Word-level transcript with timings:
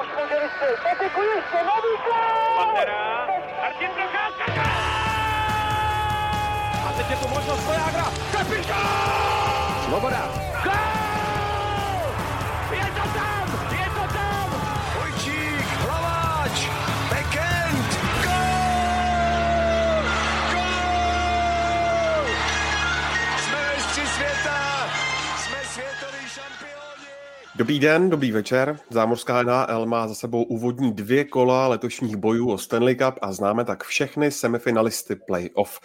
Už 0.00 0.06
může 0.16 0.40
vystřelit. 0.40 0.80
Patiku 0.82 1.20
ještě, 1.22 1.56
nový 1.56 1.94
gol! 2.04 2.56
Pantera, 2.56 3.26
Martin 3.60 3.90
Procházka! 3.90 4.62
A 6.88 6.92
teď 6.96 7.10
je 7.10 7.16
tu 7.16 7.28
možnost 7.28 7.64
Vojágra. 7.66 8.04
Kapitán! 8.32 9.84
Svoboda. 9.88 10.45
Dobrý 27.56 27.78
den, 27.78 28.10
dobrý 28.10 28.32
večer. 28.32 28.78
Zámořská 28.90 29.42
NHL 29.42 29.86
má 29.86 30.08
za 30.08 30.14
sebou 30.14 30.42
úvodní 30.42 30.92
dvě 30.92 31.24
kola 31.24 31.68
letošních 31.68 32.16
bojů 32.16 32.50
o 32.50 32.58
Stanley 32.58 32.94
Cup 32.94 33.14
a 33.22 33.32
známe 33.32 33.64
tak 33.64 33.84
všechny 33.84 34.30
semifinalisty 34.30 35.16
playoff. 35.16 35.80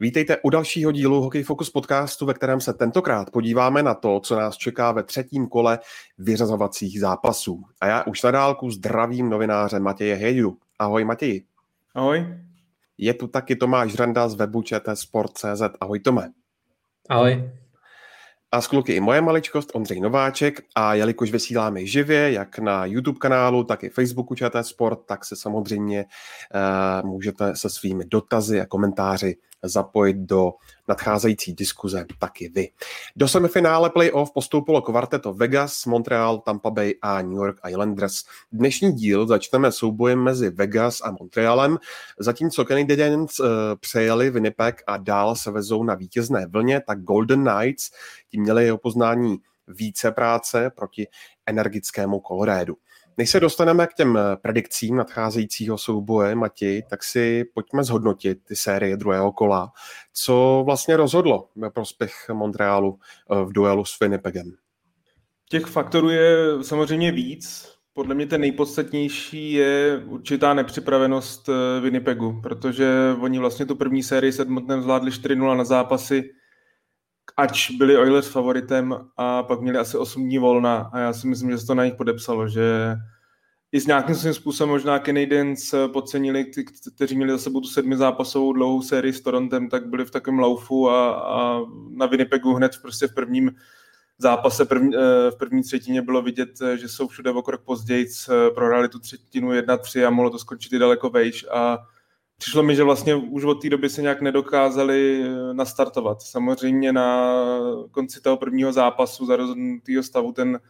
Vítejte 0.00 0.36
u 0.42 0.50
dalšího 0.50 0.92
dílu 0.92 1.20
Hockey 1.20 1.42
Focus 1.42 1.70
podcastu, 1.70 2.26
ve 2.26 2.34
kterém 2.34 2.60
se 2.60 2.74
tentokrát 2.74 3.30
podíváme 3.30 3.82
na 3.82 3.94
to, 3.94 4.20
co 4.20 4.36
nás 4.36 4.56
čeká 4.56 4.92
ve 4.92 5.02
třetím 5.02 5.46
kole 5.46 5.78
vyřazovacích 6.18 7.00
zápasů. 7.00 7.62
A 7.80 7.86
já 7.86 8.02
už 8.02 8.22
na 8.22 8.30
dálku 8.30 8.70
zdravím 8.70 9.30
novináře 9.30 9.80
Matěje 9.80 10.14
Heju. 10.14 10.58
Ahoj 10.78 11.04
Matěji. 11.04 11.44
Ahoj. 11.94 12.26
Je 12.98 13.14
tu 13.14 13.26
taky 13.26 13.56
Tomáš 13.56 13.94
Randa 13.94 14.28
z 14.28 14.34
webu 14.34 14.62
Sport.cz. 14.94 15.62
Ahoj 15.80 16.00
Tome. 16.00 16.30
Ahoj. 17.08 17.50
A 18.56 18.60
z 18.60 18.66
kluky 18.66 18.92
i 18.92 19.00
moje 19.00 19.20
maličkost 19.22 19.70
Ondřej 19.74 20.00
Nováček. 20.00 20.60
A 20.74 20.94
jelikož 20.94 21.30
vysíláme 21.30 21.86
živě, 21.86 22.32
jak 22.32 22.58
na 22.58 22.84
YouTube 22.86 23.18
kanálu, 23.18 23.64
tak 23.64 23.84
i 23.84 23.88
Facebooku 23.88 24.34
ČT 24.34 24.66
Sport, 24.66 24.98
tak 25.06 25.24
se 25.24 25.36
samozřejmě 25.36 26.04
uh, 26.04 27.10
můžete 27.10 27.56
se 27.56 27.70
svými 27.70 28.04
dotazy 28.04 28.60
a 28.60 28.66
komentáři 28.66 29.36
zapojit 29.62 30.16
do 30.16 30.52
nadcházející 30.88 31.54
diskuze 31.54 32.06
taky 32.18 32.48
vy. 32.48 32.68
Do 33.16 33.28
semifinále 33.28 33.90
playoff 33.90 34.32
postoupilo 34.32 34.82
kvarteto 34.82 35.34
Vegas, 35.34 35.86
Montreal, 35.86 36.38
Tampa 36.38 36.70
Bay 36.70 36.94
a 37.02 37.22
New 37.22 37.36
York 37.36 37.60
Islanders. 37.68 38.24
Dnešní 38.52 38.92
díl 38.92 39.26
začneme 39.26 39.72
soubojem 39.72 40.22
mezi 40.22 40.50
Vegas 40.50 41.00
a 41.00 41.10
Montrealem, 41.20 41.78
zatímco 42.18 42.64
Canadiens 42.64 43.40
uh, 43.40 43.46
přejeli 43.80 44.30
Winnipeg 44.30 44.82
a 44.86 44.96
dál 44.96 45.36
se 45.36 45.50
vezou 45.50 45.84
na 45.84 45.94
vítězné 45.94 46.46
vlně, 46.46 46.80
tak 46.86 47.02
Golden 47.02 47.44
Knights 47.44 47.90
tím 48.30 48.42
měli 48.42 48.64
jeho 48.64 48.78
poznání 48.78 49.38
více 49.68 50.10
práce 50.10 50.70
proti 50.76 51.06
energickému 51.46 52.22
Colorédu. 52.28 52.76
Než 53.18 53.30
se 53.30 53.40
dostaneme 53.40 53.86
k 53.86 53.94
těm 53.94 54.18
predikcím 54.42 54.96
nadcházejícího 54.96 55.78
souboje, 55.78 56.34
Mati, 56.34 56.82
tak 56.90 57.04
si 57.04 57.44
pojďme 57.54 57.84
zhodnotit 57.84 58.38
ty 58.44 58.56
série 58.56 58.96
druhého 58.96 59.32
kola. 59.32 59.72
Co 60.12 60.62
vlastně 60.66 60.96
rozhodlo 60.96 61.48
ve 61.56 61.70
prospěch 61.70 62.12
Montrealu 62.32 62.98
v 63.44 63.52
duelu 63.52 63.84
s 63.84 64.00
Winnipegem? 64.00 64.52
Těch 65.48 65.66
faktorů 65.66 66.10
je 66.10 66.36
samozřejmě 66.62 67.12
víc. 67.12 67.72
Podle 67.92 68.14
mě 68.14 68.26
ten 68.26 68.40
nejpodstatnější 68.40 69.52
je 69.52 70.02
určitá 70.06 70.54
nepřipravenost 70.54 71.48
Winnipegu, 71.80 72.40
protože 72.42 73.16
oni 73.20 73.38
vlastně 73.38 73.66
tu 73.66 73.76
první 73.76 74.02
sérii 74.02 74.32
s 74.32 74.40
Edmontonem 74.40 74.82
zvládli 74.82 75.10
4-0 75.10 75.56
na 75.56 75.64
zápasy, 75.64 76.30
ač 77.36 77.70
byli 77.70 77.96
Oilers 77.96 78.28
favoritem 78.28 79.08
a 79.16 79.42
pak 79.42 79.60
měli 79.60 79.78
asi 79.78 79.98
8 79.98 80.24
dní 80.24 80.38
volna 80.38 80.90
a 80.92 80.98
já 80.98 81.12
si 81.12 81.26
myslím, 81.26 81.50
že 81.50 81.58
se 81.58 81.66
to 81.66 81.74
na 81.74 81.84
nich 81.84 81.94
podepsalo, 81.94 82.48
že 82.48 82.96
i 83.72 83.80
s 83.80 83.86
nějakým 83.86 84.14
svým 84.14 84.34
způsobem 84.34 84.70
možná 84.70 84.98
Canadiens 84.98 85.74
podcenili, 85.92 86.44
ty, 86.44 86.64
kteří 86.94 87.16
měli 87.16 87.32
za 87.32 87.38
sebou 87.38 87.60
tu 87.60 87.68
sedmi 87.68 87.96
zápasovou 87.96 88.52
dlouhou 88.52 88.82
sérii 88.82 89.12
s 89.12 89.20
Torontem, 89.20 89.68
tak 89.68 89.86
byli 89.86 90.04
v 90.04 90.10
takovém 90.10 90.38
laufu 90.38 90.90
a, 90.90 91.10
a 91.10 91.60
na 91.90 92.06
Winnipegu 92.06 92.54
hned 92.54 92.72
prostě 92.82 93.06
v 93.06 93.14
prvním 93.14 93.50
zápase 94.18 94.64
první, 94.64 94.92
v 95.30 95.36
první 95.38 95.62
třetině 95.62 96.02
bylo 96.02 96.22
vidět, 96.22 96.50
že 96.74 96.88
jsou 96.88 97.08
všude 97.08 97.30
o 97.30 97.42
krok 97.42 97.64
později, 97.64 98.06
prohráli 98.54 98.88
tu 98.88 98.98
třetinu 98.98 99.50
1-3 99.50 100.06
a 100.06 100.10
mohlo 100.10 100.30
to 100.30 100.38
skončit 100.38 100.72
i 100.72 100.78
daleko 100.78 101.10
vejš 101.10 101.46
a 101.52 101.78
přišlo 102.38 102.62
mi, 102.62 102.76
že 102.76 102.84
vlastně 102.84 103.14
už 103.14 103.44
od 103.44 103.62
té 103.62 103.70
doby 103.70 103.88
se 103.88 104.02
nějak 104.02 104.20
nedokázali 104.20 105.24
nastartovat. 105.52 106.22
Samozřejmě 106.22 106.92
na 106.92 107.34
konci 107.90 108.20
toho 108.20 108.36
prvního 108.36 108.72
zápasu 108.72 109.26
za 109.26 109.36
rozhodnutého 109.36 110.02
stavu 110.02 110.32
ten, 110.32 110.60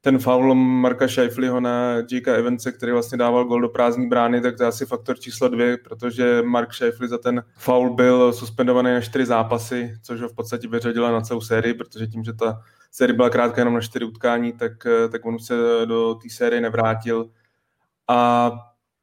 ten 0.00 0.18
foul 0.18 0.54
Marka 0.54 1.08
Scheifliho 1.08 1.60
na 1.60 1.94
Jakea 2.12 2.34
Evance, 2.34 2.72
který 2.72 2.92
vlastně 2.92 3.18
dával 3.18 3.44
gol 3.44 3.60
do 3.60 3.68
prázdní 3.68 4.08
brány, 4.08 4.40
tak 4.40 4.56
to 4.56 4.62
je 4.62 4.68
asi 4.68 4.86
faktor 4.86 5.18
číslo 5.18 5.48
dvě, 5.48 5.76
protože 5.76 6.42
Mark 6.42 6.74
Scheifli 6.74 7.08
za 7.08 7.18
ten 7.18 7.44
foul 7.56 7.94
byl 7.94 8.32
suspendovaný 8.32 8.92
na 8.92 9.00
čtyři 9.00 9.26
zápasy, 9.26 9.98
což 10.02 10.20
ho 10.20 10.28
v 10.28 10.34
podstatě 10.34 10.68
vyřadila 10.68 11.12
na 11.12 11.20
celou 11.20 11.40
sérii, 11.40 11.74
protože 11.74 12.06
tím, 12.06 12.24
že 12.24 12.32
ta 12.32 12.60
série 12.90 13.16
byla 13.16 13.30
krátká 13.30 13.60
jenom 13.60 13.74
na 13.74 13.80
čtyři 13.80 14.04
utkání, 14.04 14.52
tak, 14.52 14.72
tak 15.12 15.26
on 15.26 15.38
se 15.38 15.54
do 15.84 16.14
té 16.14 16.30
série 16.30 16.60
nevrátil. 16.60 17.30
A 18.08 18.50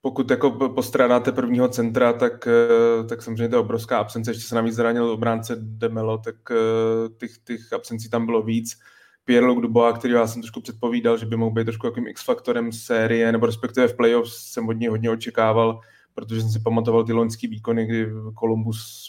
pokud 0.01 0.31
jako 0.31 0.51
postrádáte 0.69 1.31
prvního 1.31 1.67
centra, 1.67 2.13
tak, 2.13 2.47
tak 3.09 3.21
samozřejmě 3.21 3.49
to 3.49 3.55
je 3.55 3.59
obrovská 3.59 3.97
absence. 3.97 4.31
Ještě 4.31 4.43
se 4.43 4.55
navíc 4.55 4.75
zranil 4.75 5.09
obránce 5.09 5.55
Demelo, 5.59 6.17
tak 6.17 6.35
těch, 7.17 7.31
těch 7.37 7.73
absencí 7.73 8.09
tam 8.09 8.25
bylo 8.25 8.41
víc. 8.41 8.79
Pierre-Luc 9.25 9.61
Dubois, 9.61 9.97
který 9.97 10.13
já 10.13 10.27
jsem 10.27 10.41
trošku 10.41 10.61
předpovídal, 10.61 11.17
že 11.17 11.25
by 11.25 11.37
mohl 11.37 11.51
být 11.51 11.63
trošku 11.63 11.87
jakým 11.87 12.07
X-faktorem 12.07 12.71
série, 12.71 13.31
nebo 13.31 13.45
respektive 13.45 13.87
v 13.87 13.95
playoffs 13.95 14.51
jsem 14.51 14.69
od 14.69 14.73
něj 14.73 14.89
hodně 14.89 15.11
očekával, 15.11 15.79
protože 16.13 16.41
jsem 16.41 16.49
si 16.49 16.59
pamatoval 16.59 17.03
ty 17.03 17.13
loňský 17.13 17.47
výkony, 17.47 17.85
kdy 17.85 18.07
Columbus 18.39 19.07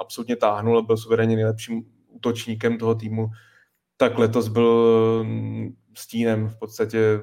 absolutně 0.00 0.36
táhnul 0.36 0.78
a 0.78 0.82
byl 0.82 0.96
suverénně 0.96 1.36
nejlepším 1.36 1.82
útočníkem 2.08 2.78
toho 2.78 2.94
týmu. 2.94 3.28
Tak 3.96 4.18
letos 4.18 4.48
byl 4.48 5.26
stínem 5.94 6.48
v 6.48 6.58
podstatě 6.58 7.20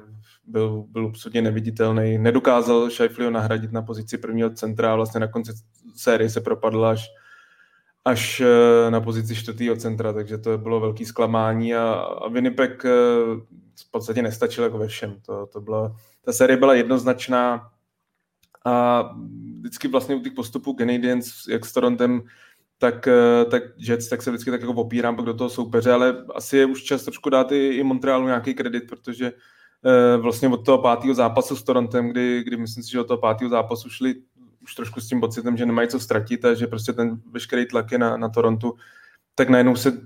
byl, 0.48 0.84
byl 0.88 1.06
absolutně 1.06 1.42
neviditelný. 1.42 2.18
Nedokázal 2.18 2.90
Scheifliho 2.90 3.30
nahradit 3.30 3.72
na 3.72 3.82
pozici 3.82 4.18
prvního 4.18 4.50
centra 4.50 4.92
a 4.92 4.96
vlastně 4.96 5.20
na 5.20 5.26
konci 5.26 5.52
série 5.94 6.30
se 6.30 6.40
propadl 6.40 6.86
až, 6.86 7.08
až 8.04 8.40
eh, 8.40 8.90
na 8.90 9.00
pozici 9.00 9.36
čtvrtého 9.36 9.76
centra, 9.76 10.12
takže 10.12 10.38
to 10.38 10.58
bylo 10.58 10.80
velký 10.80 11.04
zklamání 11.04 11.74
a, 11.74 11.92
a 11.92 12.28
Winnipeg 12.28 12.84
eh, 12.84 12.90
v 13.80 13.90
podstatě 13.90 14.22
nestačil 14.22 14.64
jako 14.64 14.78
ve 14.78 14.88
všem. 14.88 15.20
To, 15.26 15.46
to 15.46 15.60
byla, 15.60 15.96
ta 16.24 16.32
série 16.32 16.56
byla 16.56 16.74
jednoznačná 16.74 17.70
a 18.64 19.02
vždycky 19.58 19.88
vlastně 19.88 20.14
u 20.14 20.20
těch 20.20 20.32
postupů 20.32 20.76
Canadiens, 20.78 21.46
jak 21.48 21.66
s 21.66 21.72
Torontem, 21.72 22.22
tak, 22.78 23.08
eh, 23.08 23.44
tak 23.50 23.62
Jets, 23.76 24.08
tak 24.08 24.22
se 24.22 24.30
vždycky 24.30 24.50
tak 24.50 24.60
jako 24.60 24.72
opírám 24.72 25.16
pak 25.16 25.24
do 25.24 25.34
toho 25.34 25.50
soupeře, 25.50 25.92
ale 25.92 26.24
asi 26.34 26.56
je 26.56 26.66
už 26.66 26.82
čas 26.82 27.04
trošku 27.04 27.30
dát 27.30 27.52
i, 27.52 27.66
i 27.68 27.82
Montrealu 27.82 28.26
nějaký 28.26 28.54
kredit, 28.54 28.84
protože 28.88 29.32
vlastně 30.20 30.48
od 30.48 30.64
toho 30.64 30.78
pátého 30.78 31.14
zápasu 31.14 31.56
s 31.56 31.62
Torontem, 31.62 32.08
kdy, 32.08 32.42
kdy 32.44 32.56
myslím 32.56 32.84
si, 32.84 32.90
že 32.90 33.00
od 33.00 33.06
toho 33.06 33.18
pátého 33.18 33.50
zápasu 33.50 33.90
šli 33.90 34.14
už 34.62 34.74
trošku 34.74 35.00
s 35.00 35.08
tím 35.08 35.20
pocitem, 35.20 35.56
že 35.56 35.66
nemají 35.66 35.88
co 35.88 36.00
ztratit 36.00 36.44
a 36.44 36.54
že 36.54 36.66
prostě 36.66 36.92
ten 36.92 37.20
veškerý 37.32 37.66
tlak 37.66 37.92
je 37.92 37.98
na, 37.98 38.16
na 38.16 38.28
Torontu, 38.28 38.74
tak 39.34 39.48
najednou 39.48 39.76
se 39.76 39.90
uh, 39.92 39.96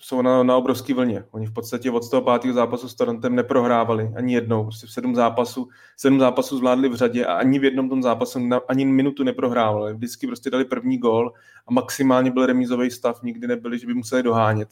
jsou 0.00 0.22
na, 0.22 0.42
na 0.42 0.56
obrovský 0.56 0.92
vlně. 0.92 1.24
Oni 1.30 1.46
v 1.46 1.52
podstatě 1.52 1.90
od 1.90 2.10
toho 2.10 2.22
pátého 2.22 2.54
zápasu 2.54 2.88
s 2.88 2.94
Torontem 2.94 3.34
neprohrávali 3.34 4.12
ani 4.16 4.34
jednou. 4.34 4.62
Prostě 4.62 4.86
v 4.86 4.90
sedm 4.90 5.14
zápasů, 5.14 5.68
sedm 5.96 6.18
zápasů 6.18 6.56
zvládli 6.58 6.88
v 6.88 6.94
řadě 6.94 7.24
a 7.24 7.34
ani 7.34 7.58
v 7.58 7.64
jednom 7.64 7.88
tom 7.88 8.02
zápasu 8.02 8.38
na, 8.38 8.60
ani 8.68 8.84
minutu 8.84 9.24
neprohrávali. 9.24 9.94
Vždycky 9.94 10.26
prostě 10.26 10.50
dali 10.50 10.64
první 10.64 10.98
gól 10.98 11.32
a 11.66 11.72
maximálně 11.72 12.30
byl 12.30 12.46
remízový 12.46 12.90
stav, 12.90 13.22
nikdy 13.22 13.46
nebyli, 13.46 13.78
že 13.78 13.86
by 13.86 13.94
museli 13.94 14.22
dohánět. 14.22 14.68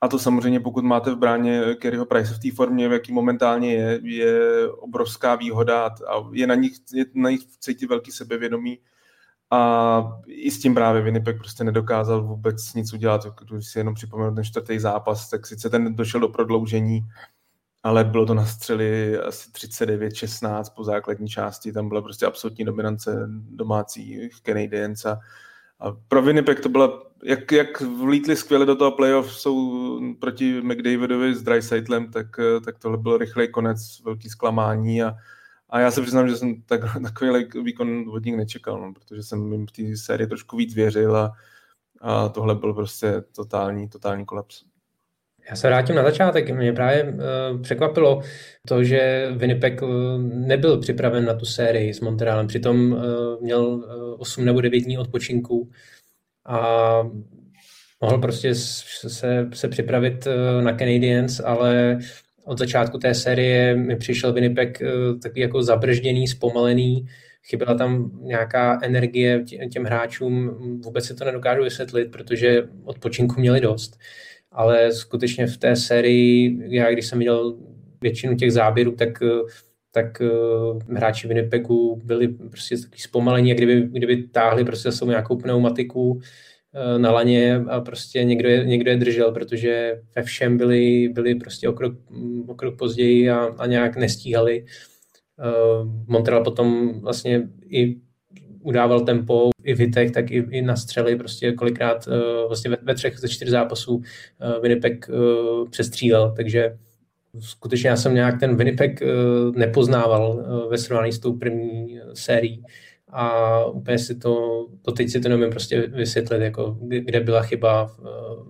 A 0.00 0.08
to 0.08 0.18
samozřejmě, 0.18 0.60
pokud 0.60 0.84
máte 0.84 1.10
v 1.10 1.16
bráně 1.16 1.74
Kerryho 1.74 2.06
Price 2.06 2.34
v 2.34 2.38
té 2.38 2.56
formě, 2.56 2.88
v 2.88 2.92
jaký 2.92 3.12
momentálně 3.12 3.74
je, 3.74 4.00
je 4.02 4.68
obrovská 4.70 5.34
výhoda 5.34 5.86
a 5.86 6.28
je 6.32 6.46
na 6.46 6.54
nich, 6.54 6.72
je 6.94 7.04
na 7.14 7.30
nich 7.30 7.40
cítit 7.46 7.86
velký 7.86 8.12
sebevědomí. 8.12 8.78
A 9.50 10.20
i 10.26 10.50
s 10.50 10.60
tím 10.60 10.74
právě 10.74 11.02
Winnipeg 11.02 11.38
prostě 11.38 11.64
nedokázal 11.64 12.22
vůbec 12.22 12.74
nic 12.74 12.92
udělat. 12.92 13.26
Když 13.50 13.68
si 13.68 13.78
jenom 13.78 13.94
připomenu 13.94 14.34
ten 14.34 14.44
čtvrtý 14.44 14.78
zápas, 14.78 15.30
tak 15.30 15.46
sice 15.46 15.70
ten 15.70 15.96
došel 15.96 16.20
do 16.20 16.28
prodloužení, 16.28 17.00
ale 17.82 18.04
bylo 18.04 18.26
to 18.26 18.34
na 18.34 18.46
střely 18.46 19.18
asi 19.18 19.50
39-16 19.50 20.64
po 20.76 20.84
základní 20.84 21.28
části. 21.28 21.72
Tam 21.72 21.88
byla 21.88 22.02
prostě 22.02 22.26
absolutní 22.26 22.64
dominance 22.64 23.26
domácí 23.50 24.28
Canadiens 24.42 25.06
a 25.06 25.20
a 25.80 25.96
pro 26.08 26.22
Winnipeg 26.22 26.60
to 26.60 26.68
byla, 26.68 27.02
jak, 27.24 27.52
jak 27.52 27.80
vlítli 27.80 28.36
skvěle 28.36 28.66
do 28.66 28.76
toho 28.76 28.92
playoff, 28.92 29.32
jsou 29.32 30.14
proti 30.14 30.60
McDavidovi 30.62 31.34
s 31.34 31.42
Dreisaitlem, 31.42 32.10
tak, 32.10 32.26
tak 32.64 32.78
tohle 32.78 32.98
byl 32.98 33.18
rychlej 33.18 33.48
konec, 33.48 34.00
velký 34.04 34.28
zklamání 34.28 35.02
a, 35.02 35.14
a 35.70 35.80
já 35.80 35.90
se 35.90 36.02
přiznám, 36.02 36.28
že 36.28 36.36
jsem 36.36 36.62
tak, 36.62 36.80
takový 37.02 37.46
výkon 37.62 38.04
od 38.08 38.24
nich 38.24 38.36
nečekal, 38.36 38.80
no, 38.80 38.92
protože 38.92 39.22
jsem 39.22 39.52
jim 39.52 39.66
v 39.66 39.72
té 39.72 39.96
sérii 39.96 40.26
trošku 40.26 40.56
víc 40.56 40.74
věřil 40.74 41.16
a, 41.16 41.32
a 42.00 42.28
tohle 42.28 42.54
byl 42.54 42.74
prostě 42.74 43.24
totální, 43.36 43.88
totální 43.88 44.24
kolaps. 44.24 44.67
Já 45.50 45.56
se 45.56 45.66
vrátím 45.66 45.96
na 45.96 46.02
začátek. 46.02 46.50
Mě 46.50 46.72
právě 46.72 47.04
uh, 47.04 47.62
překvapilo 47.62 48.22
to, 48.68 48.84
že 48.84 49.28
Winnipeg 49.36 49.82
uh, 49.82 49.88
nebyl 50.22 50.80
připraven 50.80 51.24
na 51.24 51.34
tu 51.34 51.44
sérii 51.46 51.94
s 51.94 52.00
Montrealem. 52.00 52.46
Přitom 52.46 52.92
uh, 52.92 53.00
měl 53.42 53.66
uh, 53.66 53.84
8 54.18 54.44
nebo 54.44 54.60
9 54.60 54.80
dní 54.80 54.98
odpočinku 54.98 55.70
a 56.46 56.58
mohl 58.00 58.18
prostě 58.18 58.54
se, 58.54 59.48
se 59.54 59.68
připravit 59.68 60.26
uh, 60.26 60.62
na 60.62 60.72
Canadiens, 60.72 61.40
ale 61.44 61.98
od 62.44 62.58
začátku 62.58 62.98
té 62.98 63.14
série 63.14 63.76
mi 63.76 63.96
přišel 63.96 64.32
Winnipeg 64.32 64.80
uh, 64.80 65.18
takový 65.20 65.40
jako 65.40 65.62
zabržděný, 65.62 66.28
zpomalený, 66.28 67.06
chyběla 67.48 67.74
tam 67.74 68.10
nějaká 68.22 68.78
energie 68.82 69.44
těm 69.72 69.84
hráčům, 69.84 70.48
vůbec 70.84 71.04
si 71.04 71.14
to 71.14 71.24
nedokážu 71.24 71.62
vysvětlit, 71.62 72.10
protože 72.10 72.62
odpočinku 72.84 73.40
měli 73.40 73.60
dost 73.60 73.98
ale 74.52 74.92
skutečně 74.92 75.46
v 75.46 75.56
té 75.56 75.76
sérii, 75.76 76.58
já 76.76 76.90
když 76.90 77.06
jsem 77.06 77.18
viděl 77.18 77.56
většinu 78.00 78.36
těch 78.36 78.52
záběrů, 78.52 78.92
tak 78.92 79.22
tak 79.90 80.22
uh, 80.22 80.96
hráči 80.96 81.28
Winnipegu 81.28 82.00
byli 82.04 82.28
prostě 82.28 82.76
takový 82.76 83.00
zpomalení, 83.00 83.54
kdyby, 83.54 83.82
kdyby 83.82 84.22
táhli 84.22 84.64
prostě 84.64 84.90
za 84.90 85.06
nějakou 85.06 85.36
pneumatiku 85.36 86.10
uh, 86.10 86.20
na 86.98 87.10
laně 87.10 87.56
a 87.56 87.80
prostě 87.80 88.24
někdo 88.24 88.48
je, 88.48 88.64
někdo 88.64 88.90
je 88.90 88.96
držel, 88.96 89.32
protože 89.32 90.00
ve 90.16 90.22
všem 90.22 90.56
byli, 90.56 91.08
byli 91.08 91.34
prostě 91.34 91.68
o 91.68 91.72
krok, 91.72 91.94
o 92.46 92.54
krok 92.54 92.78
později 92.78 93.30
a, 93.30 93.54
a 93.58 93.66
nějak 93.66 93.96
nestíhali. 93.96 94.64
Uh, 95.38 95.92
Montreal 96.06 96.44
potom 96.44 97.00
vlastně 97.00 97.48
i 97.68 97.96
udával 98.62 99.00
tempo 99.00 99.50
i 99.64 99.74
Vitek, 99.74 100.10
tak 100.14 100.30
i, 100.30 100.46
i 100.50 100.62
na 100.62 100.76
střely. 100.76 101.16
Prostě 101.16 101.52
kolikrát 101.52 102.06
uh, 102.06 102.48
vlastně 102.48 102.70
ve, 102.70 102.76
ve 102.82 102.94
třech 102.94 103.18
ze 103.18 103.28
čtyř 103.28 103.48
zápasů 103.48 103.96
uh, 103.96 104.02
Winnipeg 104.62 105.08
uh, 105.08 105.68
přestřílel, 105.68 106.32
takže 106.36 106.78
skutečně 107.38 107.90
já 107.90 107.96
jsem 107.96 108.14
nějak 108.14 108.40
ten 108.40 108.56
Winnipeg 108.56 109.00
uh, 109.02 109.56
nepoznával 109.56 110.36
uh, 110.36 110.70
ve 110.70 110.78
srovnání 110.78 111.12
s 111.12 111.18
tou 111.18 111.32
první 111.32 112.00
sérií. 112.14 112.62
A 113.10 113.64
úplně 113.64 113.98
si 113.98 114.14
to, 114.14 114.66
to 114.82 114.92
teď 114.92 115.08
si 115.08 115.20
to 115.20 115.28
nemůžu 115.28 115.50
prostě 115.50 115.80
vysvětlit, 115.80 116.42
jako 116.42 116.78
kde 116.80 117.20
byla 117.20 117.42
chyba, 117.42 117.90
uh, 117.98 118.48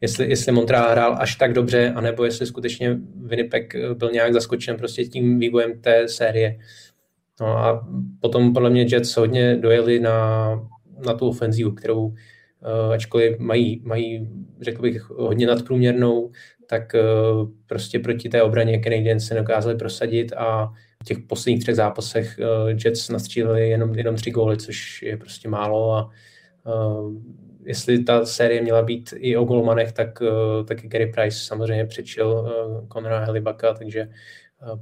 jestli, 0.00 0.30
jestli 0.30 0.52
Montreal 0.52 0.90
hrál 0.90 1.16
až 1.18 1.36
tak 1.36 1.52
dobře, 1.52 1.92
anebo 1.96 2.24
jestli 2.24 2.46
skutečně 2.46 2.98
Winnipeg 3.16 3.74
byl 3.94 4.10
nějak 4.10 4.32
zaskočen 4.32 4.76
prostě 4.76 5.04
tím 5.04 5.38
vývojem 5.38 5.80
té 5.80 6.08
série. 6.08 6.54
Uh, 6.54 6.62
No 7.40 7.58
a 7.58 7.88
potom 8.20 8.52
podle 8.52 8.70
mě 8.70 8.86
Jets 8.90 9.16
hodně 9.16 9.56
dojeli 9.56 10.00
na, 10.00 10.50
na 11.06 11.14
tu 11.14 11.28
ofenzívu, 11.28 11.70
kterou 11.70 12.06
uh, 12.06 12.14
ačkoliv 12.92 13.38
mají, 13.38 13.82
mají, 13.84 14.28
řekl 14.60 14.82
bych, 14.82 15.10
hodně 15.10 15.46
nadprůměrnou, 15.46 16.30
tak 16.66 16.94
uh, 16.94 17.48
prostě 17.66 17.98
proti 17.98 18.28
té 18.28 18.42
obraně 18.42 18.80
Canadiens 18.84 19.26
se 19.26 19.34
dokázali 19.34 19.76
prosadit 19.76 20.32
a 20.32 20.72
v 21.02 21.04
těch 21.04 21.18
posledních 21.18 21.62
třech 21.62 21.76
zápasech 21.76 22.38
uh, 22.38 22.68
Jets 22.84 23.08
nastříleli 23.08 23.68
jenom, 23.68 23.94
jenom 23.94 24.14
tři 24.14 24.30
góly, 24.30 24.56
což 24.56 25.02
je 25.02 25.16
prostě 25.16 25.48
málo 25.48 25.92
a 25.94 26.10
jestli 27.64 28.04
ta 28.04 28.26
série 28.26 28.62
měla 28.62 28.82
být 28.82 29.14
i 29.16 29.36
o 29.36 29.44
golmanech, 29.44 29.92
tak, 29.92 30.22
taky 30.68 30.88
Gary 30.88 31.06
Price 31.06 31.38
samozřejmě 31.38 31.86
přečil 31.86 32.52
Conora 32.92 33.24
Helibaka, 33.24 33.74
takže 33.74 34.08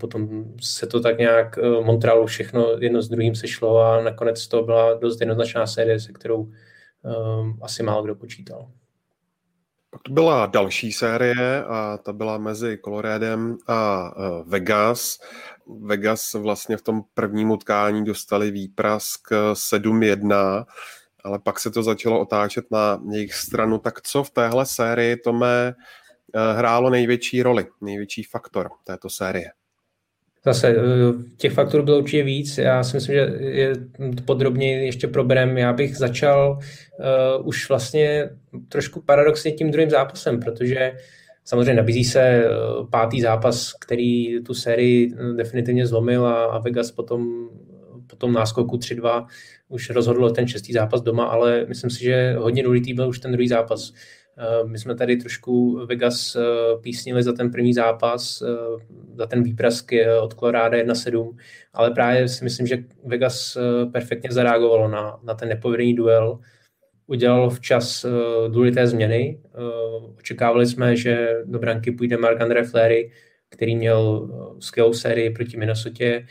potom 0.01 0.45
se 0.61 0.87
to 0.87 1.01
tak 1.01 1.19
nějak 1.19 1.59
eh, 1.59 1.85
Montrealu 1.85 2.27
všechno 2.27 2.67
jedno 2.81 3.03
s 3.03 3.09
druhým 3.09 3.35
sešlo 3.35 3.79
a 3.79 4.03
nakonec 4.03 4.49
to 4.49 4.63
byla 4.63 4.95
dost 4.95 5.21
jednoznačná 5.21 5.67
série, 5.67 6.01
se 6.01 6.13
kterou 6.13 6.41
um, 6.41 7.59
asi 7.63 7.83
málo 7.83 8.03
kdo 8.03 8.15
počítal. 8.15 8.71
Pak 9.91 10.03
to 10.03 10.13
byla 10.13 10.47
další 10.47 10.93
série 10.93 11.65
a 11.65 11.99
ta 12.03 12.13
byla 12.13 12.39
mezi 12.39 12.79
Coloradem 12.85 13.57
a 13.67 14.11
uh, 14.17 14.51
Vegas. 14.51 15.19
Vegas 15.81 16.35
vlastně 16.35 16.77
v 16.77 16.83
tom 16.83 17.03
prvním 17.15 17.51
utkání 17.51 18.05
dostali 18.05 18.51
výprask 18.51 19.33
7-1, 19.53 20.65
ale 21.25 21.39
pak 21.39 21.61
se 21.61 21.71
to 21.71 21.83
začalo 21.83 22.21
otáčet 22.21 22.71
na 22.71 23.01
jejich 23.11 23.35
stranu. 23.35 23.79
Tak 23.79 24.01
co 24.03 24.25
v 24.25 24.31
téhle 24.31 24.67
sérii, 24.67 25.17
Tome, 25.17 25.75
hrálo 26.57 26.91
největší 26.91 27.43
roli, 27.43 27.67
největší 27.81 28.23
faktor 28.23 28.71
této 28.85 29.11
série? 29.11 29.51
Zase 30.45 30.69
eh, 30.69 30.79
těch 31.37 31.53
faktorů 31.53 31.83
bylo 31.85 31.99
určitě 31.99 32.23
víc. 32.23 32.59
Já 32.59 32.83
si 32.83 32.97
myslím, 32.97 33.15
že 33.15 33.21
je 33.41 33.73
podrobněji 34.25 34.87
ještě 34.87 35.09
proberem. 35.09 35.59
Já 35.59 35.73
bych 35.73 35.97
začal 35.97 36.59
uh, 37.39 37.49
už 37.49 37.69
vlastně 37.69 38.31
trošku 38.69 39.03
paradoxně 39.03 39.53
tím 39.53 39.71
druhým 39.71 39.91
zápasem, 39.91 40.41
protože 40.41 40.93
samozřejmě 41.45 41.75
nabízí 41.75 42.05
se 42.05 42.45
uh, 42.45 42.91
pátý 42.91 43.21
zápas, 43.21 43.73
který 43.73 44.43
tu 44.43 44.55
sérii 44.55 45.15
definitivně 45.37 45.87
zlomil 45.87 46.27
a, 46.27 46.45
a 46.45 46.59
Vegas 46.59 46.91
potom 46.91 47.49
po 48.07 48.17
tom 48.17 48.33
náskoku 48.33 48.77
3-2 48.77 49.27
už 49.69 49.91
rozhodl 49.91 50.31
ten 50.31 50.49
šestý 50.49 50.73
zápas 50.73 51.01
doma, 51.01 51.25
ale 51.25 51.65
myslím 51.69 51.91
si, 51.91 52.05
že 52.05 52.35
hodně 52.39 52.63
důležitý 52.63 52.95
byl 52.95 53.09
už 53.09 53.19
ten 53.19 53.33
druhý 53.33 53.49
zápas. 53.49 53.93
Eh, 54.41 54.65
my 54.65 54.79
jsme 54.79 54.95
tady 54.95 55.17
trošku 55.17 55.87
Vegas 55.87 56.37
eh, 56.37 56.41
písnili 56.81 57.23
za 57.23 57.33
ten 57.33 57.51
první 57.51 57.75
zápas, 57.75 58.43
eh, 58.43 58.47
za 59.15 59.27
ten 59.27 59.43
výprask 59.43 59.93
od 60.23 60.35
Colorado 60.35 60.77
1-7, 60.77 61.37
ale 61.73 61.91
právě 61.91 62.29
si 62.29 62.45
myslím, 62.45 62.67
že 62.67 62.85
Vegas 63.05 63.59
perfektně 63.93 64.31
zareagovalo 64.33 64.89
na, 64.89 65.21
na 65.23 65.35
ten 65.35 65.49
nepovedený 65.49 65.95
duel. 65.95 66.39
Udělal 67.07 67.51
včas 67.51 68.07
důležité 68.49 68.87
změny. 68.87 69.41
Očekávali 70.19 70.67
jsme, 70.67 70.97
že 70.97 71.29
do 71.45 71.59
branky 71.59 71.93
půjde 71.93 72.17
Marc-André 72.17 72.65
Fleury, 72.65 73.13
který 73.49 73.77
měl 73.77 74.29
skvělou 74.61 74.93
sérii 74.93 75.31
proti 75.31 75.57
Minnesotě. 75.57 76.27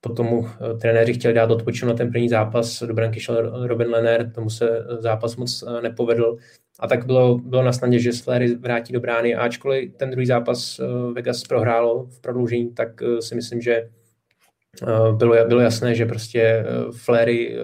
Potom 0.00 0.26
mu 0.26 0.48
trenéři 0.80 1.14
chtěli 1.14 1.34
dát 1.34 1.50
odpočinout 1.50 1.92
na 1.92 1.96
ten 1.96 2.10
první 2.10 2.28
zápas. 2.28 2.82
Do 2.82 2.94
branky 2.94 3.20
šel 3.20 3.66
Robin 3.66 3.88
Lenner, 3.88 4.32
tomu 4.32 4.50
se 4.50 4.86
zápas 5.00 5.36
moc 5.36 5.64
nepovedl. 5.82 6.38
A 6.80 6.88
tak 6.88 7.06
bylo, 7.06 7.38
bylo 7.38 7.62
na 7.62 7.72
snadě, 7.72 7.98
že 7.98 8.12
Flair 8.12 8.58
vrátí 8.58 8.92
do 8.92 9.00
brány. 9.00 9.34
A 9.34 9.42
ačkoliv 9.42 9.92
ten 9.96 10.10
druhý 10.10 10.26
zápas 10.26 10.78
eh, 10.78 11.12
Vegas 11.12 11.42
prohrálo 11.42 12.04
v 12.04 12.20
prodloužení, 12.20 12.74
tak 12.74 13.02
eh, 13.02 13.22
si 13.22 13.34
myslím, 13.34 13.60
že 13.60 13.74
eh, 14.82 15.12
bylo, 15.12 15.46
bylo 15.46 15.60
jasné, 15.60 15.94
že 15.94 16.06
prostě 16.06 16.64
Flery 16.96 17.56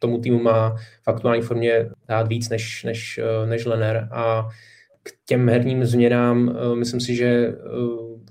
tomu 0.00 0.20
týmu 0.20 0.42
má 0.42 0.76
v 1.02 1.08
aktuální 1.08 1.42
formě 1.42 1.90
dát 2.08 2.28
víc 2.28 2.48
než, 2.48 2.84
než, 2.84 3.20
než 3.46 3.64
Lenner. 3.64 4.08
A 4.12 4.48
k 5.02 5.10
těm 5.26 5.48
herním 5.48 5.84
změnám 5.84 6.56
myslím 6.74 7.00
si, 7.00 7.14
že 7.14 7.54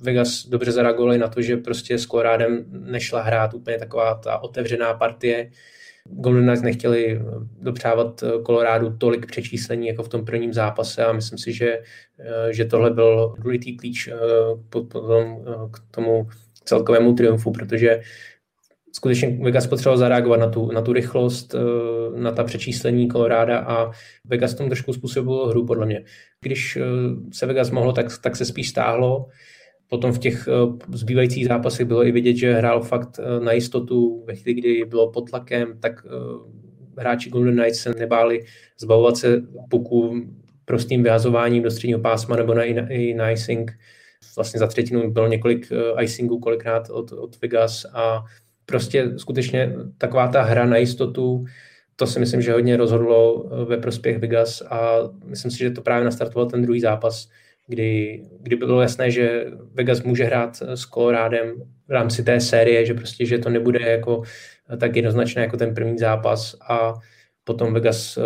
Vegas 0.01 0.45
dobře 0.45 0.71
zareagovali 0.71 1.17
na 1.17 1.27
to, 1.27 1.41
že 1.41 1.57
prostě 1.57 1.97
s 1.97 2.05
Colorádem 2.05 2.65
nešla 2.67 3.21
hrát 3.21 3.53
úplně 3.53 3.77
taková 3.77 4.15
ta 4.15 4.43
otevřená 4.43 4.93
partie, 4.93 5.51
Golden 6.09 6.43
Knights 6.43 6.61
nechtěli 6.61 7.21
dopřávat 7.61 8.23
Kolorádu 8.43 8.97
tolik 8.97 9.25
přečíslení 9.25 9.87
jako 9.87 10.03
v 10.03 10.09
tom 10.09 10.25
prvním 10.25 10.53
zápase 10.53 11.05
a 11.05 11.13
myslím 11.13 11.39
si, 11.39 11.53
že, 11.53 11.81
eh, 12.19 12.53
že 12.53 12.65
tohle 12.65 12.91
byl 12.91 13.35
důležitý 13.39 13.77
klíč 13.77 14.07
eh, 14.07 14.15
potom 14.69 15.37
eh, 15.47 15.69
k 15.71 15.95
tomu 15.95 16.27
celkovému 16.65 17.13
triumfu, 17.13 17.51
protože 17.51 18.01
skutečně 18.91 19.37
Vegas 19.43 19.67
potřeboval 19.67 19.97
zareagovat 19.97 20.39
na 20.39 20.49
tu, 20.49 20.71
na 20.71 20.81
tu 20.81 20.93
rychlost, 20.93 21.55
na 22.15 22.31
ta 22.31 22.43
přečíslení 22.43 23.07
Koloráda 23.07 23.59
a 23.59 23.91
Vegas 24.25 24.53
tomu 24.53 24.69
trošku 24.69 24.93
způsobilo 24.93 25.49
hru, 25.49 25.65
podle 25.65 25.85
mě. 25.85 26.03
Když 26.41 26.77
se 27.31 27.45
Vegas 27.45 27.71
mohlo, 27.71 27.93
tak, 27.93 28.05
tak 28.23 28.35
se 28.35 28.45
spíš 28.45 28.69
stáhlo 28.69 29.27
Potom 29.93 30.11
v 30.11 30.19
těch 30.19 30.47
eh, 30.47 30.51
zbývajících 30.97 31.47
zápasech 31.47 31.85
bylo 31.85 32.05
i 32.05 32.11
vidět, 32.11 32.35
že 32.35 32.53
hrál 32.53 32.81
fakt 32.81 33.19
eh, 33.19 33.45
na 33.45 33.51
jistotu. 33.51 34.23
Ve 34.27 34.35
chvíli, 34.35 34.61
kdy 34.61 34.85
bylo 34.85 35.11
pod 35.11 35.29
tlakem, 35.29 35.79
tak 35.79 36.05
eh, 36.05 36.09
hráči 37.01 37.29
Golden 37.29 37.55
Knights 37.55 37.79
se 37.79 37.93
nebáli 37.93 38.45
zbavovat 38.79 39.17
se 39.17 39.41
puků 39.69 40.21
prostým 40.65 41.03
vyhazováním 41.03 41.63
do 41.63 41.71
středního 41.71 41.99
pásma 41.99 42.35
nebo 42.35 42.53
na, 42.53 42.63
i 42.63 43.13
na 43.13 43.31
icing. 43.31 43.71
Vlastně 44.35 44.59
za 44.59 44.67
třetinu 44.67 45.11
bylo 45.11 45.27
několik 45.27 45.69
icingů 46.01 46.39
kolikrát 46.39 46.89
od, 46.89 47.11
od 47.11 47.41
Vegas 47.41 47.85
a 47.93 48.23
prostě 48.65 49.11
skutečně 49.17 49.73
taková 49.97 50.27
ta 50.27 50.41
hra 50.41 50.65
na 50.65 50.77
jistotu, 50.77 51.45
to 51.95 52.07
si 52.07 52.19
myslím, 52.19 52.41
že 52.41 52.53
hodně 52.53 52.77
rozhodlo 52.77 53.49
ve 53.65 53.77
prospěch 53.77 54.19
Vegas 54.19 54.61
a 54.61 54.97
myslím 55.25 55.51
si, 55.51 55.57
že 55.57 55.71
to 55.71 55.81
právě 55.81 56.05
nastartoval 56.05 56.49
ten 56.49 56.61
druhý 56.61 56.79
zápas, 56.79 57.29
kdy, 57.67 58.23
kdy 58.39 58.55
bylo 58.55 58.81
jasné, 58.81 59.11
že 59.11 59.45
Vegas 59.73 60.03
může 60.03 60.23
hrát 60.23 60.61
s 60.61 60.85
Colorádem 60.85 61.51
v 61.87 61.91
rámci 61.91 62.23
té 62.23 62.39
série, 62.39 62.85
že 62.85 62.93
prostě, 62.93 63.25
že 63.25 63.37
to 63.37 63.49
nebude 63.49 63.79
jako 63.79 64.23
tak 64.77 64.95
jednoznačné 64.95 65.41
jako 65.41 65.57
ten 65.57 65.73
první 65.73 65.97
zápas 65.97 66.55
a 66.69 66.93
potom 67.43 67.73
Vegas 67.73 68.17
uh, 68.17 68.23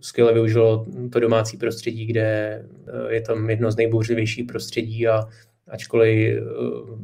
skvěle 0.00 0.32
využilo 0.34 0.86
to 1.12 1.20
domácí 1.20 1.56
prostředí, 1.56 2.06
kde 2.06 2.60
uh, 2.64 3.10
je 3.10 3.20
tam 3.20 3.50
jedno 3.50 3.70
z 3.70 3.76
nejbouřlivějších 3.76 4.46
prostředí 4.46 5.08
a 5.08 5.28
ačkoliv 5.68 6.42
uh, 6.42 6.98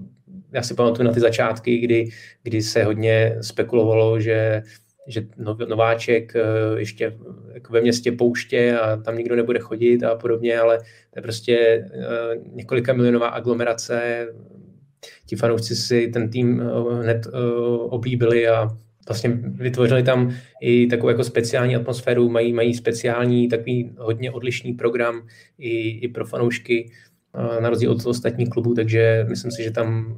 já 0.53 0.63
si 0.63 0.75
pamatuju 0.75 1.09
na 1.09 1.15
ty 1.15 1.21
začátky, 1.21 1.79
kdy, 1.79 2.09
kdy 2.43 2.63
se 2.63 2.85
hodně 2.85 3.37
spekulovalo, 3.41 4.21
že 4.21 4.63
že 5.07 5.27
nováček 5.69 6.33
ještě 6.77 7.17
jako 7.55 7.73
ve 7.73 7.81
městě 7.81 8.13
pouště 8.13 8.79
a 8.79 8.97
tam 8.97 9.19
nikdo 9.19 9.37
nebude 9.37 9.59
chodit 9.59 10.05
a 10.05 10.15
podobně, 10.15 10.59
ale 10.59 10.79
to 10.79 11.19
je 11.19 11.23
prostě 11.23 11.87
několika 12.53 12.93
milionová 12.93 13.29
aglomerace, 13.29 14.29
ti 15.27 15.37
fanoušci 15.37 15.77
si 15.77 16.09
ten 16.09 16.31
tým 16.31 16.63
hned 17.03 17.27
oblíbili 17.79 18.49
a 18.49 18.69
vlastně 19.09 19.31
vytvořili 19.45 20.03
tam 20.03 20.35
i 20.61 20.87
takovou 20.87 21.09
jako 21.09 21.25
speciální 21.25 21.77
atmosféru, 21.77 22.29
mají, 22.29 22.53
mají 22.53 22.75
speciální 22.75 23.49
takový 23.49 23.95
hodně 23.99 24.31
odlišný 24.31 24.73
program 24.73 25.27
i, 25.59 25.89
i 25.89 26.09
pro 26.09 26.27
fanoušky, 26.27 26.91
na 27.61 27.71
rozdíl 27.71 27.91
od 27.91 28.07
ostatních 28.07 28.49
klubů, 28.49 28.75
takže 28.75 29.27
myslím 29.29 29.51
si, 29.51 29.63
že 29.63 29.71
tam 29.71 30.17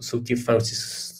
jsou 0.00 0.22
ti 0.22 0.34
fanoušci 0.34 0.74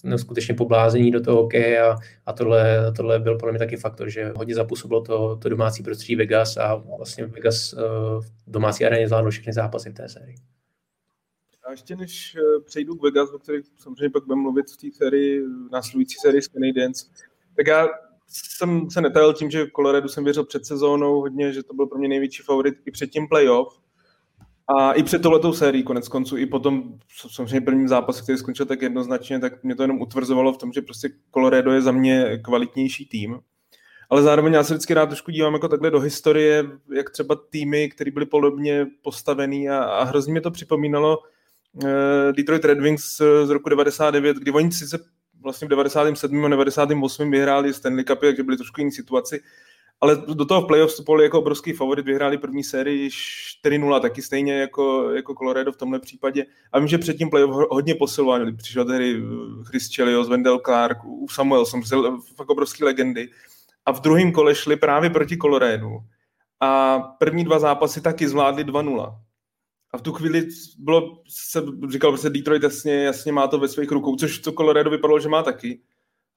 neskutečně 0.05 0.55
poblázení 0.55 1.11
do 1.11 1.21
toho 1.21 1.43
hokeje 1.43 1.83
a, 1.83 1.97
a 2.27 2.33
tohle, 2.33 2.93
tohle 2.97 3.19
byl 3.19 3.39
podle 3.39 3.53
mě 3.53 3.59
taky 3.59 3.77
faktor, 3.77 4.11
že 4.11 4.33
hodně 4.37 4.55
zapůsobilo 4.55 5.01
to, 5.01 5.37
to 5.37 5.49
domácí 5.49 5.83
prostředí 5.83 6.17
Vegas 6.17 6.57
a 6.57 6.75
vlastně 6.75 7.27
Vegas 7.27 7.73
v 8.21 8.25
domácí 8.47 8.85
aréně 8.85 9.09
zvládlo 9.09 9.31
všechny 9.31 9.53
zápasy 9.53 9.91
v 9.91 9.95
té 9.95 10.09
sérii. 10.09 10.37
A 11.65 11.71
ještě 11.71 11.97
než 11.97 12.37
eh, 12.37 12.61
přejdu 12.61 12.95
k 12.95 13.03
Vegas, 13.03 13.31
o 13.31 13.39
kterých 13.39 13.65
samozřejmě 13.79 14.11
pak 14.11 14.25
budeme 14.25 14.43
mluvit 14.43 14.67
v 14.71 14.77
té 14.77 14.97
sérii, 14.97 15.43
následující 15.73 16.17
sérii 16.21 16.43
s 16.43 16.49
Canadiens, 16.49 17.11
tak 17.57 17.67
já 17.67 17.89
jsem 18.27 18.91
se 18.91 19.01
netajil 19.01 19.35
tím, 19.35 19.51
že 19.51 19.67
Colorado 19.77 20.09
jsem 20.09 20.25
věřil 20.25 20.45
před 20.45 20.67
sezónou 20.67 21.21
hodně, 21.21 21.53
že 21.53 21.63
to 21.63 21.75
byl 21.75 21.87
pro 21.87 21.99
mě 21.99 22.09
největší 22.09 22.43
favorit 22.43 22.75
i 22.87 22.91
před 22.91 23.11
tím 23.11 23.29
playoff. 23.29 23.81
A 24.77 24.93
i 24.93 25.03
před 25.03 25.23
tohletou 25.23 25.53
sérií 25.53 25.83
konec 25.83 26.09
konců, 26.09 26.37
i 26.37 26.47
potom 26.47 26.83
samozřejmě 27.31 27.61
prvním 27.61 27.89
zápase, 27.89 28.23
který 28.23 28.39
skončil 28.39 28.67
tak 28.67 28.83
jednoznačně, 28.83 29.41
tak 29.41 29.65
mě 29.65 29.75
to 29.75 29.83
jenom 29.83 30.01
utvrzovalo 30.01 30.53
v 30.53 30.59
tom, 30.59 30.73
že 30.73 30.83
prostě 30.83 31.09
Colorado 31.35 31.73
je 31.73 31.83
za 31.83 31.93
mě 31.93 32.39
kvalitnější 32.45 33.07
tým. 33.07 33.39
Ale 34.11 34.23
zároveň 34.23 34.53
já 34.53 34.65
se 34.65 34.75
vždycky 34.75 34.95
rád 34.95 35.07
trošku 35.07 35.31
dívám 35.31 35.53
jako 35.53 35.69
takhle 35.69 35.91
do 35.91 36.01
historie, 36.01 36.65
jak 36.95 37.11
třeba 37.11 37.37
týmy, 37.51 37.89
které 37.89 38.11
byly 38.11 38.27
podobně 38.27 38.87
postavený 39.03 39.71
a, 39.71 39.79
a 39.79 40.05
hrozně 40.05 40.31
mě 40.33 40.41
to 40.41 40.51
připomínalo 40.51 41.19
Eh, 41.85 42.33
Detroit 42.33 42.65
Red 42.65 42.81
Wings 42.81 43.17
z 43.45 43.51
roku 43.51 43.69
99, 43.69 44.37
kdy 44.37 44.51
oni 44.51 44.73
sice 44.73 44.99
vlastně 45.43 45.67
v 45.67 45.71
97. 45.71 46.45
a 46.45 46.49
98. 46.49 47.31
vyhráli 47.31 47.75
Stanley 47.75 48.05
Cup, 48.05 48.21
takže 48.21 48.43
byli 48.43 48.57
trošku 48.57 48.81
jiný 48.81 48.93
situaci, 48.93 49.41
ale 50.01 50.17
do 50.35 50.45
toho 50.45 50.61
v 50.61 50.67
playoff 50.67 50.91
vstupovali 50.91 51.25
jako 51.25 51.39
obrovský 51.39 51.73
favorit, 51.73 52.07
vyhráli 52.07 52.39
první 52.39 52.65
sérii 52.65 53.09
4-0, 53.09 54.01
taky 54.01 54.23
stejně 54.23 54.61
jako, 54.61 55.11
jako 55.11 55.35
Colorado 55.35 55.73
v 55.73 55.77
tomhle 55.77 56.01
případě. 56.01 56.47
A 56.73 56.79
vím, 56.79 56.89
že 56.89 56.99
předtím 56.99 57.31
playoff 57.31 57.69
hodně 57.71 57.95
posilovali. 57.95 58.53
Přišel 58.53 58.85
tehdy 58.85 59.17
eh, 59.17 59.65
Chris 59.65 59.95
Chelios, 59.95 60.29
Wendell 60.29 60.59
Clark, 60.59 60.99
Samuelson, 61.31 61.83
fakt 62.37 62.51
obrovský 62.51 62.85
legendy. 62.85 63.29
A 63.87 63.93
v 63.93 64.01
druhém 64.01 64.33
kole 64.33 64.55
šli 64.55 64.77
právě 64.77 65.11
proti 65.11 65.37
Colorado. 65.37 65.91
A 66.61 66.99
první 66.99 67.45
dva 67.45 67.59
zápasy 67.59 68.01
taky 68.01 68.29
zvládli 68.29 68.65
2-0. 68.65 69.17
A 69.93 69.99
v 69.99 70.03
tu 70.03 70.13
chvíli 70.13 70.49
bylo, 70.79 71.23
se 71.29 71.63
říkal 71.91 72.11
prostě 72.11 72.31
Detroit 72.31 72.63
jasně, 72.63 72.95
jasně 72.95 73.33
má 73.33 73.47
to 73.47 73.59
ve 73.59 73.69
svých 73.69 73.93
rukou, 73.93 74.17
což 74.17 74.39
to 74.39 74.53
Colorado 74.53 74.91
vypadalo, 74.91 75.21
že 75.21 75.29
má 75.29 75.43
taky. 75.43 75.81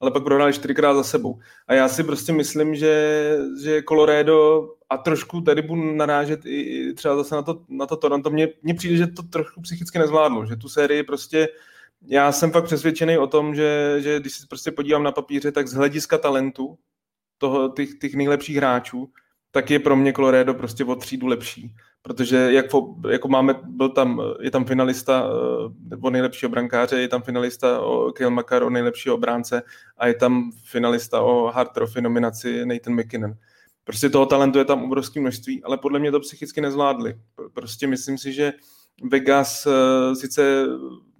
Ale 0.00 0.10
pak 0.10 0.24
prohráli 0.24 0.52
čtyřikrát 0.52 0.94
za 0.94 1.04
sebou. 1.04 1.38
A 1.68 1.74
já 1.74 1.88
si 1.88 2.04
prostě 2.04 2.32
myslím, 2.32 2.74
že, 2.74 3.36
že 3.62 3.82
Colorado 3.82 4.68
a 4.90 4.96
trošku 4.96 5.40
tady 5.40 5.62
budu 5.62 5.94
narážet 5.94 6.46
i 6.46 6.92
třeba 6.94 7.16
zase 7.16 7.34
na 7.34 7.42
to, 7.42 7.64
na 7.68 7.86
to 7.86 7.96
Toronto. 7.96 8.30
Mně, 8.30 8.48
mně 8.62 8.74
přijde, 8.74 8.96
že 8.96 9.06
to 9.06 9.22
trošku 9.22 9.60
psychicky 9.60 9.98
nezvládlo, 9.98 10.46
že 10.46 10.56
tu 10.56 10.68
sérii 10.68 11.02
prostě 11.02 11.48
já 12.06 12.32
jsem 12.32 12.50
fakt 12.50 12.64
přesvědčený 12.64 13.18
o 13.18 13.26
tom, 13.26 13.54
že, 13.54 13.96
že 13.98 14.20
když 14.20 14.32
si 14.32 14.46
prostě 14.46 14.72
podívám 14.72 15.02
na 15.02 15.12
papíře, 15.12 15.52
tak 15.52 15.68
z 15.68 15.74
hlediska 15.74 16.18
talentu 16.18 16.78
toho, 17.38 17.68
těch, 17.68 17.94
těch 18.00 18.14
nejlepších 18.14 18.56
hráčů, 18.56 19.12
tak 19.50 19.70
je 19.70 19.78
pro 19.78 19.96
mě 19.96 20.12
Colorado 20.12 20.54
prostě 20.54 20.84
o 20.84 20.94
třídu 20.96 21.26
lepší 21.26 21.74
protože 22.06 22.52
jak 22.52 22.66
jako 23.10 23.28
máme, 23.28 23.54
byl 23.62 23.88
tam, 23.88 24.22
je 24.40 24.50
tam 24.50 24.64
finalista 24.64 25.28
eh, 25.92 25.96
o 26.00 26.10
nejlepšího 26.10 26.50
brankáře, 26.50 27.00
je 27.00 27.08
tam 27.08 27.22
finalista 27.22 27.80
o 27.80 28.12
Kyle 28.12 28.30
Makar 28.30 28.62
o 28.62 28.70
nejlepšího 28.70 29.14
obránce 29.14 29.62
a 29.98 30.06
je 30.06 30.14
tam 30.14 30.50
finalista 30.64 31.20
o 31.20 31.46
Hard 31.46 31.72
Trophy 31.72 32.02
nominaci 32.02 32.66
Nathan 32.66 32.94
McKinnon. 32.94 33.32
Prostě 33.84 34.10
toho 34.10 34.26
talentu 34.26 34.58
je 34.58 34.64
tam 34.64 34.84
obrovské 34.84 35.20
množství, 35.20 35.64
ale 35.64 35.78
podle 35.78 35.98
mě 35.98 36.10
to 36.10 36.20
psychicky 36.20 36.60
nezvládli. 36.60 37.14
Prostě 37.54 37.86
myslím 37.86 38.18
si, 38.18 38.32
že 38.32 38.52
Vegas 39.10 39.66
eh, 39.66 40.16
sice 40.16 40.66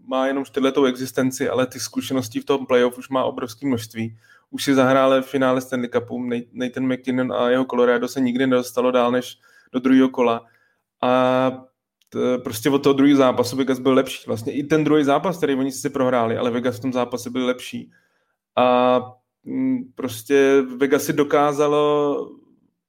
má 0.07 0.27
jenom 0.27 0.45
čtyřletou 0.45 0.85
existenci, 0.85 1.49
ale 1.49 1.67
ty 1.67 1.81
zkušenosti 1.81 2.41
v 2.41 2.45
tom 2.45 2.67
playoff 2.67 2.99
už 2.99 3.09
má 3.09 3.25
obrovské 3.25 3.67
množství. 3.67 4.19
Už 4.51 4.65
si 4.65 4.75
zahráli 4.75 5.23
v 5.23 5.27
finále 5.27 5.61
Stanley 5.61 5.89
Cupu, 5.89 6.31
Nathan 6.53 6.93
McKinnon 6.93 7.33
a 7.33 7.51
jeho 7.51 7.65
Colorado 7.65 8.09
se 8.09 8.21
nikdy 8.21 8.47
nedostalo 8.47 8.91
dál 8.91 9.13
než 9.13 9.39
do 9.73 9.81
druhého 9.81 10.09
kola 10.09 10.47
a 11.05 11.51
t, 12.09 12.39
prostě 12.39 12.71
od 12.71 12.83
toho 12.83 12.93
druhého 12.93 13.17
zápasu 13.17 13.57
Vegas 13.57 13.79
byl 13.79 13.93
lepší. 13.95 14.25
Vlastně 14.27 14.53
i 14.53 14.63
ten 14.63 14.85
druhý 14.85 15.05
zápas, 15.05 15.37
který 15.37 15.55
oni 15.55 15.73
si 15.73 15.91
prohráli, 15.91 16.37
ale 16.37 16.51
Vegas 16.51 16.79
v 16.79 16.81
tom 16.81 16.93
zápase 16.93 17.31
byl 17.31 17.47
lepší. 17.47 17.91
A 18.57 19.01
mm, 19.45 19.79
prostě 19.95 20.63
Vegas 20.77 21.05
si 21.05 21.13
dokázalo 21.13 22.17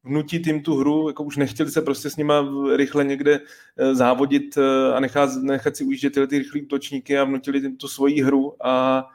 vnutit 0.04 0.48
jim 0.48 0.62
tu 0.62 0.76
hru, 0.76 1.08
jako 1.08 1.24
už 1.24 1.38
nechtěli 1.38 1.72
se 1.72 1.82
prostě 1.82 2.10
s 2.10 2.18
nima 2.18 2.48
rychle 2.76 3.04
někde 3.04 3.40
e, 3.78 3.96
závodit 3.96 4.58
e, 4.58 4.94
a 4.94 5.00
nechat, 5.00 5.30
nechat 5.42 5.76
si 5.76 5.84
ujíždět 5.84 6.14
tyhle 6.14 6.28
ty 6.28 6.38
rychlé 6.38 6.62
útočníky 6.62 7.18
a 7.18 7.24
vnutili 7.24 7.60
jim 7.60 7.78
tu 7.78 7.88
svoji 7.88 8.22
hru 8.22 8.66
a 8.68 9.06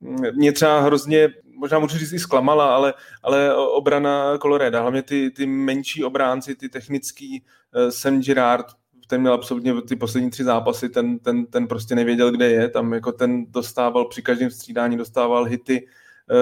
mm, 0.00 0.36
mě 0.36 0.52
třeba 0.52 0.80
hrozně 0.80 1.28
možná 1.56 1.78
můžu 1.78 1.98
říct 1.98 2.12
i 2.12 2.18
zklamala, 2.18 2.74
ale, 2.74 2.94
ale 3.22 3.56
obrana 3.56 4.38
Coloreda, 4.38 4.80
hlavně 4.80 5.02
ty, 5.02 5.30
ty 5.30 5.46
menší 5.46 6.04
obránci, 6.04 6.54
ty 6.54 6.68
technický, 6.68 7.44
uh, 7.76 7.90
Sam 7.90 8.20
Girard, 8.20 8.66
ten 9.06 9.20
měl 9.20 9.32
absolutně 9.32 9.82
ty 9.82 9.96
poslední 9.96 10.30
tři 10.30 10.44
zápasy, 10.44 10.88
ten, 10.88 11.18
ten, 11.18 11.46
ten 11.46 11.66
prostě 11.66 11.94
nevěděl, 11.94 12.30
kde 12.30 12.50
je, 12.50 12.68
tam 12.68 12.92
jako 12.92 13.12
ten 13.12 13.46
dostával 13.48 14.04
při 14.04 14.22
každém 14.22 14.50
střídání, 14.50 14.96
dostával 14.96 15.44
hity 15.44 15.86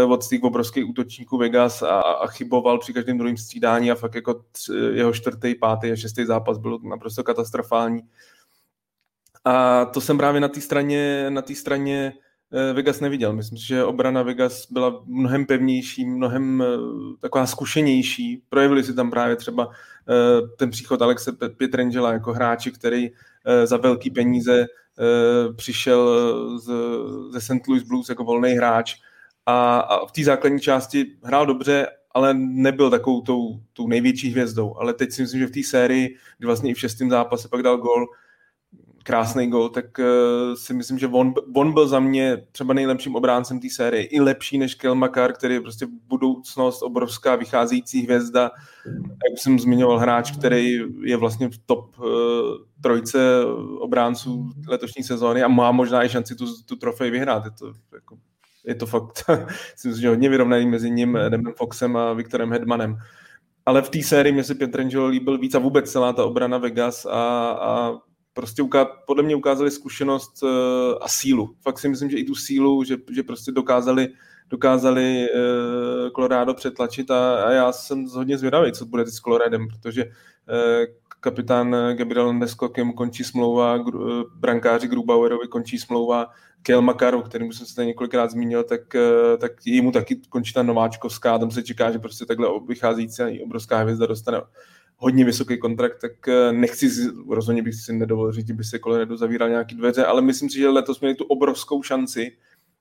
uh, 0.04 0.12
od 0.12 0.28
těch 0.28 0.42
obrovských 0.42 0.88
útočníků 0.88 1.38
Vegas 1.38 1.82
a, 1.82 2.00
a 2.00 2.26
chyboval 2.26 2.78
při 2.78 2.92
každém 2.92 3.18
druhém 3.18 3.36
střídání 3.36 3.90
a 3.90 3.94
fakt 3.94 4.14
jako 4.14 4.44
tři, 4.52 4.72
jeho 4.92 5.12
čtvrtý, 5.12 5.54
pátý 5.54 5.92
a 5.92 5.96
šestý 5.96 6.24
zápas 6.24 6.58
byl 6.58 6.78
naprosto 6.82 7.24
katastrofální. 7.24 8.02
A 9.44 9.84
to 9.84 10.00
jsem 10.00 10.18
právě 10.18 10.40
na 10.40 10.48
té 10.48 10.60
straně, 10.60 11.26
na 11.30 11.42
té 11.42 11.54
straně 11.54 12.12
Eh, 12.12 12.31
Vegas 12.72 13.00
neviděl. 13.00 13.32
Myslím 13.32 13.58
si, 13.58 13.66
že 13.66 13.84
obrana 13.84 14.22
Vegas 14.22 14.66
byla 14.70 15.02
mnohem 15.06 15.46
pevnější, 15.46 16.04
mnohem 16.04 16.62
eh, 16.62 16.66
taková 17.20 17.46
zkušenější. 17.46 18.42
Projevili 18.48 18.84
si 18.84 18.94
tam 18.94 19.10
právě 19.10 19.36
třeba 19.36 19.68
eh, 19.70 20.46
ten 20.56 20.70
příchod 20.70 21.02
Alexe 21.02 21.32
Pietrangela 21.56 22.12
jako 22.12 22.32
hráči, 22.32 22.72
který 22.72 23.10
za 23.64 23.76
velký 23.76 24.10
peníze 24.10 24.66
přišel 25.56 26.10
z, 26.58 26.72
ze 27.30 27.40
St. 27.40 27.68
Louis 27.68 27.82
Blues 27.82 28.08
jako 28.08 28.24
volný 28.24 28.52
hráč 28.52 28.96
a, 29.46 29.78
a 29.78 30.06
v 30.06 30.12
té 30.12 30.24
základní 30.24 30.60
části 30.60 31.06
hrál 31.22 31.46
dobře, 31.46 31.86
ale 32.10 32.34
nebyl 32.34 32.90
takovou 32.90 33.20
tou, 33.20 33.60
tou 33.72 33.88
největší 33.88 34.30
hvězdou. 34.30 34.76
Ale 34.78 34.94
teď 34.94 35.12
si 35.12 35.22
myslím, 35.22 35.40
že 35.40 35.46
v 35.46 35.50
té 35.50 35.62
sérii, 35.62 36.16
kdy 36.38 36.46
vlastně 36.46 36.70
i 36.70 36.74
v 36.74 36.80
šestém 36.80 37.10
zápase 37.10 37.48
pak 37.48 37.62
dal 37.62 37.76
gol, 37.76 38.06
krásný 39.02 39.50
gol, 39.50 39.68
tak 39.68 39.98
uh, 39.98 40.54
si 40.54 40.74
myslím, 40.74 40.98
že 40.98 41.06
on, 41.06 41.34
on 41.54 41.72
byl 41.72 41.88
za 41.88 42.00
mě 42.00 42.46
třeba 42.52 42.74
nejlepším 42.74 43.16
obráncem 43.16 43.60
té 43.60 43.70
série. 43.70 44.04
I 44.04 44.20
lepší 44.20 44.58
než 44.58 44.74
Kel 44.74 44.94
Makar, 44.94 45.32
který 45.32 45.54
je 45.54 45.60
prostě 45.60 45.86
budoucnost 46.08 46.82
obrovská 46.82 47.36
vycházející 47.36 48.02
hvězda. 48.02 48.50
Jak 49.30 49.38
jsem 49.38 49.58
zmiňoval, 49.58 49.98
hráč, 49.98 50.30
který 50.30 50.78
je 51.02 51.16
vlastně 51.16 51.48
v 51.48 51.58
top 51.66 51.98
uh, 51.98 52.06
trojce 52.80 53.44
obránců 53.80 54.50
letošní 54.68 55.02
sezóny 55.02 55.42
a 55.42 55.48
má 55.48 55.72
možná 55.72 56.04
i 56.04 56.08
šanci 56.08 56.34
tu, 56.34 56.46
tu 56.66 56.76
trofej 56.76 57.10
vyhrát. 57.10 57.44
Je 57.44 57.50
to, 57.50 57.72
jako, 57.94 58.16
je 58.64 58.74
to 58.74 58.86
fakt, 58.86 59.24
si 59.76 59.88
myslím, 59.88 60.02
že 60.02 60.08
hodně 60.08 60.28
vyrovnaný 60.28 60.66
mezi 60.66 60.90
ním, 60.90 61.18
Demem 61.28 61.52
Foxem 61.56 61.96
a 61.96 62.12
Viktorem 62.12 62.52
Hedmanem. 62.52 62.96
Ale 63.66 63.82
v 63.82 63.90
té 63.90 64.02
sérii 64.02 64.32
mě 64.32 64.44
se 64.44 64.54
Pietrangelo 64.54 65.06
líbil 65.06 65.38
víc 65.38 65.54
a 65.54 65.58
vůbec 65.58 65.90
celá 65.92 66.12
ta 66.12 66.24
obrana 66.24 66.58
Vegas 66.58 67.06
a, 67.06 67.50
a 67.50 67.92
prostě 68.34 68.62
uká, 68.62 68.84
podle 68.84 69.22
mě 69.22 69.36
ukázali 69.36 69.70
zkušenost 69.70 70.42
uh, 70.42 70.50
a 71.00 71.08
sílu. 71.08 71.54
Fakt 71.62 71.78
si 71.78 71.88
myslím, 71.88 72.10
že 72.10 72.16
i 72.16 72.24
tu 72.24 72.34
sílu, 72.34 72.84
že, 72.84 72.96
že 73.12 73.22
prostě 73.22 73.52
dokázali, 73.52 74.08
dokázali 74.50 75.26
uh, 75.34 76.10
Colorado 76.10 76.54
přetlačit 76.54 77.10
a, 77.10 77.44
a 77.44 77.50
já 77.50 77.72
jsem 77.72 78.06
hodně 78.06 78.38
zvědavý, 78.38 78.72
co 78.72 78.86
bude 78.86 79.06
s 79.06 79.20
Coloradem, 79.20 79.68
protože 79.68 80.04
uh, 80.04 80.10
kapitán 81.20 81.76
Gabriel 81.94 82.34
Neskokem 82.34 82.92
končí 82.92 83.24
smlouva, 83.24 83.84
brankáři 84.34 84.88
Grubauerovi 84.88 85.48
končí 85.48 85.78
smlouva, 85.78 86.26
Kel 86.62 86.82
Makaru, 86.82 87.22
kterým 87.22 87.52
jsem 87.52 87.66
se 87.66 87.74
tady 87.74 87.86
několikrát 87.86 88.30
zmínil, 88.30 88.64
tak, 88.64 88.80
tak 89.38 89.52
jemu 89.66 89.92
taky 89.92 90.20
končí 90.28 90.52
ta 90.52 90.62
nováčkovská, 90.62 91.38
tam 91.38 91.50
se 91.50 91.62
čeká, 91.62 91.90
že 91.90 91.98
prostě 91.98 92.26
takhle 92.26 92.48
vycházející 92.68 93.22
obrovská 93.44 93.78
hvězda 93.78 94.06
dostane 94.06 94.40
hodně 95.02 95.24
vysoký 95.24 95.58
kontrakt, 95.58 96.00
tak 96.00 96.28
eh, 96.28 96.52
nechci, 96.52 96.88
rozhodně 97.30 97.62
bych 97.62 97.74
si 97.74 97.92
nedovolil 97.92 98.32
říct, 98.32 98.50
by 98.50 98.64
se 98.64 98.78
Colorado 98.78 99.16
zavíral 99.16 99.48
nějaký 99.48 99.74
dveře, 99.74 100.04
ale 100.04 100.22
myslím 100.22 100.50
si, 100.50 100.58
že 100.58 100.68
letos 100.68 101.00
měli 101.00 101.14
tu 101.14 101.24
obrovskou 101.24 101.82
šanci 101.82 102.32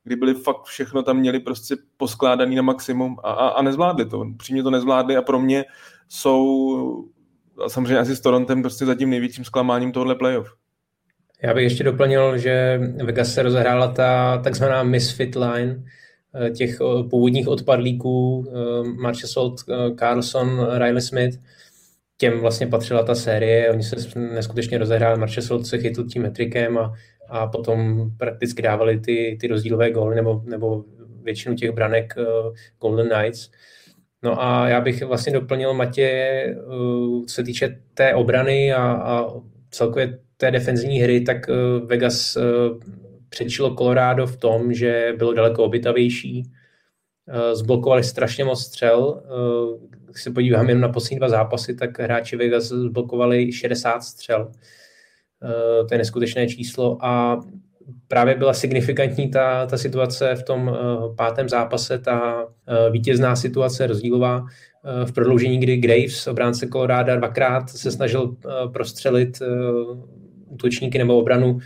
kdy 0.03 0.15
byli 0.15 0.33
fakt 0.33 0.63
všechno 0.63 1.03
tam 1.03 1.17
měli 1.17 1.39
prostě 1.39 1.75
poskládaný 1.97 2.55
na 2.55 2.61
maximum 2.61 3.17
a, 3.23 3.31
a, 3.31 3.47
a 3.47 3.61
nezvládli 3.61 4.05
to. 4.05 4.25
Přímě 4.37 4.63
to 4.63 4.71
nezvládli 4.71 5.17
a 5.17 5.21
pro 5.21 5.39
mě 5.39 5.65
jsou 6.09 7.05
a 7.65 7.69
samozřejmě 7.69 7.97
asi 7.99 8.15
s 8.15 8.21
Torontem 8.21 8.61
prostě 8.61 8.85
zatím 8.85 9.09
největším 9.09 9.45
zklamáním 9.45 9.91
tohohle 9.91 10.15
playoff. 10.15 10.47
Já 11.43 11.53
bych 11.53 11.63
ještě 11.63 11.83
doplnil, 11.83 12.37
že 12.37 12.79
Vegas 13.03 13.33
se 13.33 13.43
rozehrála 13.43 13.87
ta 13.87 14.37
takzvaná 14.37 14.83
misfit 14.83 15.35
line 15.35 15.83
eh, 16.35 16.49
těch 16.49 16.77
eh, 16.81 17.03
původních 17.09 17.47
odpadlíků 17.47 18.45
Marcia 19.01 19.27
Salt, 19.27 19.61
Carlson, 19.99 20.67
Riley 20.77 21.01
Smith. 21.01 21.39
Těm 22.21 22.39
vlastně 22.39 22.67
patřila 22.67 23.03
ta 23.03 23.15
série, 23.15 23.71
oni 23.71 23.83
se 23.83 24.19
neskutečně 24.19 24.77
rozehráli, 24.77 25.19
Marcia 25.19 25.43
Salt 25.43 25.65
se 25.65 25.77
chytl 25.77 26.03
tím 26.03 26.21
metrikem 26.21 26.77
a, 26.77 26.93
a 27.29 27.47
potom 27.47 28.09
prakticky 28.17 28.61
dávali 28.61 28.99
ty, 28.99 29.37
ty 29.41 29.47
rozdílové 29.47 29.91
góly 29.91 30.15
nebo, 30.15 30.41
nebo 30.45 30.83
většinu 31.23 31.55
těch 31.55 31.71
branek 31.71 32.13
Golden 32.81 33.09
Knights. 33.09 33.51
No 34.23 34.43
a 34.43 34.67
já 34.69 34.81
bych 34.81 35.03
vlastně 35.03 35.33
doplnil 35.33 35.73
Matě, 35.73 36.55
co 37.27 37.33
se 37.33 37.43
týče 37.43 37.79
té 37.93 38.15
obrany 38.15 38.73
a, 38.73 38.91
a 38.91 39.25
celkově 39.69 40.19
té 40.37 40.51
defenzivní 40.51 40.99
hry, 40.99 41.21
tak 41.21 41.49
eh, 41.49 41.53
Vegas 41.85 42.37
eh, 42.37 42.41
předčilo 43.29 43.75
Colorado 43.75 44.27
v 44.27 44.37
tom, 44.37 44.73
že 44.73 45.13
bylo 45.17 45.33
daleko 45.33 45.63
obytavější, 45.63 46.51
eh, 47.27 47.55
zblokovali 47.55 48.03
strašně 48.03 48.43
moc 48.43 48.61
střel. 48.63 49.23
Když 50.11 50.23
se 50.23 50.31
podívám 50.31 50.69
jen 50.69 50.79
na 50.79 50.89
poslední 50.89 51.17
dva 51.17 51.29
zápasy, 51.29 51.75
tak 51.75 51.99
hráči 51.99 52.35
Vegas 52.35 52.63
zblokovali 52.63 53.51
60 53.51 54.03
střel. 54.03 54.51
To 55.87 55.93
je 55.93 55.97
neskutečné 55.97 56.47
číslo 56.47 57.05
a 57.05 57.41
právě 58.07 58.35
byla 58.35 58.53
signifikantní 58.53 59.31
ta, 59.31 59.65
ta 59.65 59.77
situace 59.77 60.35
v 60.35 60.43
tom 60.43 60.77
pátém 61.17 61.49
zápase, 61.49 61.99
ta 61.99 62.47
vítězná 62.91 63.35
situace 63.35 63.87
rozdílová 63.87 64.45
v 65.05 65.11
prodloužení, 65.11 65.59
kdy 65.59 65.77
Graves, 65.77 66.27
obránce 66.27 66.67
Colorado, 66.67 67.17
dvakrát 67.17 67.69
se 67.69 67.91
snažil 67.91 68.35
prostřelit 68.73 69.39
útočníky 70.51 70.97
nebo 70.97 71.17
obranu, 71.17 71.59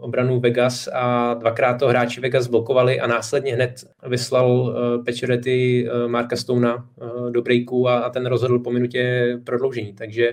obranu 0.00 0.40
Vegas 0.40 0.88
a 0.92 1.34
dvakrát 1.34 1.74
to 1.74 1.88
hráči 1.88 2.20
Vegas 2.20 2.46
blokovali 2.46 3.00
a 3.00 3.06
následně 3.06 3.54
hned 3.54 3.84
vyslal 4.08 4.50
uh, 4.50 5.04
Pečorety 5.04 5.88
uh, 5.88 6.10
Marka 6.10 6.36
Stouna 6.36 6.74
uh, 6.76 7.30
do 7.30 7.42
breaku 7.42 7.88
a, 7.88 7.98
a 7.98 8.10
ten 8.10 8.26
rozhodl 8.26 8.58
po 8.58 8.70
minutě 8.70 9.38
prodloužení. 9.44 9.92
Takže 9.92 10.32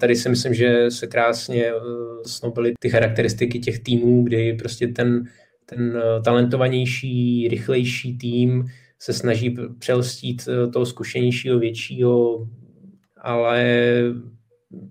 Tady 0.00 0.16
si 0.16 0.28
myslím, 0.28 0.54
že 0.54 0.90
se 0.90 1.06
krásně 1.06 1.72
snobily 2.26 2.72
ty 2.80 2.90
charakteristiky 2.90 3.58
těch 3.58 3.78
týmů, 3.78 4.24
kdy 4.24 4.52
prostě 4.52 4.88
ten, 4.88 5.24
ten 5.66 6.02
talentovanější, 6.24 7.48
rychlejší 7.48 8.18
tým 8.18 8.64
se 8.98 9.12
snaží 9.12 9.56
přelstít 9.78 10.48
toho 10.72 10.86
zkušenějšího, 10.86 11.58
většího, 11.58 12.48
ale 13.20 13.64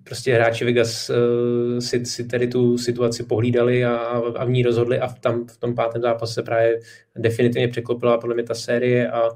prostě 0.03 0.33
hráči 0.33 0.65
Vegas 0.65 1.09
uh, 1.09 1.79
si, 1.79 2.05
si 2.05 2.27
tady 2.27 2.47
tu 2.47 2.77
situaci 2.77 3.23
pohlídali 3.23 3.85
a, 3.85 3.95
a 4.35 4.45
v 4.45 4.49
ní 4.49 4.63
rozhodli 4.63 4.99
a 4.99 5.07
v, 5.07 5.19
tam 5.19 5.47
v 5.47 5.57
tom 5.57 5.75
pátém 5.75 6.01
zápase 6.01 6.43
právě 6.43 6.79
definitivně 7.15 7.67
překlopila 7.67 8.17
podle 8.17 8.35
mě 8.35 8.43
ta 8.43 8.55
série 8.55 9.11
a, 9.11 9.29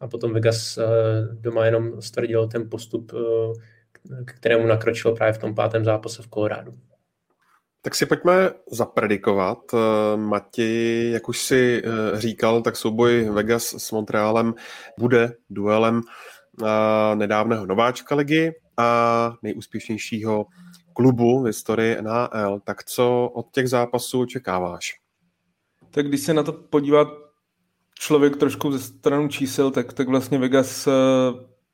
a 0.00 0.08
potom 0.08 0.32
Vegas 0.32 0.78
uh, 0.78 0.84
doma 1.40 1.64
jenom 1.64 2.02
stvrdil 2.02 2.48
ten 2.48 2.70
postup, 2.70 3.12
uh, 3.12 3.20
k 4.24 4.32
kterému 4.32 4.66
nakročilo 4.66 5.16
právě 5.16 5.32
v 5.32 5.38
tom 5.38 5.54
pátém 5.54 5.84
zápase 5.84 6.22
v 6.22 6.28
Coloradu. 6.28 6.74
Tak 7.82 7.94
si 7.94 8.06
pojďme 8.06 8.50
zapredikovat. 8.70 9.58
Mati, 10.16 11.10
jak 11.10 11.28
už 11.28 11.38
si 11.38 11.82
říkal, 12.14 12.62
tak 12.62 12.76
souboj 12.76 13.28
Vegas 13.32 13.74
s 13.78 13.92
Montrealem 13.92 14.54
bude 14.98 15.32
duelem 15.50 16.00
nedávného 17.14 17.66
nováčka 17.66 18.14
ligy 18.14 18.52
a 18.76 19.36
nejúspěšnějšího 19.42 20.46
klubu 20.92 21.42
v 21.42 21.46
historii 21.46 22.02
NHL. 22.02 22.60
Tak 22.64 22.84
co 22.84 23.30
od 23.34 23.52
těch 23.52 23.68
zápasů 23.68 24.20
očekáváš? 24.20 25.00
Tak 25.90 26.08
když 26.08 26.20
se 26.20 26.34
na 26.34 26.42
to 26.42 26.52
podívá 26.52 27.06
člověk 27.98 28.36
trošku 28.36 28.72
ze 28.72 28.78
stranu 28.78 29.28
čísel, 29.28 29.70
tak, 29.70 29.92
tak 29.92 30.08
vlastně 30.08 30.38
Vegas 30.38 30.86
eh, 30.86 30.90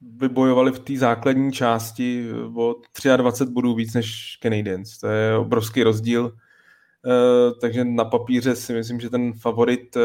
vybojovali 0.01 0.72
v 0.72 0.79
té 0.79 0.96
základní 0.96 1.53
části 1.53 2.31
o 2.55 2.75
23 3.16 3.53
bodů 3.53 3.75
víc 3.75 3.94
než 3.94 4.38
Canadiens. 4.42 4.98
To 4.98 5.07
je 5.07 5.37
obrovský 5.37 5.83
rozdíl. 5.83 6.25
Uh, 7.05 7.59
takže 7.61 7.85
na 7.85 8.05
papíře 8.05 8.57
si 8.57 8.72
myslím, 8.72 9.01
že 9.01 9.11
ten 9.11 9.33
favorit 9.33 9.96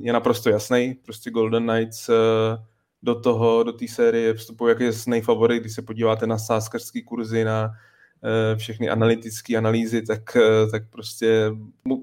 je 0.00 0.12
naprosto 0.12 0.50
jasný. 0.50 0.94
Prostě 1.04 1.30
Golden 1.30 1.66
Knights 1.66 2.10
do 3.02 3.20
toho, 3.20 3.62
do 3.62 3.72
té 3.72 3.88
série 3.88 4.34
vstupují 4.34 4.70
jak 4.70 4.80
jasný 4.80 5.20
favorit, 5.20 5.60
když 5.60 5.74
se 5.74 5.82
podíváte 5.82 6.26
na 6.26 6.38
sáskarský 6.38 7.02
kurzy, 7.02 7.44
na 7.44 7.70
eh, 8.24 8.56
všechny 8.56 8.88
analytické 8.88 9.56
analýzy, 9.56 10.02
tak, 10.02 10.36
eh, 10.36 10.70
tak 10.70 10.82
prostě 10.90 11.50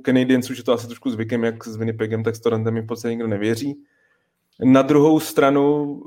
Canadiens 0.06 0.50
už 0.50 0.58
je 0.58 0.64
to 0.64 0.74
asi 0.74 0.88
trošku 0.88 1.10
zvykem, 1.10 1.44
jak 1.44 1.68
s 1.68 1.76
Winnipegem, 1.76 2.24
tak 2.24 2.36
s 2.36 2.40
Torentem 2.40 2.74
mi 2.74 2.82
v 2.82 2.86
podstatě 2.86 3.12
nikdo 3.12 3.28
nevěří. 3.28 3.76
Na 4.64 4.82
druhou 4.82 5.20
stranu, 5.20 6.02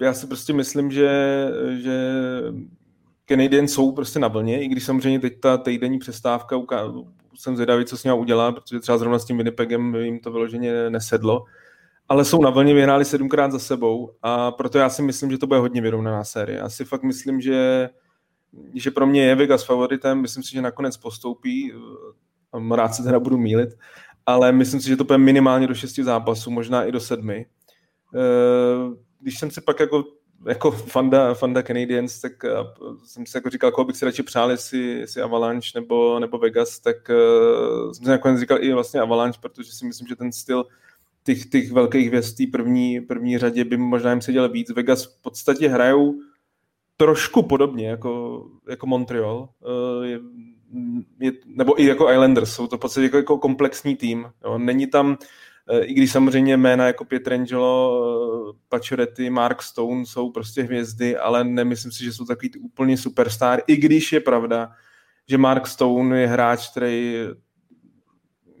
eh, 0.00 0.04
já 0.04 0.14
si 0.14 0.26
prostě 0.26 0.52
myslím, 0.52 0.90
že, 0.90 1.10
že 1.82 2.00
Canadiens 3.28 3.72
jsou 3.72 3.92
prostě 3.92 4.18
na 4.18 4.28
vlně, 4.28 4.64
i 4.64 4.68
když 4.68 4.84
samozřejmě 4.84 5.20
teď 5.20 5.40
ta 5.40 5.58
týdenní 5.58 5.98
přestávka, 5.98 6.56
jsem 7.34 7.56
zvědavý, 7.56 7.84
co 7.84 7.96
s 7.96 8.04
ním 8.04 8.14
udělá, 8.14 8.52
protože 8.52 8.80
třeba 8.80 8.98
zrovna 8.98 9.18
s 9.18 9.24
tím 9.24 9.36
Winnipegem 9.36 9.94
jim 9.94 10.18
to 10.18 10.32
vyloženě 10.32 10.90
nesedlo 10.90 11.44
ale 12.10 12.24
jsou 12.24 12.42
na 12.42 12.50
vlně, 12.50 12.74
vyhráli 12.74 13.04
sedmkrát 13.04 13.52
za 13.52 13.58
sebou 13.58 14.14
a 14.22 14.50
proto 14.50 14.78
já 14.78 14.90
si 14.90 15.02
myslím, 15.02 15.30
že 15.30 15.38
to 15.38 15.46
bude 15.46 15.60
hodně 15.60 15.80
vyrovnaná 15.80 16.24
série. 16.24 16.58
Já 16.58 16.68
si 16.68 16.84
fakt 16.84 17.02
myslím, 17.02 17.40
že, 17.40 17.90
že 18.74 18.90
pro 18.90 19.06
mě 19.06 19.22
je 19.22 19.34
Vegas 19.34 19.64
favoritem, 19.64 20.20
myslím 20.20 20.42
si, 20.42 20.52
že 20.52 20.62
nakonec 20.62 20.96
postoupí, 20.96 21.72
rád 22.74 22.94
se 22.94 23.02
teda 23.02 23.20
budu 23.20 23.38
mílit, 23.38 23.68
ale 24.26 24.52
myslím 24.52 24.80
si, 24.80 24.88
že 24.88 24.96
to 24.96 25.04
bude 25.04 25.18
minimálně 25.18 25.66
do 25.66 25.74
šesti 25.74 26.04
zápasů, 26.04 26.50
možná 26.50 26.84
i 26.84 26.92
do 26.92 27.00
sedmi. 27.00 27.46
Eh, 28.14 28.96
když 29.20 29.38
jsem 29.38 29.50
si 29.50 29.60
pak 29.60 29.80
jako 29.80 30.04
jako 30.46 30.70
fanda, 30.70 31.34
fanda 31.34 31.62
Canadiens, 31.62 32.20
tak 32.20 32.32
jsem 33.04 33.26
si 33.26 33.36
jako 33.36 33.50
říkal, 33.50 33.70
koho 33.70 33.84
bych 33.84 33.96
si 33.96 34.04
radši 34.04 34.22
přál, 34.22 34.50
jestli, 34.50 34.78
jestli 34.78 35.22
Avalanche 35.22 35.70
nebo, 35.74 36.18
nebo 36.18 36.38
Vegas, 36.38 36.78
tak 36.78 36.96
jsem 37.92 38.04
si 38.04 38.10
nakonec 38.10 38.40
říkal 38.40 38.64
i 38.64 38.72
vlastně 38.72 39.00
Avalanche, 39.00 39.38
protože 39.42 39.72
si 39.72 39.86
myslím, 39.86 40.08
že 40.08 40.16
ten 40.16 40.32
styl 40.32 40.64
těch, 41.34 41.46
těch 41.46 41.72
velkých 41.72 42.08
hvězd 42.08 42.36
té 42.36 42.44
první, 42.52 43.00
první 43.00 43.38
řadě 43.38 43.64
by 43.64 43.76
možná 43.76 44.10
jim 44.10 44.20
seděl 44.20 44.48
víc. 44.48 44.70
Vegas 44.70 45.04
v 45.04 45.22
podstatě 45.22 45.68
hrajou 45.68 46.14
trošku 46.96 47.42
podobně 47.42 47.88
jako, 47.88 48.44
jako 48.68 48.86
Montreal, 48.86 49.48
eh, 49.62 50.06
je, 50.06 50.20
je, 51.20 51.32
nebo 51.46 51.80
i 51.80 51.86
jako 51.86 52.10
Islanders, 52.10 52.52
jsou 52.52 52.66
to 52.66 52.76
v 52.76 52.80
podstatě 52.80 53.04
jako, 53.04 53.16
jako 53.16 53.38
komplexní 53.38 53.96
tým. 53.96 54.26
Jo. 54.44 54.58
Není 54.58 54.86
tam, 54.86 55.16
eh, 55.70 55.80
i 55.80 55.94
když 55.94 56.12
samozřejmě 56.12 56.56
jména 56.56 56.86
jako 56.86 57.04
Pietrangelo, 57.04 58.02
eh, 58.50 58.58
Pacioretty, 58.68 59.30
Mark 59.30 59.62
Stone 59.62 60.06
jsou 60.06 60.30
prostě 60.30 60.62
hvězdy, 60.62 61.16
ale 61.16 61.44
nemyslím 61.44 61.92
si, 61.92 62.04
že 62.04 62.12
jsou 62.12 62.24
takový 62.24 62.50
úplně 62.60 62.96
superstar, 62.96 63.60
i 63.66 63.76
když 63.76 64.12
je 64.12 64.20
pravda, 64.20 64.70
že 65.28 65.38
Mark 65.38 65.66
Stone 65.66 66.20
je 66.20 66.26
hráč, 66.26 66.70
který 66.70 67.16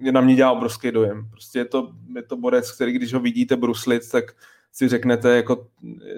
na 0.00 0.20
mě 0.20 0.34
dělá 0.34 0.52
obrovský 0.52 0.90
dojem. 0.90 1.28
Prostě 1.30 1.58
je 1.58 1.64
to, 1.64 1.92
je 2.16 2.22
to 2.22 2.36
borec, 2.36 2.72
který 2.72 2.92
když 2.92 3.14
ho 3.14 3.20
vidíte 3.20 3.56
bruslit, 3.56 4.10
tak 4.10 4.24
si 4.72 4.88
řeknete, 4.88 5.36
jako, 5.36 5.66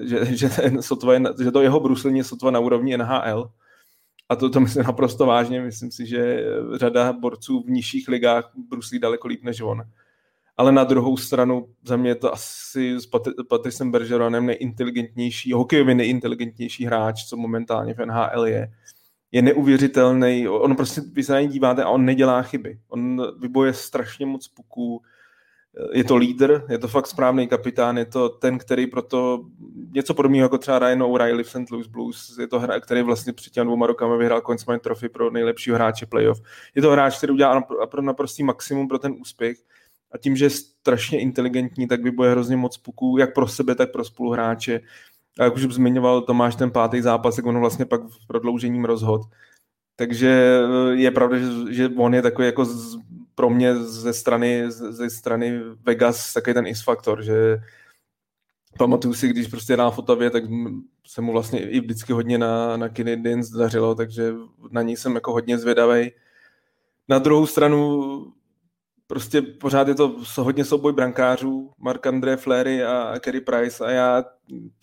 že, 0.02 0.36
že, 0.36 0.48
ten 0.48 0.82
sotva 0.82 1.14
je, 1.14 1.20
že 1.44 1.50
to 1.50 1.62
jeho 1.62 1.80
bruslení 1.80 2.18
je 2.18 2.24
sotva 2.24 2.50
na 2.50 2.60
úrovni 2.60 2.96
NHL. 2.96 3.50
A 4.28 4.36
to, 4.36 4.50
to 4.50 4.60
myslím 4.60 4.84
naprosto 4.84 5.26
vážně. 5.26 5.60
Myslím 5.60 5.90
si, 5.90 6.06
že 6.06 6.44
řada 6.74 7.12
borců 7.12 7.62
v 7.62 7.70
nižších 7.70 8.08
ligách 8.08 8.52
bruslí 8.68 8.98
daleko 8.98 9.28
líp 9.28 9.44
než 9.44 9.60
on. 9.60 9.82
Ale 10.56 10.72
na 10.72 10.84
druhou 10.84 11.16
stranu 11.16 11.68
za 11.84 11.96
mě 11.96 12.10
je 12.10 12.14
to 12.14 12.32
asi 12.32 12.96
s 13.00 13.10
Pat- 13.10 13.46
Patricem 13.48 13.90
Bergeronem 13.90 14.46
nejinteligentnější, 14.46 15.52
hokejově 15.52 15.94
nejinteligentnější 15.94 16.84
hráč, 16.84 17.24
co 17.24 17.36
momentálně 17.36 17.94
v 17.94 18.06
NHL 18.06 18.46
je 18.46 18.72
je 19.32 19.42
neuvěřitelný. 19.42 20.48
On 20.48 20.76
prostě, 20.76 21.00
vy 21.12 21.22
se 21.22 21.32
na 21.32 21.40
něj 21.40 21.48
díváte 21.48 21.82
a 21.82 21.88
on 21.88 22.04
nedělá 22.04 22.42
chyby. 22.42 22.78
On 22.88 23.22
vyboje 23.38 23.72
strašně 23.72 24.26
moc 24.26 24.48
puků. 24.48 25.02
Je 25.92 26.04
to 26.04 26.16
lídr, 26.16 26.64
je 26.68 26.78
to 26.78 26.88
fakt 26.88 27.06
správný 27.06 27.48
kapitán, 27.48 27.98
je 27.98 28.04
to 28.04 28.28
ten, 28.28 28.58
který 28.58 28.86
proto 28.86 29.44
něco 29.92 30.14
podobného 30.14 30.44
jako 30.44 30.58
třeba 30.58 30.78
Ryan 30.78 31.02
O'Reilly 31.02 31.44
v 31.44 31.50
St. 31.50 31.70
Louis 31.70 31.86
Blues, 31.86 32.38
je 32.40 32.46
to 32.46 32.60
hráč, 32.60 32.82
který 32.82 33.02
vlastně 33.02 33.32
před 33.32 33.52
těmi 33.52 33.64
dvouma 33.64 33.86
rokama 33.86 34.16
vyhrál 34.16 34.40
Consmine 34.40 34.78
Trophy 34.78 35.08
pro 35.08 35.30
nejlepšího 35.30 35.76
hráče 35.76 36.06
playoff. 36.06 36.42
Je 36.74 36.82
to 36.82 36.90
hráč, 36.90 37.16
který 37.18 37.32
udělá 37.32 37.64
naprostý 38.00 38.42
maximum 38.42 38.88
pro 38.88 38.98
ten 38.98 39.14
úspěch 39.20 39.56
a 40.12 40.18
tím, 40.18 40.36
že 40.36 40.44
je 40.44 40.50
strašně 40.50 41.20
inteligentní, 41.20 41.88
tak 41.88 42.02
vyboje 42.02 42.30
hrozně 42.30 42.56
moc 42.56 42.76
puků, 42.76 43.16
jak 43.18 43.34
pro 43.34 43.48
sebe, 43.48 43.74
tak 43.74 43.92
pro 43.92 44.04
spoluhráče 44.04 44.80
a 45.38 45.44
jak 45.44 45.54
už 45.54 45.62
zmiňoval 45.62 46.20
Tomáš 46.20 46.56
ten 46.56 46.70
pátý 46.70 47.00
zápas, 47.00 47.36
jak 47.36 47.46
on 47.46 47.60
vlastně 47.60 47.84
pak 47.84 48.00
v 48.02 48.26
prodloužením 48.26 48.84
rozhod. 48.84 49.22
Takže 49.96 50.60
eh, 50.64 50.94
je 50.94 51.10
pravda, 51.10 51.38
že, 51.38 51.74
že 51.74 51.88
on 51.96 52.14
je 52.14 52.22
takový 52.22 52.46
jako 52.46 52.64
z, 52.64 52.98
pro 53.34 53.50
mě 53.50 53.76
ze 53.76 54.12
strany, 54.12 54.70
ze 54.70 55.10
strany 55.10 55.60
Vegas 55.82 56.32
takový 56.32 56.54
ten 56.54 56.66
X-faktor, 56.66 57.22
že 57.22 57.58
pamatuju 58.78 59.14
si, 59.14 59.28
když 59.28 59.46
prostě 59.46 59.72
hrál 59.72 59.90
v 59.90 59.98
Otavě, 59.98 60.30
tak 60.30 60.44
se 61.06 61.20
mu 61.20 61.32
vlastně 61.32 61.70
i 61.70 61.80
vždycky 61.80 62.12
hodně 62.12 62.38
na, 62.38 62.76
na 62.76 62.88
Canadiens 62.88 63.50
dařilo, 63.50 63.94
takže 63.94 64.32
na 64.70 64.82
něj 64.82 64.96
jsem 64.96 65.14
jako 65.14 65.32
hodně 65.32 65.58
zvědavý. 65.58 66.10
Na 67.08 67.18
druhou 67.18 67.46
stranu 67.46 68.32
prostě 69.06 69.42
pořád 69.42 69.88
je 69.88 69.94
to 69.94 70.16
hodně 70.38 70.64
souboj 70.64 70.92
brankářů, 70.92 71.70
Mark 71.78 72.06
André 72.06 72.36
Flery 72.36 72.84
a 72.84 73.14
Kerry 73.20 73.40
Price 73.40 73.84
a 73.84 73.90
já 73.90 74.24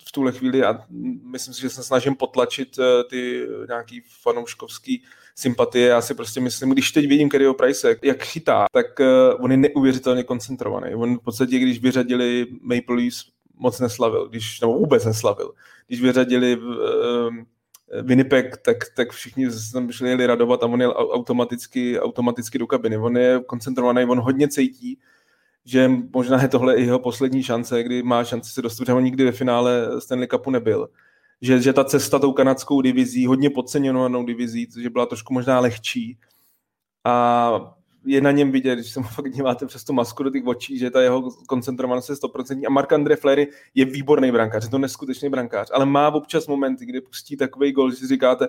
v 0.08 0.12
tuhle 0.12 0.32
chvíli 0.32 0.64
a 0.64 0.84
myslím 1.22 1.54
si, 1.54 1.60
že 1.60 1.70
se 1.70 1.82
snažím 1.82 2.14
potlačit 2.14 2.78
eh, 2.78 3.04
ty 3.04 3.46
nějaký 3.68 4.02
fanouškovský 4.22 5.02
sympatie. 5.40 5.88
Já 5.88 6.00
si 6.00 6.14
prostě 6.14 6.40
myslím, 6.40 6.70
když 6.70 6.92
teď 6.92 7.08
vidím 7.08 7.28
Kerryho 7.28 7.54
Price, 7.54 7.96
jak 8.02 8.22
chytá, 8.22 8.66
tak 8.72 8.86
uh, 9.00 9.44
on 9.44 9.50
je 9.50 9.56
neuvěřitelně 9.56 10.22
koncentrovaný. 10.22 10.94
On 10.94 11.18
v 11.18 11.22
podstatě, 11.22 11.58
když 11.58 11.80
vyřadili 11.80 12.46
Maple 12.60 12.96
Leafs, 12.96 13.24
moc 13.58 13.80
neslavil, 13.80 14.28
když, 14.28 14.60
nebo 14.60 14.78
vůbec 14.78 15.04
neslavil. 15.04 15.52
Když 15.86 16.02
vyřadili 16.02 16.56
uh, 16.56 16.74
Winnipeg, 18.02 18.56
tak, 18.56 18.76
tak 18.96 19.10
všichni 19.10 19.50
se 19.50 19.72
tam 19.72 19.92
šli 19.92 20.08
jeli 20.08 20.26
radovat 20.26 20.62
a 20.62 20.66
on 20.66 20.80
jel 20.80 20.90
automaticky, 20.90 22.00
automaticky 22.00 22.58
do 22.58 22.66
kabiny. 22.66 22.96
On 22.96 23.16
je 23.16 23.40
koncentrovaný, 23.46 24.04
on 24.04 24.20
hodně 24.20 24.48
cítí, 24.48 24.98
že 25.64 25.90
možná 26.14 26.42
je 26.42 26.48
tohle 26.48 26.76
i 26.76 26.84
jeho 26.84 26.98
poslední 26.98 27.42
šance, 27.42 27.82
kdy 27.82 28.02
má 28.02 28.24
šanci 28.24 28.50
se 28.52 28.62
dostat, 28.62 28.86
že 28.86 28.92
on 28.92 29.04
nikdy 29.04 29.24
ve 29.24 29.32
finále 29.32 30.00
Stanley 30.00 30.28
Cupu 30.28 30.50
nebyl. 30.50 30.88
Že, 31.42 31.60
že 31.60 31.72
ta 31.72 31.84
cesta 31.84 32.18
tou 32.18 32.32
kanadskou 32.32 32.80
divizí, 32.80 33.26
hodně 33.26 33.50
podceněnou 33.50 34.24
divizí, 34.24 34.68
že 34.80 34.90
byla 34.90 35.06
trošku 35.06 35.34
možná 35.34 35.60
lehčí. 35.60 36.18
A 37.04 37.79
je 38.04 38.20
na 38.20 38.30
něm 38.30 38.50
vidět, 38.50 38.74
když 38.74 38.90
se 38.90 39.00
mu 39.00 39.06
fakt 39.14 39.30
díváte 39.30 39.66
přes 39.66 39.84
tu 39.84 39.92
masku 39.92 40.22
do 40.22 40.30
těch 40.30 40.46
očí, 40.46 40.78
že 40.78 40.90
ta 40.90 41.02
jeho 41.02 41.30
koncentrovanost 41.46 42.10
je 42.10 42.16
100%. 42.16 42.62
A 42.66 42.70
Mark 42.70 42.92
André 42.92 43.16
Flery 43.16 43.48
je 43.74 43.84
výborný 43.84 44.32
brankář, 44.32 44.64
je 44.64 44.70
to 44.70 44.78
neskutečný 44.78 45.28
brankář, 45.28 45.70
ale 45.72 45.86
má 45.86 46.10
občas 46.14 46.46
momenty, 46.46 46.86
kdy 46.86 47.00
pustí 47.00 47.36
takový 47.36 47.72
gol, 47.72 47.90
že 47.90 47.96
si 47.96 48.06
říkáte, 48.06 48.48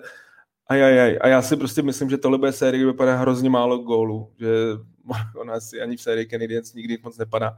ajajaj. 0.66 1.18
A 1.20 1.28
já 1.28 1.42
si 1.42 1.56
prostě 1.56 1.82
myslím, 1.82 2.10
že 2.10 2.18
tohle 2.18 2.38
bude 2.38 2.52
série, 2.52 2.78
kde 2.78 2.92
vypadá 2.92 3.16
hrozně 3.16 3.50
málo 3.50 3.78
gólů, 3.78 4.30
že 4.38 4.48
ona 5.36 5.54
asi 5.54 5.80
ani 5.80 5.96
v 5.96 6.02
sérii 6.02 6.26
Canadiens 6.26 6.74
nikdy 6.74 6.98
moc 7.02 7.18
nepadá. 7.18 7.56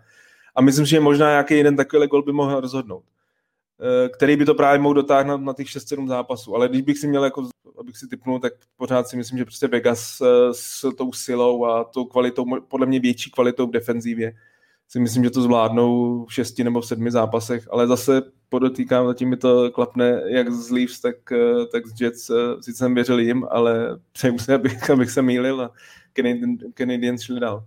A 0.54 0.62
myslím, 0.62 0.87
že 0.87 1.00
možná 1.00 1.30
nějaký 1.30 1.54
jeden 1.54 1.76
takový 1.76 2.07
gol 2.07 2.22
by 2.22 2.33
mohl 2.33 2.61
rozhodnout. 2.61 3.04
Eh, 3.80 4.08
který 4.08 4.37
by 4.37 4.44
to 4.44 4.54
právě 4.54 4.78
mohl 4.78 4.94
dotáhnout 4.94 5.40
na 5.40 5.52
těch 5.52 5.68
6-7 5.68 6.08
zápasů. 6.08 6.54
Ale 6.54 6.68
když 6.68 6.82
bych 6.82 6.98
si 6.98 7.08
měl, 7.08 7.24
jako, 7.24 7.48
abych 7.78 7.96
si 7.96 8.08
typnul, 8.08 8.40
tak 8.40 8.52
pořád 8.76 9.08
si 9.08 9.16
myslím, 9.16 9.38
že 9.38 9.44
prostě 9.44 9.68
Vegas 9.68 10.20
eh, 10.20 10.26
s 10.52 10.94
tou 10.96 11.12
silou 11.12 11.64
a 11.64 11.84
tou 11.84 12.04
kvalitou, 12.04 12.44
podle 12.68 12.87
mě 12.87 13.00
větší 13.00 13.30
kvalitou 13.30 13.66
v 13.66 13.70
defenzívě, 13.70 14.32
si 14.88 15.00
myslím, 15.00 15.24
že 15.24 15.30
to 15.30 15.42
zvládnou 15.42 16.24
v 16.24 16.34
šesti 16.34 16.64
nebo 16.64 16.80
v 16.80 16.87
sedmi 16.87 17.10
zápasech, 17.10 17.68
ale 17.70 17.87
zase 17.87 18.22
podotýkám, 18.48 19.06
zatím 19.06 19.28
mi 19.28 19.37
to 19.37 19.70
klapne 19.70 20.22
jak 20.26 20.52
z 20.52 20.70
Leafs, 20.70 21.00
tak, 21.00 21.32
eh, 21.32 21.66
tak 21.72 21.87
z 21.87 22.00
Jets. 22.00 22.30
Sice 22.60 22.78
jsem 22.78 22.94
věřil 22.94 23.18
jim, 23.18 23.46
ale 23.50 23.98
přeju 24.12 24.38
se, 24.38 24.54
abych, 24.54 24.90
abych 24.90 25.10
se 25.10 25.22
mýlil 25.22 25.60
a 25.60 25.70
Canadiens 26.74 27.22
šli 27.22 27.40
dál. 27.40 27.66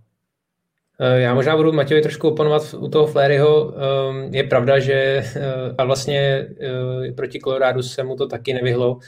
Eh, 1.00 1.20
já 1.20 1.34
možná 1.34 1.56
budu 1.56 1.72
Matějovi 1.72 2.02
trošku 2.02 2.28
oponovat 2.28 2.74
u 2.78 2.88
toho 2.88 3.06
Fleryho. 3.06 3.74
Ehm, 3.74 4.34
je 4.34 4.44
pravda, 4.44 4.78
že 4.78 4.92
eh, 4.92 5.74
a 5.78 5.84
vlastně 5.84 6.48
eh, 6.60 7.12
proti 7.12 7.38
Coloradu 7.38 7.82
se 7.82 8.02
mu 8.02 8.16
to 8.16 8.26
taky 8.26 8.54
nevyhlo, 8.54 8.98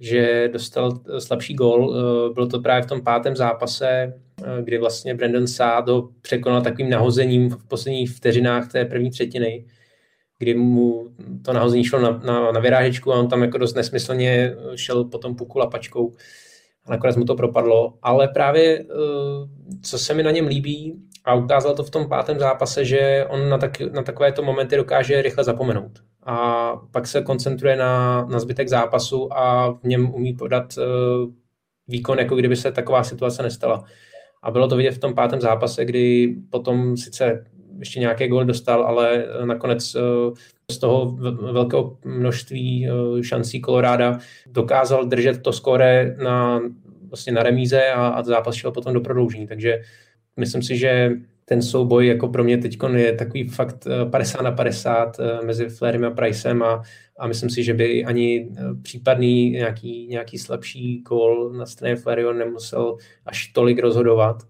že 0.00 0.48
dostal 0.52 1.00
slabší 1.18 1.54
gol. 1.54 1.94
Bylo 2.34 2.46
to 2.46 2.60
právě 2.60 2.82
v 2.82 2.86
tom 2.86 3.00
pátém 3.02 3.36
zápase, 3.36 4.14
kdy 4.62 4.78
vlastně 4.78 5.14
Brandon 5.14 5.44
ho 5.88 6.08
překonal 6.22 6.62
takovým 6.62 6.90
nahozením 6.90 7.50
v 7.50 7.68
posledních 7.68 8.10
vteřinách 8.10 8.72
té 8.72 8.84
první 8.84 9.10
třetiny, 9.10 9.66
kdy 10.38 10.54
mu 10.54 11.08
to 11.44 11.52
nahození 11.52 11.84
šlo 11.84 12.00
na, 12.00 12.10
na, 12.10 12.52
na 12.52 12.60
vyrážečku 12.60 13.12
a 13.12 13.18
on 13.18 13.28
tam 13.28 13.42
jako 13.42 13.58
dost 13.58 13.74
nesmyslně 13.74 14.54
šel 14.74 15.04
potom 15.04 15.36
puku 15.36 15.58
lapačkou 15.58 16.12
a 16.84 16.90
nakonec 16.90 17.16
mu 17.16 17.24
to 17.24 17.34
propadlo. 17.34 17.94
Ale 18.02 18.28
právě 18.28 18.84
co 19.82 19.98
se 19.98 20.14
mi 20.14 20.22
na 20.22 20.30
něm 20.30 20.46
líbí, 20.46 21.06
a 21.26 21.34
ukázal 21.34 21.74
to 21.74 21.82
v 21.82 21.90
tom 21.90 22.08
pátém 22.08 22.38
zápase, 22.38 22.84
že 22.84 23.26
on 23.28 23.48
na, 23.48 23.58
tak, 23.58 23.80
na 23.80 24.02
takovéto 24.02 24.42
momenty 24.42 24.76
dokáže 24.76 25.22
rychle 25.22 25.44
zapomenout. 25.44 25.98
A 26.22 26.72
pak 26.90 27.06
se 27.06 27.22
koncentruje 27.22 27.76
na, 27.76 28.24
na 28.24 28.38
zbytek 28.40 28.68
zápasu 28.68 29.32
a 29.32 29.70
v 29.70 29.84
něm 29.84 30.14
umí 30.14 30.32
podat 30.32 30.74
uh, 30.78 30.84
výkon, 31.88 32.18
jako 32.18 32.36
kdyby 32.36 32.56
se 32.56 32.72
taková 32.72 33.04
situace 33.04 33.42
nestala. 33.42 33.84
A 34.42 34.50
bylo 34.50 34.68
to 34.68 34.76
vidět 34.76 34.90
v 34.90 34.98
tom 34.98 35.14
pátém 35.14 35.40
zápase, 35.40 35.84
kdy 35.84 36.36
potom 36.50 36.96
sice 36.96 37.44
ještě 37.78 38.00
nějaké 38.00 38.28
gól 38.28 38.44
dostal, 38.44 38.82
ale 38.82 39.26
nakonec 39.44 39.94
uh, 39.94 40.34
z 40.70 40.78
toho 40.78 41.16
velkého 41.52 41.96
množství 42.04 42.88
šancí 43.22 43.60
Koloráda 43.60 44.18
dokázal 44.46 45.04
držet 45.04 45.42
to 45.42 45.52
skóre 45.52 46.16
na, 46.22 46.60
vlastně 47.08 47.32
na 47.32 47.42
remíze 47.42 47.86
a, 47.86 48.08
a 48.08 48.22
zápas 48.22 48.54
šel 48.54 48.72
potom 48.72 48.94
do 48.94 49.00
prodloužení. 49.00 49.46
Takže 49.46 49.80
Myslím 50.36 50.62
si, 50.62 50.76
že 50.76 51.10
ten 51.48 51.62
souboj 51.62 52.06
jako 52.06 52.28
pro 52.28 52.44
mě 52.44 52.58
teď 52.58 52.78
je 52.94 53.12
takový 53.12 53.48
fakt 53.48 53.86
50 54.10 54.40
eh, 54.40 54.42
na 54.42 54.52
50 54.52 55.20
eh, 55.20 55.46
mezi 55.46 55.68
Flairem 55.68 56.04
a 56.04 56.10
Pricem 56.10 56.62
a, 56.62 56.82
a 57.18 57.26
myslím 57.26 57.50
si, 57.50 57.64
že 57.64 57.74
by 57.74 58.04
ani 58.04 58.48
eh, 58.50 58.62
případný 58.82 59.50
nějaký, 59.50 60.06
nějaký 60.06 60.38
slabší 60.38 61.00
gól 61.00 61.52
na 61.52 61.66
straně 61.66 61.96
Flairio 61.96 62.32
nemusel 62.32 62.96
až 63.26 63.46
tolik 63.46 63.78
rozhodovat. 63.78 64.42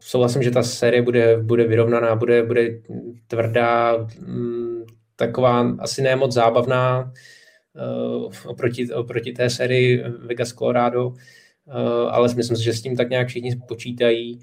Souhlasím, 0.00 0.42
že 0.42 0.50
ta 0.50 0.62
série 0.62 1.02
bude, 1.02 1.36
bude 1.42 1.64
vyrovnaná, 1.66 2.16
bude, 2.16 2.42
bude 2.42 2.80
tvrdá, 3.26 3.96
mm, 4.20 4.84
taková 5.16 5.76
asi 5.78 6.02
ne 6.02 6.16
moc 6.16 6.34
zábavná 6.34 7.12
oproti, 8.46 8.92
oproti 8.92 9.32
té 9.32 9.50
sérii 9.50 10.02
Vegas 10.26 10.52
Colorado, 10.52 11.12
ale 12.10 12.34
myslím 12.34 12.56
si, 12.56 12.64
že 12.64 12.72
s 12.72 12.82
tím 12.82 12.96
tak 12.96 13.10
nějak 13.10 13.28
všichni 13.28 13.56
počítají 13.68 14.40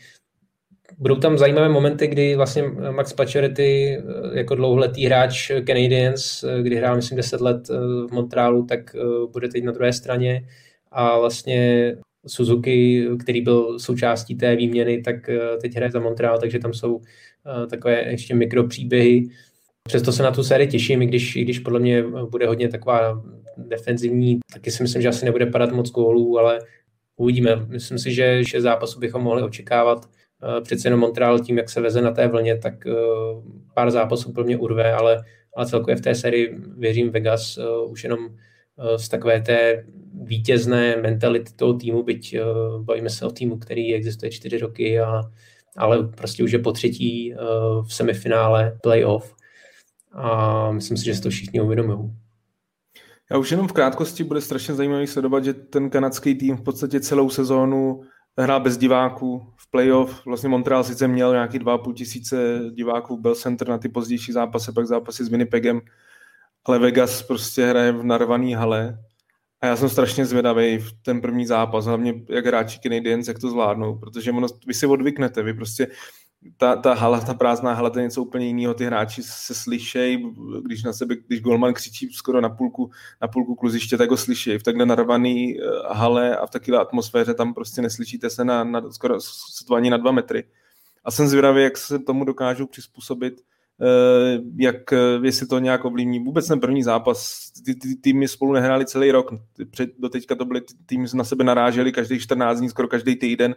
budou 0.98 1.16
tam 1.16 1.38
zajímavé 1.38 1.70
momenty, 1.70 2.08
kdy 2.08 2.36
vlastně 2.36 2.64
Max 2.92 3.14
Pacioretty 3.14 4.02
jako 4.34 4.56
dlouholetý 4.56 5.06
hráč 5.06 5.52
Canadiens, 5.68 6.46
kdy 6.62 6.76
hrál 6.76 6.96
myslím 6.96 7.18
10 7.18 7.42
let 7.42 7.70
eh, 7.70 7.78
v 8.08 8.12
Montrealu, 8.12 8.66
tak 8.66 8.96
eh, 8.96 9.00
bude 9.34 9.48
teď 9.48 9.64
na 9.64 9.72
druhé 9.72 9.94
straně 9.94 10.48
a 10.92 11.20
vlastně 11.20 11.96
Suzuki, 12.28 13.08
který 13.20 13.42
byl 13.42 13.80
součástí 13.80 14.36
té 14.36 14.56
výměny, 14.56 15.02
tak 15.02 15.30
eh, 15.30 15.40
teď 15.62 15.76
hraje 15.76 15.92
za 15.92 16.00
Montreal, 16.00 16.40
takže 16.40 16.60
tam 16.60 16.74
jsou 16.74 17.02
takové 17.70 18.12
ještě 18.12 18.36
mikropříběhy. 18.36 19.30
Přesto 19.88 20.12
se 20.12 20.24
na 20.24 20.32
tu 20.32 20.44
sérii 20.44 20.68
těším, 20.68 21.02
i 21.02 21.06
když, 21.06 21.36
i 21.36 21.44
když 21.44 21.60
podle 21.60 21.80
mě 21.80 22.04
bude 22.32 22.48
hodně 22.48 22.70
taková 22.70 23.24
defenzivní, 23.58 24.40
taky 24.54 24.72
si 24.72 24.84
myslím, 24.84 25.02
že 25.02 25.08
asi 25.08 25.26
nebude 25.26 25.46
padat 25.46 25.72
moc 25.72 25.92
gólů, 25.92 26.40
ale 26.40 26.60
uvidíme. 27.18 27.56
Myslím 27.68 28.00
si, 28.00 28.14
že, 28.14 28.44
že 28.44 28.62
zápasu 28.62 29.00
bychom 29.00 29.22
mohli 29.22 29.44
očekávat 29.44 30.06
Eh, 30.06 30.25
přece 30.64 30.88
jenom 30.88 31.00
Montreal 31.00 31.40
tím, 31.40 31.58
jak 31.58 31.70
se 31.70 31.82
veze 31.82 32.02
na 32.02 32.12
té 32.12 32.28
vlně, 32.28 32.58
tak 32.58 32.88
eh, 32.88 32.94
pár 33.74 33.92
zápasů 33.92 34.34
pro 34.34 34.44
mě 34.44 34.58
urve, 34.58 34.94
ale, 34.94 35.24
ale 35.56 35.66
celkově 35.66 35.96
v 35.96 36.02
té 36.02 36.16
sérii 36.16 36.58
věřím 36.78 37.10
Vegas 37.10 37.58
eh, 37.58 37.86
už 37.90 38.04
jenom 38.04 38.20
z 38.96 39.10
takové 39.10 39.42
té 39.42 39.86
vítězné 40.24 40.96
mentality 40.98 41.54
toho 41.56 41.74
týmu, 41.74 42.04
byť 42.04 42.38
bavíme 42.80 43.10
se 43.10 43.26
o 43.26 43.32
týmu, 43.32 43.58
který 43.58 43.96
existuje 43.96 44.32
čtyři 44.32 44.58
roky, 44.58 45.00
a, 45.00 45.22
ale 45.78 46.04
prostě 46.04 46.44
už 46.44 46.52
je 46.52 46.60
po 46.60 46.72
třetí 46.72 47.34
v 47.88 47.94
semifinále 47.94 48.78
playoff 48.84 49.36
a 50.12 50.72
myslím 50.72 50.98
si, 50.98 51.06
že 51.06 51.16
si 51.16 51.22
to 51.22 51.30
všichni 51.30 51.62
uvědomují. 51.62 52.12
Já 53.32 53.38
už 53.38 53.52
jenom 53.52 53.68
v 53.68 53.74
krátkosti 53.74 54.24
bude 54.24 54.42
strašně 54.42 54.74
zajímavý 54.74 55.08
sledovat, 55.08 55.44
že 55.44 55.54
ten 55.54 55.90
kanadský 55.90 56.36
tým 56.36 56.58
v 56.58 56.62
podstatě 56.62 57.00
celou 57.00 57.30
sezónu 57.30 58.02
hrál 58.38 58.60
bez 58.60 58.78
diváků 58.78 59.54
v 59.58 59.72
playoff. 59.72 60.26
Vlastně 60.26 60.50
Montreal 60.50 60.84
sice 60.84 61.08
měl 61.08 61.32
nějaký 61.32 61.60
2,5 61.60 61.94
tisíce 61.94 62.60
diváků 62.72 63.18
v 63.18 63.22
Bell 63.22 63.36
Center 63.36 63.68
na 63.68 63.78
ty 63.78 63.90
pozdější 63.90 64.32
zápasy, 64.32 64.72
pak 64.72 64.88
zápasy 64.88 65.24
s 65.24 65.30
Winnipegem, 65.30 65.82
ale 66.66 66.80
Vegas 66.80 67.24
prostě 67.24 67.66
hraje 67.66 67.92
v 67.92 68.04
narvaný 68.04 68.54
hale 68.54 69.00
a 69.62 69.68
já 69.68 69.76
jsem 69.76 69.90
strašně 69.90 70.26
zvědavý 70.26 70.78
v 70.78 70.92
ten 71.02 71.22
první 71.22 71.46
zápas, 71.46 71.86
hlavně 71.86 72.14
jak 72.30 72.46
hráči 72.46 72.80
Canadiens, 72.80 73.28
jak 73.28 73.40
to 73.40 73.50
zvládnou, 73.50 73.98
protože 74.00 74.32
ono, 74.32 74.48
vy 74.68 74.74
si 74.74 74.86
odvyknete, 74.86 75.44
vy 75.44 75.54
prostě 75.54 75.88
ta, 76.58 76.76
ta 76.76 76.94
hala, 76.94 77.22
ta 77.22 77.34
prázdná 77.34 77.74
hala, 77.74 77.90
to 77.90 78.00
je 78.00 78.04
něco 78.04 78.22
úplně 78.22 78.48
jiného. 78.48 78.74
Ty 78.74 78.86
hráči 78.86 79.24
se 79.24 79.54
slyšejí, 79.54 80.34
když 80.62 80.84
na 80.84 80.94
sebe, 80.94 81.16
když 81.28 81.42
golman 81.42 81.74
křičí 81.74 82.10
skoro 82.14 82.42
na 82.42 82.50
půlku, 82.50 82.92
na 83.22 83.28
půlku 83.28 83.56
kluziště, 83.56 83.98
tak 83.98 84.12
ho 84.12 84.18
slyšejí. 84.18 84.58
V 84.58 84.64
takhle 84.64 84.86
narvaný 84.86 85.60
eh, 85.60 85.64
hale 85.92 86.38
a 86.38 86.46
v 86.46 86.50
takové 86.50 86.78
atmosféře 86.78 87.34
tam 87.34 87.54
prostě 87.54 87.82
neslyšíte 87.82 88.30
se 88.30 88.46
na, 88.46 88.64
na 88.64 88.92
skoro 88.92 89.18
to 89.68 89.76
ani 89.76 89.90
na 89.90 89.98
dva 89.98 90.12
metry. 90.12 90.44
A 91.04 91.12
jsem 91.12 91.28
zvědavý, 91.28 91.64
jak 91.64 91.78
se 91.78 92.00
tomu 92.00 92.26
dokážou 92.26 92.66
přizpůsobit, 92.66 93.42
eh, 93.82 94.40
jak, 94.58 94.94
eh, 94.94 95.20
jestli 95.24 95.48
to 95.48 95.60
nějak 95.60 95.86
ovlivní. 95.86 96.20
Vůbec 96.20 96.48
ten 96.48 96.60
první 96.60 96.84
zápas, 96.84 97.52
ty, 97.66 97.76
ty 97.76 97.96
týmy 97.96 98.28
spolu 98.28 98.54
nehráli 98.54 98.86
celý 98.86 99.12
rok. 99.12 99.34
Před, 99.72 99.90
do 100.00 100.10
teďka 100.10 100.36
to 100.36 100.46
byly 100.46 100.62
týmy 100.86 101.08
na 101.14 101.24
sebe 101.24 101.44
naráželi 101.44 101.92
každý 101.92 102.20
14 102.20 102.60
dní, 102.60 102.70
skoro 102.70 102.88
každý 102.88 103.16
týden 103.16 103.56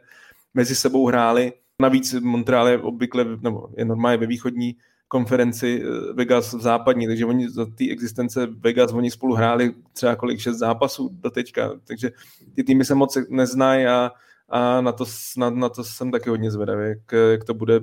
mezi 0.54 0.74
sebou 0.74 1.06
hráli. 1.06 1.52
Navíc 1.82 2.12
Montreal 2.12 2.68
je 2.68 2.78
obvykle, 2.78 3.24
nebo 3.42 3.68
je 3.76 3.84
normálně 3.84 4.16
ve 4.16 4.26
východní 4.26 4.76
konferenci 5.08 5.82
eh, 5.82 6.12
Vegas 6.12 6.54
v 6.54 6.60
západní, 6.60 7.06
takže 7.06 7.26
oni 7.26 7.50
za 7.50 7.66
té 7.66 7.90
existence 7.90 8.46
Vegas, 8.46 8.92
oni 8.92 9.10
spolu 9.10 9.34
hráli 9.34 9.74
třeba 9.92 10.16
kolik, 10.16 10.40
šest 10.40 10.56
zápasů 10.56 11.10
do 11.12 11.30
teďka, 11.30 11.70
takže 11.84 12.10
ty 12.54 12.64
týmy 12.64 12.84
se 12.84 12.94
moc 12.94 13.18
neznají 13.28 13.86
a, 13.86 14.10
a 14.48 14.80
na, 14.80 14.92
to, 14.92 15.04
na, 15.36 15.50
na 15.50 15.68
to 15.68 15.84
jsem 15.84 16.10
taky 16.10 16.30
hodně 16.30 16.50
zvědavý, 16.50 16.88
jak, 16.88 17.12
jak 17.30 17.44
to 17.44 17.54
bude. 17.54 17.80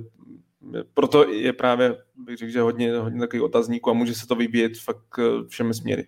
Proto 0.94 1.28
je 1.28 1.52
právě, 1.52 1.96
bych 2.16 2.36
řekl, 2.36 2.52
že 2.52 2.60
hodně, 2.60 2.98
hodně 2.98 3.20
takových 3.20 3.42
otazníků 3.42 3.90
a 3.90 3.92
může 3.92 4.14
se 4.14 4.26
to 4.26 4.34
vyvíjet 4.34 4.78
fakt 4.78 5.18
eh, 5.18 5.48
všemi 5.48 5.74
směry. 5.74 6.06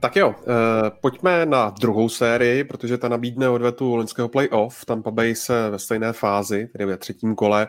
Tak 0.00 0.16
jo, 0.16 0.34
eh, 0.40 0.90
pojďme 1.00 1.46
na 1.46 1.70
druhou 1.80 2.08
sérii, 2.08 2.64
protože 2.64 2.98
ta 2.98 3.08
nabídne 3.08 3.48
odvetu 3.48 3.96
loňského 3.96 4.28
playoff. 4.28 4.84
Tampa 4.84 5.10
Bay 5.10 5.34
se 5.34 5.70
ve 5.70 5.78
stejné 5.78 6.12
fázi, 6.12 6.68
tedy 6.72 6.84
ve 6.84 6.96
třetím 6.96 7.34
kole, 7.34 7.66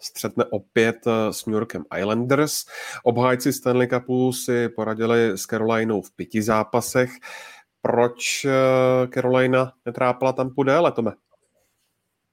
střetne 0.00 0.44
opět 0.50 0.96
eh, 1.06 1.32
s 1.32 1.46
New 1.46 1.54
Yorkem 1.54 1.84
Islanders. 1.98 2.54
Obhájci 3.02 3.52
Stanley 3.52 3.88
Cupu 3.88 4.32
si 4.32 4.68
poradili 4.68 5.32
s 5.34 5.42
Carolinou 5.42 6.02
v 6.02 6.10
pěti 6.16 6.42
zápasech. 6.42 7.10
Proč 7.82 8.44
eh, 8.44 8.50
Carolina 9.14 9.72
netrápala 9.86 10.32
tam 10.32 10.50
déle, 10.64 10.92
Tome? 10.92 11.12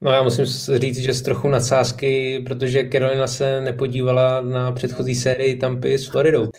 No 0.00 0.10
já 0.10 0.22
musím 0.22 0.44
říct, 0.78 0.98
že 0.98 1.14
z 1.14 1.22
trochu 1.22 1.48
nadsázky, 1.48 2.42
protože 2.46 2.88
Carolina 2.92 3.26
se 3.26 3.60
nepodívala 3.60 4.40
na 4.40 4.72
předchozí 4.72 5.14
sérii 5.14 5.56
Tampy 5.56 5.98
s 5.98 6.08
Floridou 6.08 6.50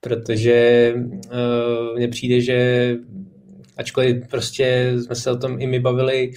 protože 0.00 0.94
uh, 0.96 1.96
mně 1.96 2.08
přijde, 2.08 2.40
že 2.40 2.96
ačkoliv 3.76 4.28
prostě 4.30 4.94
jsme 4.98 5.14
se 5.14 5.30
o 5.30 5.36
tom 5.36 5.60
i 5.60 5.66
my 5.66 5.80
bavili, 5.80 6.32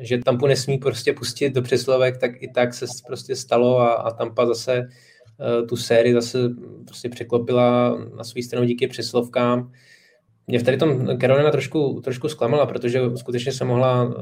že 0.00 0.18
Tampu 0.18 0.46
nesmí 0.46 0.78
prostě 0.78 1.12
pustit 1.12 1.54
do 1.54 1.62
přeslovek, 1.62 2.16
tak 2.16 2.42
i 2.42 2.48
tak 2.48 2.74
se 2.74 2.86
prostě 3.06 3.36
stalo 3.36 3.78
a, 3.78 3.92
a 3.92 4.10
Tampa 4.10 4.46
zase 4.46 4.80
uh, 4.80 5.66
tu 5.66 5.76
sérii 5.76 6.14
zase 6.14 6.38
prostě 6.86 7.08
překlopila 7.08 7.98
na 8.16 8.24
svou 8.24 8.42
stranu 8.42 8.66
díky 8.66 8.86
přeslovkám. 8.86 9.72
Mě 10.46 10.58
v 10.58 10.62
tady 10.62 10.76
tom 10.76 11.18
Carolina 11.20 11.50
trošku, 11.50 12.00
trošku 12.04 12.28
zklamala, 12.28 12.66
protože 12.66 13.00
skutečně 13.16 13.52
se 13.52 13.64
mohla 13.64 14.04
uh, 14.04 14.14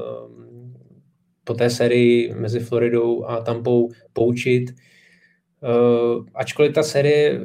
po 1.43 1.53
té 1.53 1.69
sérii 1.69 2.33
mezi 2.33 2.59
Floridou 2.59 3.25
a 3.25 3.41
Tampou 3.41 3.89
poučit. 4.13 4.71
Uh, 5.61 6.25
ačkoliv 6.35 6.73
ta 6.73 6.83
série 6.83 7.39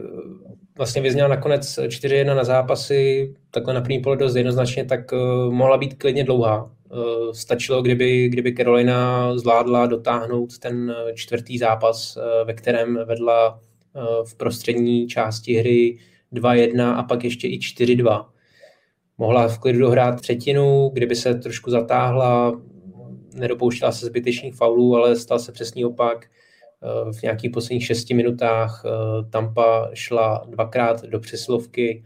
vlastně 0.76 1.02
vyzněla 1.02 1.28
nakonec 1.28 1.78
4-1 1.78 2.36
na 2.36 2.44
zápasy, 2.44 3.34
takhle 3.50 3.74
na 3.74 3.80
první 3.80 4.00
pole 4.00 4.16
dost 4.16 4.36
jednoznačně, 4.36 4.84
tak 4.84 5.12
uh, 5.12 5.52
mohla 5.52 5.78
být 5.78 5.94
klidně 5.94 6.24
dlouhá. 6.24 6.64
Uh, 6.64 7.32
stačilo, 7.32 7.82
kdyby, 7.82 8.28
kdyby 8.28 8.54
Carolina 8.54 9.38
zvládla 9.38 9.86
dotáhnout 9.86 10.58
ten 10.58 10.96
čtvrtý 11.14 11.58
zápas, 11.58 12.16
uh, 12.16 12.22
ve 12.46 12.54
kterém 12.54 12.98
vedla 13.04 13.50
uh, 13.52 14.24
v 14.24 14.34
prostřední 14.34 15.06
části 15.06 15.54
hry 15.54 15.98
2-1 16.32 16.94
a 16.96 17.02
pak 17.02 17.24
ještě 17.24 17.48
i 17.48 17.58
4-2. 17.58 18.26
Mohla 19.18 19.48
v 19.48 19.58
klidu 19.58 19.78
dohrát 19.78 20.20
třetinu, 20.20 20.90
kdyby 20.92 21.16
se 21.16 21.34
trošku 21.34 21.70
zatáhla, 21.70 22.60
nedopouštěla 23.34 23.92
se 23.92 24.06
zbytečných 24.06 24.54
faulů, 24.54 24.96
ale 24.96 25.16
stal 25.16 25.38
se 25.38 25.52
přesný 25.52 25.84
opak 25.84 26.26
v 27.12 27.22
nějakých 27.22 27.50
posledních 27.50 27.86
šesti 27.86 28.14
minutách 28.14 28.82
eh, 28.84 28.90
Tampa 29.30 29.90
šla 29.94 30.44
dvakrát 30.48 31.04
do 31.04 31.20
přeslovky, 31.20 32.04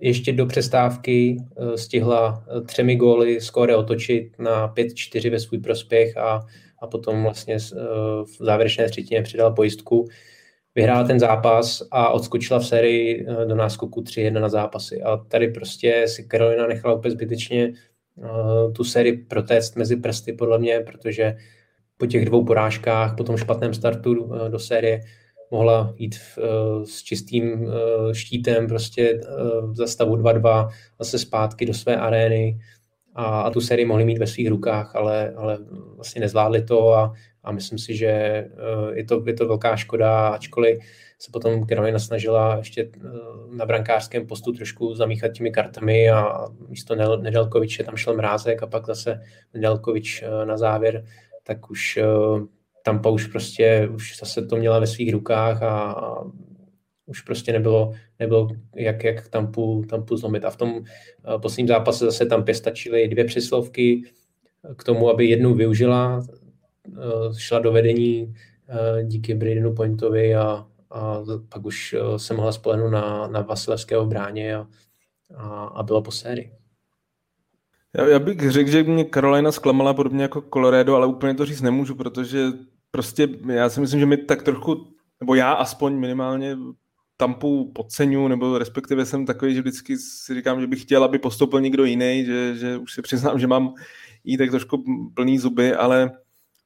ještě 0.00 0.32
do 0.32 0.46
přestávky 0.46 1.36
eh, 1.36 1.78
stihla 1.78 2.44
eh, 2.48 2.60
třemi 2.60 2.96
góly 2.96 3.40
skóre 3.40 3.76
otočit 3.76 4.38
na 4.38 4.74
5-4 4.74 5.30
ve 5.30 5.40
svůj 5.40 5.58
prospěch 5.58 6.16
a, 6.16 6.46
a 6.82 6.86
potom 6.86 7.22
vlastně 7.22 7.58
v 8.24 8.36
závěrečné 8.40 8.88
třetině 8.88 9.22
přidala 9.22 9.50
pojistku. 9.50 10.08
Vyhrála 10.74 11.04
ten 11.04 11.20
zápas 11.20 11.82
a 11.90 12.10
odskočila 12.10 12.60
v 12.60 12.66
sérii 12.66 13.26
do 13.48 13.54
náskoku 13.54 14.00
3-1 14.00 14.40
na 14.40 14.48
zápasy. 14.48 15.02
A 15.02 15.16
tady 15.16 15.48
prostě 15.48 16.04
si 16.08 16.24
Karolina 16.24 16.66
nechala 16.66 16.94
úplně 16.94 17.12
zbytečně 17.12 17.72
tu 18.74 18.84
sérii 18.84 19.16
protéct 19.16 19.76
mezi 19.76 19.96
prsty, 19.96 20.32
podle 20.32 20.58
mě, 20.58 20.80
protože 20.80 21.36
po 21.98 22.06
těch 22.06 22.24
dvou 22.24 22.44
porážkách, 22.44 23.16
po 23.16 23.24
tom 23.24 23.36
špatném 23.36 23.74
startu 23.74 24.34
eh, 24.34 24.48
do 24.48 24.58
série, 24.58 25.00
mohla 25.50 25.94
jít 25.96 26.14
v, 26.16 26.38
eh, 26.38 26.86
s 26.86 27.02
čistým 27.02 27.68
eh, 27.68 28.14
štítem 28.14 28.66
prostě 28.66 29.20
za 29.72 29.86
stavu 29.86 30.16
2-2 30.16 30.68
zase 30.98 31.18
zpátky 31.18 31.66
do 31.66 31.74
své 31.74 31.96
arény. 31.96 32.58
A, 33.14 33.40
a 33.40 33.50
tu 33.50 33.60
sérii 33.60 33.86
mohli 33.86 34.04
mít 34.04 34.18
ve 34.18 34.26
svých 34.26 34.48
rukách, 34.48 34.96
ale, 34.96 35.32
ale 35.36 35.58
vlastně 35.94 36.20
nezvládli 36.20 36.62
to 36.62 36.94
a, 36.94 37.12
a 37.44 37.52
myslím 37.52 37.78
si, 37.78 37.96
že 37.96 38.44
je 38.94 39.04
to, 39.04 39.22
je 39.26 39.34
to 39.34 39.48
velká 39.48 39.76
škoda, 39.76 40.28
ačkoliv 40.28 40.78
se 41.18 41.30
potom 41.32 41.66
Carolina 41.66 41.98
snažila 41.98 42.56
ještě 42.56 42.90
na 43.50 43.66
brankářském 43.66 44.26
postu 44.26 44.52
trošku 44.52 44.94
zamíchat 44.94 45.32
těmi 45.32 45.50
kartami 45.50 46.10
a 46.10 46.46
místo 46.68 46.94
Nedelkoviče 47.16 47.84
tam 47.84 47.96
šel 47.96 48.16
Mrázek 48.16 48.62
a 48.62 48.66
pak 48.66 48.86
zase 48.86 49.20
Nedelkovič 49.54 50.24
na 50.44 50.56
závěr 50.56 51.04
tak 51.46 51.70
už 51.70 51.98
uh, 52.02 52.46
Tampa 52.84 53.10
už 53.10 53.26
prostě, 53.26 53.88
už 53.94 54.18
zase 54.18 54.46
to 54.46 54.56
měla 54.56 54.78
ve 54.78 54.86
svých 54.86 55.12
rukách 55.12 55.62
a, 55.62 55.92
a 55.92 56.24
už 57.06 57.20
prostě 57.20 57.52
nebylo, 57.52 57.92
nebylo 58.18 58.48
jak, 58.74 59.04
jak 59.04 59.28
Tampu, 59.28 59.84
Tampu 59.88 60.16
zlomit. 60.16 60.44
A 60.44 60.50
v 60.50 60.56
tom 60.56 60.72
uh, 60.72 61.40
posledním 61.40 61.68
zápase 61.68 62.04
zase 62.04 62.26
Tampě 62.26 62.54
stačily 62.54 63.08
dvě 63.08 63.24
přeslovky 63.24 64.02
k 64.76 64.84
tomu, 64.84 65.10
aby 65.10 65.26
jednu 65.26 65.54
využila, 65.54 66.16
uh, 66.86 67.36
šla 67.38 67.58
do 67.58 67.72
vedení 67.72 68.34
díky 69.04 69.34
Bradenu 69.34 69.74
Pointovi 69.74 70.34
a, 70.34 70.66
a 70.90 71.22
pak 71.48 71.64
už 71.64 71.96
se 72.16 72.34
mohla 72.34 72.52
spolehnout 72.52 72.92
na, 72.92 73.28
na 73.28 73.40
Vasilevského 73.40 74.06
bráně 74.06 74.56
a, 74.56 74.66
a, 75.36 75.64
a 75.64 75.82
bylo 75.82 76.02
po 76.02 76.10
sérii. 76.10 76.52
Já, 77.94 78.06
já 78.06 78.18
bych 78.18 78.50
řekl, 78.50 78.70
že 78.70 78.82
mě 78.82 79.04
Carolina 79.14 79.52
zklamala 79.52 79.94
podobně 79.94 80.22
jako 80.22 80.44
Colorado, 80.52 80.94
ale 80.94 81.06
úplně 81.06 81.34
to 81.34 81.46
říct 81.46 81.60
nemůžu, 81.60 81.94
protože 81.94 82.52
prostě 82.90 83.28
já 83.52 83.68
si 83.68 83.80
myslím, 83.80 84.00
že 84.00 84.06
mi 84.06 84.16
tak 84.16 84.42
trochu, 84.42 84.86
nebo 85.20 85.34
já 85.34 85.52
aspoň 85.52 85.98
minimálně 85.98 86.56
Tampu 87.16 87.72
podceňu, 87.74 88.28
nebo 88.28 88.58
respektive 88.58 89.06
jsem 89.06 89.26
takový, 89.26 89.54
že 89.54 89.60
vždycky 89.60 89.96
si 89.96 90.34
říkám, 90.34 90.60
že 90.60 90.66
bych 90.66 90.82
chtěl, 90.82 91.04
aby 91.04 91.18
postoupil 91.18 91.60
někdo 91.60 91.84
jiný, 91.84 92.24
že, 92.26 92.54
že 92.56 92.76
už 92.76 92.92
si 92.92 93.02
přiznám, 93.02 93.38
že 93.38 93.46
mám 93.46 93.74
jí 94.24 94.36
tak 94.36 94.50
trošku 94.50 94.84
plný 95.14 95.38
zuby, 95.38 95.74
ale 95.74 96.10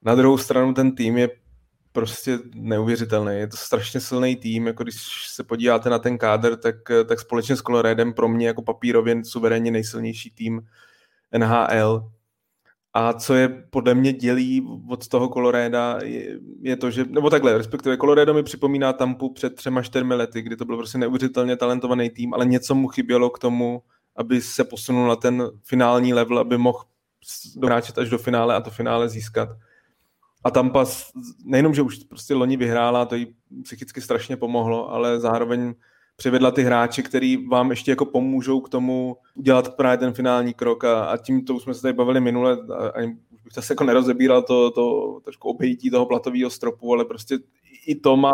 na 0.03 0.15
druhou 0.15 0.39
stranu 0.39 0.75
ten 0.75 0.95
tým 0.95 1.19
je 1.19 1.29
prostě 1.93 2.39
neuvěřitelný. 2.55 3.35
Je 3.35 3.47
to 3.47 3.57
strašně 3.57 4.01
silný 4.01 4.37
tým, 4.37 4.67
jako 4.67 4.83
když 4.83 4.97
se 5.29 5.45
podíváte 5.45 5.91
na 5.91 5.99
ten 5.99 6.19
kádr, 6.19 6.57
tak, 6.57 6.77
tak 7.09 7.21
společně 7.21 7.57
s 7.57 7.63
Coloradem 7.63 8.13
pro 8.13 8.29
mě 8.29 8.47
jako 8.47 8.63
papírově 8.63 9.25
suverénně 9.25 9.71
nejsilnější 9.71 10.31
tým 10.31 10.61
NHL. 11.39 12.11
A 12.95 13.13
co 13.13 13.35
je 13.35 13.49
podle 13.49 13.95
mě 13.95 14.13
dělí 14.13 14.67
od 14.89 15.09
toho 15.09 15.29
Coloreda, 15.29 15.99
je, 16.03 16.39
je 16.61 16.77
to, 16.77 16.91
že, 16.91 17.05
nebo 17.09 17.31
takhle, 17.31 17.59
respektive 17.59 17.97
Colorado 17.97 18.35
mi 18.35 18.43
připomíná 18.43 18.93
Tampu 18.93 19.33
před 19.33 19.55
třema, 19.55 19.83
čtyřmi 19.83 20.15
lety, 20.15 20.43
kdy 20.43 20.57
to 20.57 20.65
byl 20.65 20.77
prostě 20.77 20.99
neuvěřitelně 20.99 21.57
talentovaný 21.57 22.11
tým, 22.11 22.35
ale 22.35 22.47
něco 22.47 22.75
mu 22.75 22.89
chybělo 22.89 23.31
k 23.31 23.39
tomu, 23.39 23.83
aby 24.17 24.41
se 24.41 24.65
posunul 24.65 25.09
na 25.09 25.17
ten 25.17 25.51
finální 25.65 26.15
level, 26.15 26.39
aby 26.39 26.59
mohl 26.59 26.83
dohráčet 27.57 27.99
až 27.99 28.11
do 28.11 28.19
finále 28.19 28.55
a 28.55 28.61
to 28.61 28.71
finále 28.71 29.09
získat. 29.09 29.49
A 30.45 30.51
Tampa 30.51 30.85
nejenom, 31.45 31.75
že 31.75 31.83
už 31.83 31.97
prostě 31.97 32.35
loni 32.35 32.57
vyhrála, 32.57 33.05
to 33.05 33.15
jí 33.15 33.35
psychicky 33.63 34.01
strašně 34.01 34.37
pomohlo, 34.37 34.93
ale 34.93 35.21
zároveň 35.21 35.75
přivedla 36.21 36.51
ty 36.51 36.63
hráči, 36.63 37.03
který 37.03 37.47
vám 37.47 37.71
ještě 37.71 37.93
jako 37.93 38.05
pomůžou 38.05 38.61
k 38.61 38.69
tomu 38.69 39.17
udělat 39.35 39.77
právě 39.77 39.99
ten 39.99 40.13
finální 40.13 40.55
krok 40.55 40.85
a, 40.85 41.05
a 41.05 41.17
tím 41.17 41.45
to 41.45 41.55
už 41.55 41.63
jsme 41.63 41.75
se 41.75 41.83
tady 41.83 41.95
bavili 41.95 42.21
minule, 42.21 42.53
a, 42.53 42.89
a 42.89 43.01
bych 43.45 43.53
zase 43.55 43.73
jako 43.73 43.85
nerozebíral 43.85 44.43
to, 44.43 44.71
to 44.71 45.19
trošku 45.25 45.49
obejítí 45.49 45.91
toho 45.91 46.07
platového 46.07 46.51
stropu, 46.51 46.93
ale 46.93 47.05
prostě 47.05 47.39
i 47.87 47.95
to 47.95 48.17
má, 48.17 48.33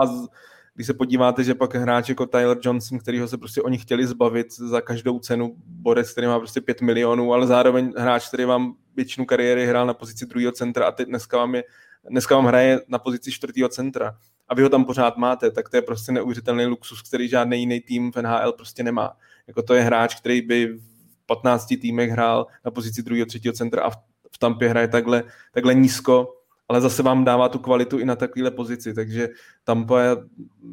když 0.74 0.86
se 0.86 0.94
podíváte, 0.94 1.44
že 1.44 1.54
pak 1.54 1.74
hráč 1.74 2.08
jako 2.08 2.26
Tyler 2.26 2.58
Johnson, 2.62 2.98
kterýho 2.98 3.28
se 3.28 3.38
prostě 3.38 3.62
oni 3.62 3.78
chtěli 3.78 4.06
zbavit 4.06 4.52
za 4.52 4.80
každou 4.80 5.18
cenu, 5.18 5.54
Borec, 5.66 6.12
který 6.12 6.26
má 6.26 6.38
prostě 6.38 6.60
5 6.60 6.80
milionů, 6.80 7.32
ale 7.32 7.46
zároveň 7.46 7.92
hráč, 7.96 8.28
který 8.28 8.44
vám 8.44 8.74
většinu 8.96 9.26
kariéry 9.26 9.66
hrál 9.66 9.86
na 9.86 9.94
pozici 9.94 10.26
druhého 10.26 10.52
centra 10.52 10.86
a 10.86 10.92
teď 10.92 11.08
dneska 11.08 11.36
vám, 11.36 11.54
je, 11.54 11.64
dneska 12.10 12.34
vám 12.34 12.46
hraje 12.46 12.80
na 12.88 12.98
pozici 12.98 13.32
čtvrtého 13.32 13.68
centra 13.68 14.18
a 14.48 14.54
vy 14.54 14.62
ho 14.62 14.68
tam 14.68 14.84
pořád 14.84 15.16
máte, 15.16 15.50
tak 15.50 15.68
to 15.68 15.76
je 15.76 15.82
prostě 15.82 16.12
neuvěřitelný 16.12 16.66
luxus, 16.66 17.02
který 17.02 17.28
žádný 17.28 17.60
jiný 17.60 17.80
tým 17.80 18.12
v 18.12 18.16
NHL 18.16 18.52
prostě 18.52 18.82
nemá. 18.82 19.16
Jako 19.46 19.62
to 19.62 19.74
je 19.74 19.82
hráč, 19.82 20.14
který 20.14 20.42
by 20.42 20.66
v 20.66 21.26
15 21.26 21.66
týmech 21.80 22.10
hrál 22.10 22.46
na 22.64 22.70
pozici 22.70 23.02
druhého, 23.02 23.26
třetího 23.26 23.54
centra 23.54 23.82
a 23.82 23.90
v 24.32 24.38
Tampě 24.38 24.68
hraje 24.68 24.88
takhle, 24.88 25.24
takhle 25.52 25.74
nízko, 25.74 26.34
ale 26.68 26.80
zase 26.80 27.02
vám 27.02 27.24
dává 27.24 27.48
tu 27.48 27.58
kvalitu 27.58 27.98
i 27.98 28.04
na 28.04 28.16
takovéhle 28.16 28.50
pozici, 28.50 28.94
takže 28.94 29.28
Tampa 29.64 30.00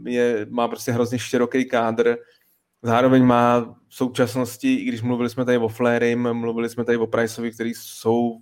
je, 0.06 0.48
má 0.50 0.68
prostě 0.68 0.92
hrozně 0.92 1.20
široký 1.20 1.66
kádr, 1.66 2.18
zároveň 2.82 3.26
má 3.26 3.60
v 3.88 3.96
současnosti, 3.96 4.74
i 4.76 4.86
když 4.86 5.02
mluvili 5.02 5.30
jsme 5.30 5.46
tady 5.46 5.58
o 5.58 5.68
Flairym, 5.68 6.34
mluvili 6.34 6.70
jsme 6.70 6.86
tady 6.86 6.98
o 6.98 7.08
Priceovi, 7.08 7.52
který 7.52 7.74
jsou 7.74 8.38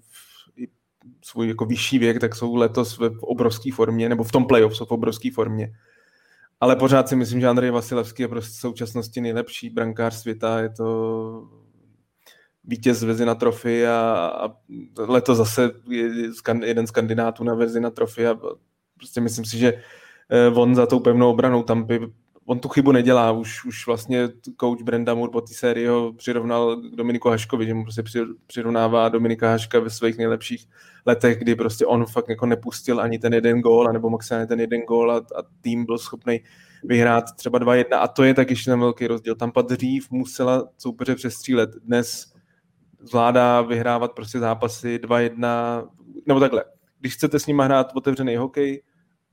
svůj 1.25 1.47
jako 1.47 1.65
vyšší 1.65 1.99
věk, 1.99 2.19
tak 2.19 2.35
jsou 2.35 2.55
letos 2.55 2.97
v 2.97 3.19
obrovské 3.21 3.71
formě, 3.71 4.09
nebo 4.09 4.23
v 4.23 4.31
tom 4.31 4.45
playoff 4.45 4.77
jsou 4.77 4.85
v 4.85 4.91
obrovské 4.91 5.31
formě. 5.31 5.71
Ale 6.59 6.75
pořád 6.75 7.09
si 7.09 7.15
myslím, 7.15 7.41
že 7.41 7.47
Andrej 7.47 7.71
Vasilevský 7.71 8.23
je 8.23 8.27
prostě 8.27 8.51
v 8.51 8.61
současnosti 8.61 9.21
nejlepší 9.21 9.69
brankář 9.69 10.13
světa, 10.13 10.59
je 10.59 10.69
to 10.69 11.47
vítěz 12.63 13.03
na 13.03 13.35
trofy 13.35 13.87
a, 13.87 14.31
a 14.45 14.55
letos 14.97 15.37
zase 15.37 15.71
je 15.89 16.09
jeden 16.63 16.87
z 16.87 16.91
kandidátů 16.91 17.43
na 17.43 17.57
na 17.79 17.89
trofy 17.89 18.27
a 18.27 18.35
prostě 18.97 19.21
myslím 19.21 19.45
si, 19.45 19.57
že 19.57 19.73
eh, 20.29 20.47
on 20.47 20.75
za 20.75 20.85
tou 20.85 20.99
pevnou 20.99 21.29
obranou 21.29 21.63
Tampy 21.63 21.99
on 22.51 22.59
tu 22.59 22.69
chybu 22.69 22.91
nedělá, 22.91 23.31
už, 23.31 23.65
už 23.65 23.87
vlastně 23.87 24.29
coach 24.59 24.81
Brenda 24.81 25.13
Moore 25.13 25.31
po 25.31 25.41
té 25.41 25.53
sérii 25.53 25.87
ho 25.87 26.13
přirovnal 26.13 26.75
k 26.75 26.95
Dominiku 26.95 27.29
Haškovi, 27.29 27.65
že 27.65 27.73
mu 27.73 27.83
prostě 27.83 28.03
přirovnává 28.47 29.09
Dominika 29.09 29.49
Haška 29.49 29.79
ve 29.79 29.89
svých 29.89 30.17
nejlepších 30.17 30.67
letech, 31.05 31.39
kdy 31.39 31.55
prostě 31.55 31.85
on 31.85 32.05
fakt 32.05 32.29
jako 32.29 32.45
nepustil 32.45 33.01
ani 33.01 33.19
ten 33.19 33.33
jeden 33.33 33.61
gól, 33.61 33.87
anebo 33.87 34.09
maximálně 34.09 34.47
ten 34.47 34.59
jeden 34.59 34.81
gól 34.81 35.11
a, 35.11 35.17
a 35.17 35.43
tým 35.61 35.85
byl 35.85 35.97
schopný 35.97 36.39
vyhrát 36.83 37.23
třeba 37.35 37.59
2-1 37.59 37.85
a 37.91 38.07
to 38.07 38.23
je 38.23 38.33
tak 38.33 38.49
ještě 38.49 38.71
ten 38.71 38.79
velký 38.79 39.07
rozdíl. 39.07 39.35
Tam 39.35 39.51
dřív 39.67 40.11
musela 40.11 40.69
soupeře 40.77 41.15
přestřílet, 41.15 41.69
dnes 41.83 42.33
zvládá 42.99 43.61
vyhrávat 43.61 44.11
prostě 44.11 44.39
zápasy 44.39 44.99
2-1, 45.03 45.87
nebo 46.27 46.39
takhle. 46.39 46.63
Když 46.99 47.13
chcete 47.13 47.39
s 47.39 47.45
nimi 47.45 47.63
hrát 47.63 47.91
otevřený 47.95 48.35
hokej, 48.35 48.81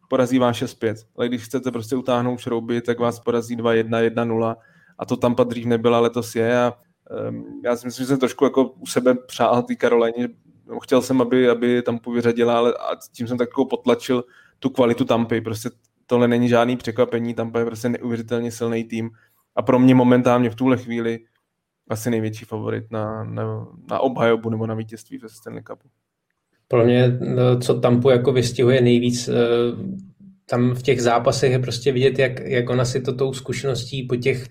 porazí 0.09 0.39
vás 0.39 0.57
6-5. 0.57 0.95
Ale 1.17 1.29
když 1.29 1.43
chcete 1.43 1.71
prostě 1.71 1.97
utáhnout 1.97 2.41
šrouby, 2.41 2.81
tak 2.81 2.99
vás 2.99 3.21
porazí 3.21 3.57
2-1, 3.57 4.09
1-0 4.09 4.57
a 4.99 5.07
to 5.07 5.17
tam 5.17 5.35
dřív 5.35 5.67
nebyla, 5.67 6.01
letos 6.01 6.35
je 6.35 6.61
a 6.61 6.75
um, 7.29 7.61
já 7.65 7.77
si 7.77 7.87
myslím, 7.87 8.05
že 8.05 8.09
jsem 8.09 8.19
trošku 8.19 8.45
jako 8.45 8.65
u 8.65 8.87
sebe 8.87 9.15
přál 9.15 9.63
té 9.63 9.75
Karolajně, 9.75 10.29
chtěl 10.83 11.03
jsem, 11.03 11.21
aby, 11.21 11.49
aby 11.49 11.83
tam 11.83 12.01
vyřadila, 12.15 12.59
ale 12.59 12.73
a 12.73 12.97
tím 13.13 13.29
jsem 13.29 13.39
tak 13.39 13.49
jako 13.49 13.65
potlačil 13.65 14.25
tu 14.59 14.71
kvalitu 14.71 15.05
Tampy. 15.05 15.41
Prostě 15.41 15.71
tohle 16.07 16.29
není 16.29 16.49
žádný 16.49 16.77
překvapení, 16.77 17.35
Tampa 17.35 17.59
je 17.59 17.65
prostě 17.65 17.89
neuvěřitelně 17.89 18.53
silný 18.53 18.85
tým 18.85 19.11
a 19.57 19.63
pro 19.63 19.79
mě 19.79 19.95
momentálně 19.95 20.51
v 20.51 20.55
tuhle 20.55 20.77
chvíli 20.77 21.19
asi 21.91 22.11
největší 22.11 22.45
favorit 22.45 22.91
na, 22.91 23.25
na, 23.25 23.67
na 23.91 23.99
obhajobu 24.01 24.51
nebo 24.51 24.67
na 24.67 24.75
vítězství 24.75 25.19
ve 25.19 25.29
Stanley 25.29 25.63
Cupu. 25.63 25.89
Pro 26.69 26.85
mě, 26.85 27.19
no, 27.21 27.61
co 27.61 27.81
Tampu 27.81 28.11
jako 28.11 28.33
vystihuje 28.33 28.81
nejvíc, 28.81 29.29
eh, 29.29 29.33
tam 30.51 30.75
v 30.75 30.83
těch 30.83 31.03
zápasech 31.03 31.53
je 31.53 31.59
prostě 31.59 31.93
vidět, 31.93 32.19
jak, 32.19 32.41
jak 32.41 32.71
ona 32.71 32.85
si 32.85 33.01
to 33.01 33.13
tou 33.13 33.33
zkušeností 33.33 34.03
po 34.03 34.17
těch 34.17 34.47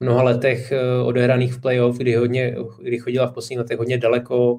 mnoha 0.00 0.22
letech 0.22 0.72
eh, 0.72 1.02
odehraných 1.02 1.54
v 1.54 1.60
playoff, 1.60 1.98
kdy, 1.98 2.14
hodně, 2.14 2.56
kdy 2.82 2.98
chodila 2.98 3.26
v 3.26 3.32
posledních 3.32 3.58
letech 3.58 3.78
hodně 3.78 3.98
daleko, 3.98 4.58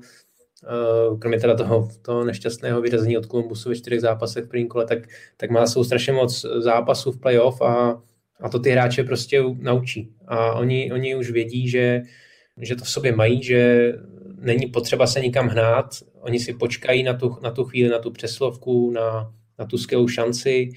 eh, 0.63 1.17
kromě 1.19 1.39
teda 1.39 1.55
toho, 1.55 1.89
toho 2.01 2.25
nešťastného 2.25 2.81
vyrazení 2.81 3.17
od 3.17 3.25
Kolumbusu 3.25 3.69
ve 3.69 3.75
čtyřech 3.75 4.01
zápasech 4.01 4.45
v 4.45 4.47
prvním 4.47 4.67
kole, 4.67 4.85
tak, 4.85 4.99
tak 5.37 5.49
má 5.49 5.67
jsou 5.67 5.83
strašně 5.83 6.13
moc 6.13 6.45
zápasů 6.57 7.11
v 7.11 7.19
playoff 7.19 7.61
a, 7.61 8.01
a 8.41 8.49
to 8.49 8.59
ty 8.59 8.69
hráče 8.69 9.03
prostě 9.03 9.43
naučí. 9.59 10.13
A 10.27 10.53
oni, 10.53 10.91
oni 10.91 11.15
už 11.15 11.31
vědí, 11.31 11.69
že, 11.69 12.01
že 12.61 12.75
to 12.75 12.83
v 12.83 12.89
sobě 12.89 13.15
mají, 13.15 13.43
že 13.43 13.93
není 14.37 14.67
potřeba 14.67 15.07
se 15.07 15.19
nikam 15.19 15.47
hnát, 15.47 15.89
oni 16.23 16.39
si 16.39 16.53
počkají 16.53 17.03
na 17.03 17.13
tu, 17.13 17.37
na 17.43 17.51
tu 17.51 17.63
chvíli, 17.63 17.89
na 17.89 17.99
tu 17.99 18.11
přeslovku, 18.11 18.91
na, 18.91 19.33
na 19.59 19.65
tu 19.65 19.77
skvělou 19.77 20.07
šanci, 20.07 20.69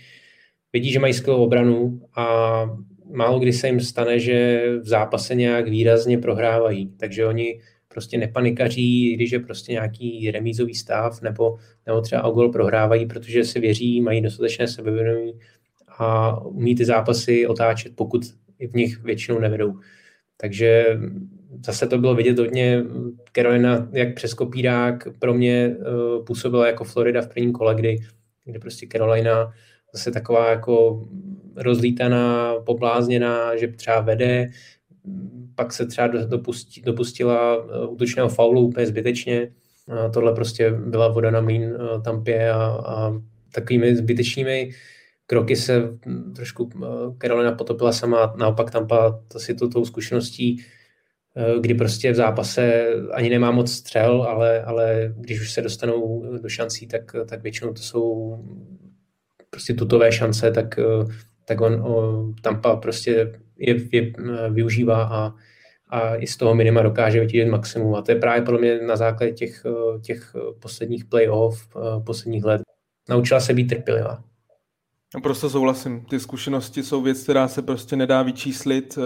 vidí, 0.72 0.92
že 0.92 0.98
mají 0.98 1.14
skvělou 1.14 1.44
obranu 1.44 2.00
a 2.16 2.26
málo 3.12 3.38
kdy 3.38 3.52
se 3.52 3.66
jim 3.66 3.80
stane, 3.80 4.18
že 4.18 4.66
v 4.80 4.88
zápase 4.88 5.34
nějak 5.34 5.68
výrazně 5.68 6.18
prohrávají, 6.18 6.92
takže 6.96 7.26
oni 7.26 7.60
prostě 7.88 8.18
nepanikaří, 8.18 9.14
když 9.14 9.30
je 9.30 9.40
prostě 9.40 9.72
nějaký 9.72 10.30
remízový 10.30 10.74
stav 10.74 11.22
nebo, 11.22 11.56
nebo 11.86 12.00
třeba 12.00 12.22
o 12.22 12.30
gol 12.30 12.52
prohrávají, 12.52 13.06
protože 13.06 13.44
si 13.44 13.60
věří, 13.60 14.00
mají 14.00 14.20
dostatečné 14.20 14.68
sebevědomí 14.68 15.32
a 15.98 16.40
umí 16.44 16.74
ty 16.74 16.84
zápasy 16.84 17.46
otáčet, 17.46 17.92
pokud 17.96 18.22
v 18.70 18.76
nich 18.76 19.02
většinou 19.02 19.38
nevedou. 19.38 19.74
Takže 20.36 20.98
zase 21.64 21.86
to 21.86 21.98
bylo 21.98 22.14
vidět 22.14 22.38
hodně. 22.38 22.84
Carolina, 23.32 23.88
jak 23.92 24.14
přes 24.14 24.34
kopírák, 24.34 25.08
pro 25.18 25.34
mě 25.34 25.76
uh, 25.78 26.24
působila 26.24 26.66
jako 26.66 26.84
Florida 26.84 27.22
v 27.22 27.28
prvním 27.28 27.52
kole, 27.52 27.74
kdy, 27.74 27.98
kdy 28.44 28.58
prostě 28.58 28.86
Carolina 28.92 29.52
zase 29.92 30.10
taková 30.10 30.50
jako 30.50 31.04
rozlítaná, 31.56 32.54
poblázněná, 32.66 33.56
že 33.56 33.68
třeba 33.68 34.00
vede, 34.00 34.50
pak 35.54 35.72
se 35.72 35.86
třeba 35.86 36.06
dopustí, 36.06 36.82
dopustila 36.82 37.56
uh, 37.56 37.92
útočného 37.92 38.28
faulu 38.28 38.60
úplně 38.60 38.86
zbytečně. 38.86 39.52
Uh, 39.86 40.12
tohle 40.12 40.32
prostě 40.32 40.70
byla 40.70 41.08
voda 41.08 41.30
na 41.30 41.40
mlín 41.40 41.62
uh, 41.62 42.02
Tampě 42.02 42.50
a, 42.50 42.62
a 42.86 43.12
takovými 43.52 43.96
zbytečnými 43.96 44.70
kroky 45.26 45.56
se 45.56 45.82
trošku 46.36 46.70
Carolina 47.22 47.52
potopila 47.52 47.92
sama, 47.92 48.34
naopak 48.36 48.70
Tampa 48.70 49.20
to 49.28 49.38
si 49.38 49.54
to 49.54 49.68
tou 49.68 49.84
zkušeností 49.84 50.56
Eh, 50.58 50.75
kdy 51.60 51.74
prostě 51.74 52.12
v 52.12 52.14
zápase 52.14 52.86
ani 53.12 53.30
nemá 53.30 53.50
moc 53.50 53.72
střel, 53.72 54.22
ale, 54.22 54.62
ale 54.62 55.14
když 55.16 55.40
už 55.40 55.52
se 55.52 55.62
dostanou 55.62 56.24
do 56.42 56.48
šancí, 56.48 56.86
tak, 56.86 57.16
tak 57.28 57.42
většinou 57.42 57.72
to 57.72 57.82
jsou 57.82 58.38
prostě 59.50 59.74
tutové 59.74 60.12
šance, 60.12 60.50
tak, 60.50 60.78
eh, 60.78 61.14
tak 61.44 61.60
on 61.60 61.74
o, 61.74 62.24
Tampa 62.42 62.76
prostě 62.76 63.10
je, 63.58 63.76
je 63.92 64.12
eh, 64.18 64.50
využívá 64.50 65.02
a, 65.04 65.34
a 65.88 66.16
i 66.16 66.26
z 66.26 66.36
toho 66.36 66.54
minima 66.54 66.82
dokáže 66.82 67.20
vytěžit 67.20 67.48
maximum. 67.48 67.94
A 67.94 68.02
to 68.02 68.12
je 68.12 68.18
právě 68.18 68.42
podle 68.42 68.60
mě 68.60 68.78
na 68.78 68.96
základě 68.96 69.32
těch, 69.32 69.66
těch 70.02 70.36
posledních 70.60 71.04
playoff, 71.04 71.68
posledních 72.06 72.44
let. 72.44 72.62
Naučila 73.08 73.40
se 73.40 73.54
být 73.54 73.66
trpělivá. 73.66 74.24
Prostě 75.22 75.48
souhlasím. 75.48 76.04
Ty 76.04 76.20
zkušenosti 76.20 76.82
jsou 76.82 77.02
věc, 77.02 77.22
která 77.22 77.48
se 77.48 77.62
prostě 77.62 77.96
nedá 77.96 78.22
vyčíslit 78.22 78.98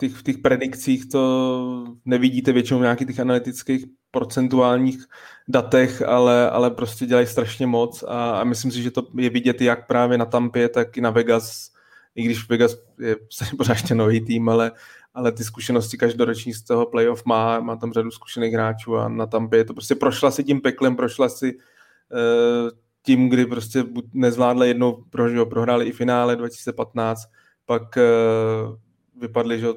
těch, 0.00 0.12
v 0.12 0.22
těch 0.22 0.38
predikcích 0.38 1.08
to 1.08 1.84
nevidíte 2.04 2.52
většinou 2.52 2.78
v 2.78 2.82
nějakých 2.82 3.06
těch 3.06 3.20
analytických 3.20 3.84
procentuálních 4.10 5.04
datech, 5.48 6.02
ale, 6.02 6.50
ale 6.50 6.70
prostě 6.70 7.06
dělají 7.06 7.26
strašně 7.26 7.66
moc 7.66 8.02
a, 8.08 8.40
a 8.40 8.44
myslím 8.44 8.70
si, 8.72 8.82
že 8.82 8.90
to 8.90 9.06
je 9.16 9.30
vidět 9.30 9.60
jak 9.60 9.86
právě 9.86 10.18
na 10.18 10.24
Tampě, 10.24 10.68
tak 10.68 10.96
i 10.96 11.00
na 11.00 11.10
Vegas, 11.10 11.70
i 12.14 12.22
když 12.22 12.48
Vegas 12.48 12.76
je 13.00 13.16
pořád 13.56 13.72
ještě 13.72 13.94
nový 13.94 14.20
tým, 14.20 14.48
ale, 14.48 14.72
ale 15.14 15.32
ty 15.32 15.44
zkušenosti 15.44 15.96
každoroční 15.96 16.54
z 16.54 16.62
toho 16.62 16.86
playoff 16.86 17.24
má, 17.24 17.60
má 17.60 17.76
tam 17.76 17.92
řadu 17.92 18.10
zkušených 18.10 18.52
hráčů 18.52 18.96
a 18.96 19.08
na 19.08 19.26
Tampě 19.26 19.64
to 19.64 19.74
prostě 19.74 19.94
prošla 19.94 20.30
si 20.30 20.44
tím 20.44 20.60
peklem, 20.60 20.96
prošla 20.96 21.28
si 21.28 21.54
uh, 21.54 22.70
tím, 23.02 23.28
kdy 23.28 23.46
prostě 23.46 23.84
nezvládli 24.12 24.68
jednou, 24.68 25.04
pro, 25.10 25.46
prohráli 25.46 25.86
i 25.86 25.92
finále 25.92 26.36
2015, 26.36 27.20
pak 27.66 27.82
uh, 27.96 28.76
vypadli, 29.20 29.60
že 29.60 29.68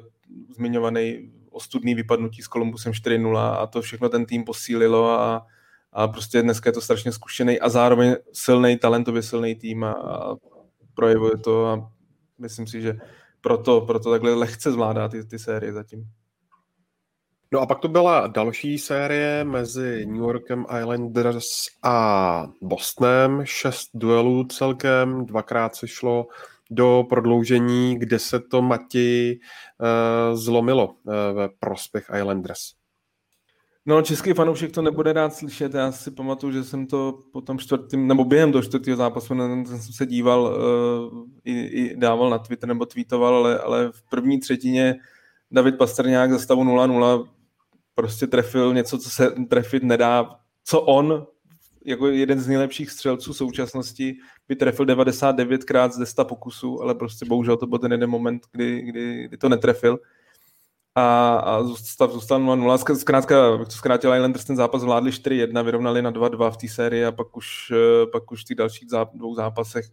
zmiňovaný 0.50 1.30
ostudný 1.50 1.94
vypadnutí 1.94 2.42
s 2.42 2.48
Kolumbusem 2.48 2.92
4-0 2.92 3.38
a 3.38 3.66
to 3.66 3.82
všechno 3.82 4.08
ten 4.08 4.26
tým 4.26 4.44
posílilo 4.44 5.10
a, 5.10 5.46
a 5.92 6.08
prostě 6.08 6.42
dneska 6.42 6.68
je 6.68 6.72
to 6.72 6.80
strašně 6.80 7.12
zkušený 7.12 7.60
a 7.60 7.68
zároveň 7.68 8.16
silný, 8.32 8.78
talentově 8.78 9.22
silný 9.22 9.54
tým 9.54 9.84
a, 9.84 9.92
a 9.92 10.36
projevuje 10.94 11.38
to 11.38 11.66
a 11.66 11.90
myslím 12.38 12.66
si, 12.66 12.80
že 12.80 12.98
proto, 13.40 13.80
proto 13.80 14.10
takhle 14.10 14.34
lehce 14.34 14.72
zvládá 14.72 15.08
ty, 15.08 15.24
ty 15.24 15.38
série 15.38 15.72
zatím. 15.72 16.10
No 17.52 17.60
a 17.60 17.66
pak 17.66 17.80
to 17.80 17.88
byla 17.88 18.26
další 18.26 18.78
série 18.78 19.44
mezi 19.44 20.06
New 20.06 20.22
Yorkem 20.22 20.66
Islanders 20.80 21.48
a 21.82 22.46
Bostonem. 22.62 23.40
Šest 23.44 23.90
duelů 23.94 24.44
celkem, 24.44 25.26
dvakrát 25.26 25.76
se 25.76 25.88
šlo 25.88 26.26
do 26.70 27.04
prodloužení, 27.08 27.98
kde 27.98 28.18
se 28.18 28.40
to 28.40 28.62
Mati 28.62 29.38
uh, 29.80 30.36
zlomilo 30.36 30.86
uh, 30.86 31.14
ve 31.34 31.48
prospěch 31.48 32.06
Islanders. 32.18 32.60
No, 33.86 34.02
český 34.02 34.32
fanoušek 34.32 34.72
to 34.72 34.82
nebude 34.82 35.12
rád 35.12 35.34
slyšet. 35.34 35.74
Já 35.74 35.92
si 35.92 36.10
pamatuju, 36.10 36.52
že 36.52 36.64
jsem 36.64 36.86
to 36.86 37.18
po 37.32 37.40
tom 37.40 37.58
čtvrtým, 37.58 38.08
nebo 38.08 38.24
během 38.24 38.52
do 38.52 38.62
čtvrtého 38.62 38.96
zápasu 38.96 39.34
na 39.34 39.64
jsem 39.64 39.78
se 39.78 40.06
díval, 40.06 40.42
uh, 41.12 41.24
i, 41.44 41.60
i, 41.60 41.96
dával 41.96 42.30
na 42.30 42.38
Twitter 42.38 42.68
nebo 42.68 42.86
tweetoval, 42.86 43.34
ale, 43.34 43.58
ale 43.58 43.92
v 43.92 44.02
první 44.10 44.40
třetině 44.40 44.94
David 45.50 45.78
Pastrňák 45.78 46.30
za 46.30 46.38
stavu 46.38 46.64
0-0 46.64 47.28
prostě 47.94 48.26
trefil 48.26 48.74
něco, 48.74 48.98
co 48.98 49.10
se 49.10 49.30
trefit 49.30 49.82
nedá, 49.82 50.30
co 50.64 50.80
on 50.80 51.26
jako 51.84 52.06
jeden 52.06 52.40
z 52.40 52.48
nejlepších 52.48 52.90
střelců 52.90 53.34
současnosti 53.34 54.16
by 54.48 54.56
trefil 54.56 54.86
99krát 54.86 55.90
z 55.90 56.06
100 56.06 56.24
pokusů, 56.24 56.82
ale 56.82 56.94
prostě 56.94 57.24
bohužel 57.24 57.56
to 57.56 57.66
byl 57.66 57.78
ten 57.78 57.92
jeden 57.92 58.10
moment, 58.10 58.42
kdy, 58.52 58.82
kdy, 58.82 59.24
kdy 59.28 59.36
to 59.36 59.48
netrefil. 59.48 59.98
a, 60.94 61.34
a 61.36 61.62
zůstal 61.62 62.08
0-0. 62.08 62.94
Zkrátka, 62.94 63.34
jak 63.92 64.00
to 64.00 64.14
Islanders, 64.14 64.44
ten 64.44 64.56
zápas 64.56 64.84
vládli 64.84 65.10
4-1, 65.10 65.64
vyrovnali 65.64 66.02
na 66.02 66.12
2-2 66.12 66.50
v 66.50 66.56
té 66.56 66.68
sérii 66.68 67.04
a 67.04 67.12
pak 67.12 67.36
už, 67.36 67.72
eh, 67.74 68.06
pak 68.06 68.32
už 68.32 68.40
v 68.40 68.44
těch 68.44 68.56
dalších 68.56 68.88
záp- 68.88 69.10
dvou 69.14 69.34
zápasech 69.34 69.86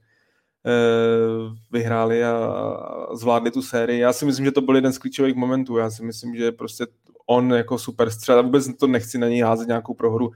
eh, 0.65 1.55
vyhráli 1.71 2.23
a, 2.23 2.31
a 2.31 3.15
zvládli 3.15 3.51
tu 3.51 3.61
sérii. 3.61 3.99
Já 3.99 4.13
si 4.13 4.25
myslím, 4.25 4.45
že 4.45 4.51
to 4.51 4.61
byl 4.61 4.75
jeden 4.75 4.93
z 4.93 4.97
klíčových 4.97 5.35
momentů. 5.35 5.77
Já 5.77 5.89
si 5.89 6.03
myslím, 6.03 6.35
že 6.35 6.51
prostě 6.51 6.87
on 7.25 7.53
jako 7.53 7.77
super 7.77 8.09
střel, 8.09 8.39
a 8.39 8.41
vůbec 8.41 8.77
to 8.77 8.87
nechci 8.87 9.17
na 9.17 9.27
něj 9.27 9.41
házet 9.41 9.67
nějakou 9.67 9.93
prohru 9.93 10.31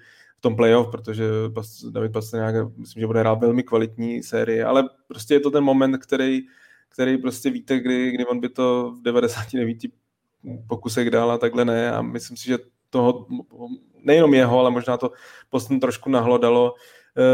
tom 0.46 0.56
playoff, 0.56 0.92
protože 0.92 1.26
David 1.90 2.12
Pastrňák 2.12 2.78
myslím, 2.78 3.02
že 3.02 3.08
bude 3.08 3.20
hrát 3.20 3.40
velmi 3.40 3.64
kvalitní 3.64 4.24
sérii, 4.24 4.64
ale 4.64 4.84
prostě 5.08 5.34
je 5.34 5.40
to 5.40 5.52
ten 5.52 5.64
moment, 5.64 5.98
který, 5.98 6.42
který 6.90 7.18
prostě 7.18 7.50
víte, 7.50 7.80
kdy, 7.80 8.12
kdy 8.12 8.26
on 8.26 8.40
by 8.40 8.50
to 8.50 8.94
v 9.00 9.02
99 9.02 9.78
pokusech 10.68 11.10
dál 11.10 11.32
a 11.32 11.38
takhle 11.38 11.66
ne 11.66 11.92
a 11.92 12.02
myslím 12.02 12.38
si, 12.38 12.46
že 12.46 12.58
toho, 12.90 13.28
nejenom 14.04 14.34
jeho, 14.34 14.60
ale 14.60 14.72
možná 14.72 14.98
to 14.98 15.12
Boston 15.52 15.80
trošku 15.80 16.10
nahlodalo. 16.10 16.74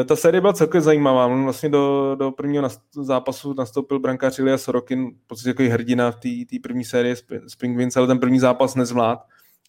E, 0.01 0.03
ta 0.05 0.16
série 0.16 0.41
byla 0.41 0.53
celkem 0.53 0.82
zajímavá. 0.82 1.26
On 1.26 1.43
vlastně 1.43 1.70
do, 1.70 2.16
do 2.20 2.32
prvního 2.32 2.70
zápasu 2.91 3.53
nastoupil 3.53 3.99
brankář 3.99 4.39
Ilya 4.39 4.57
Sorokin, 4.57 5.12
v 5.12 5.28
podstatě 5.28 5.49
jako 5.49 5.74
hrdina 5.74 6.12
v 6.12 6.20
té 6.45 6.55
první 6.64 6.84
sérii 6.84 7.16
Spring 7.47 7.78
Wins, 7.78 7.97
ale 7.97 8.07
ten 8.07 8.20
první 8.20 8.39
zápas 8.39 8.76
nezvlád. 8.76 9.20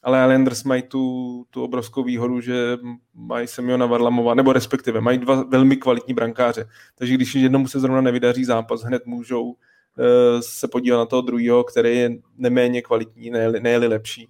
Ale 0.03 0.23
Islanders 0.23 0.65
mají 0.65 0.83
tu, 0.83 1.45
tu 1.51 1.65
obrovskou 1.65 2.03
výhodu, 2.03 2.41
že 2.41 2.79
mají 3.15 3.47
Semiona 3.47 3.87
Varlamova, 3.87 4.35
nebo 4.35 4.53
respektive 4.53 5.01
mají 5.01 5.19
dva 5.19 5.43
velmi 5.43 5.77
kvalitní 5.77 6.15
brankáře. 6.15 6.69
Takže 6.95 7.15
když 7.15 7.35
jednomu 7.35 7.69
se 7.69 7.81
zrovna 7.81 8.01
nevydaří 8.01 8.45
zápas, 8.45 8.83
hned 8.83 9.07
můžou 9.07 9.57
Eh, 9.99 10.43
se 10.43 10.69
podíval 10.69 10.99
na 11.01 11.07
toho 11.07 11.23
druhého, 11.23 11.65
který 11.65 11.99
je 11.99 12.11
neméně 12.37 12.83
kvalitní, 12.83 13.31
ne, 13.31 13.79
lepší. 13.79 14.29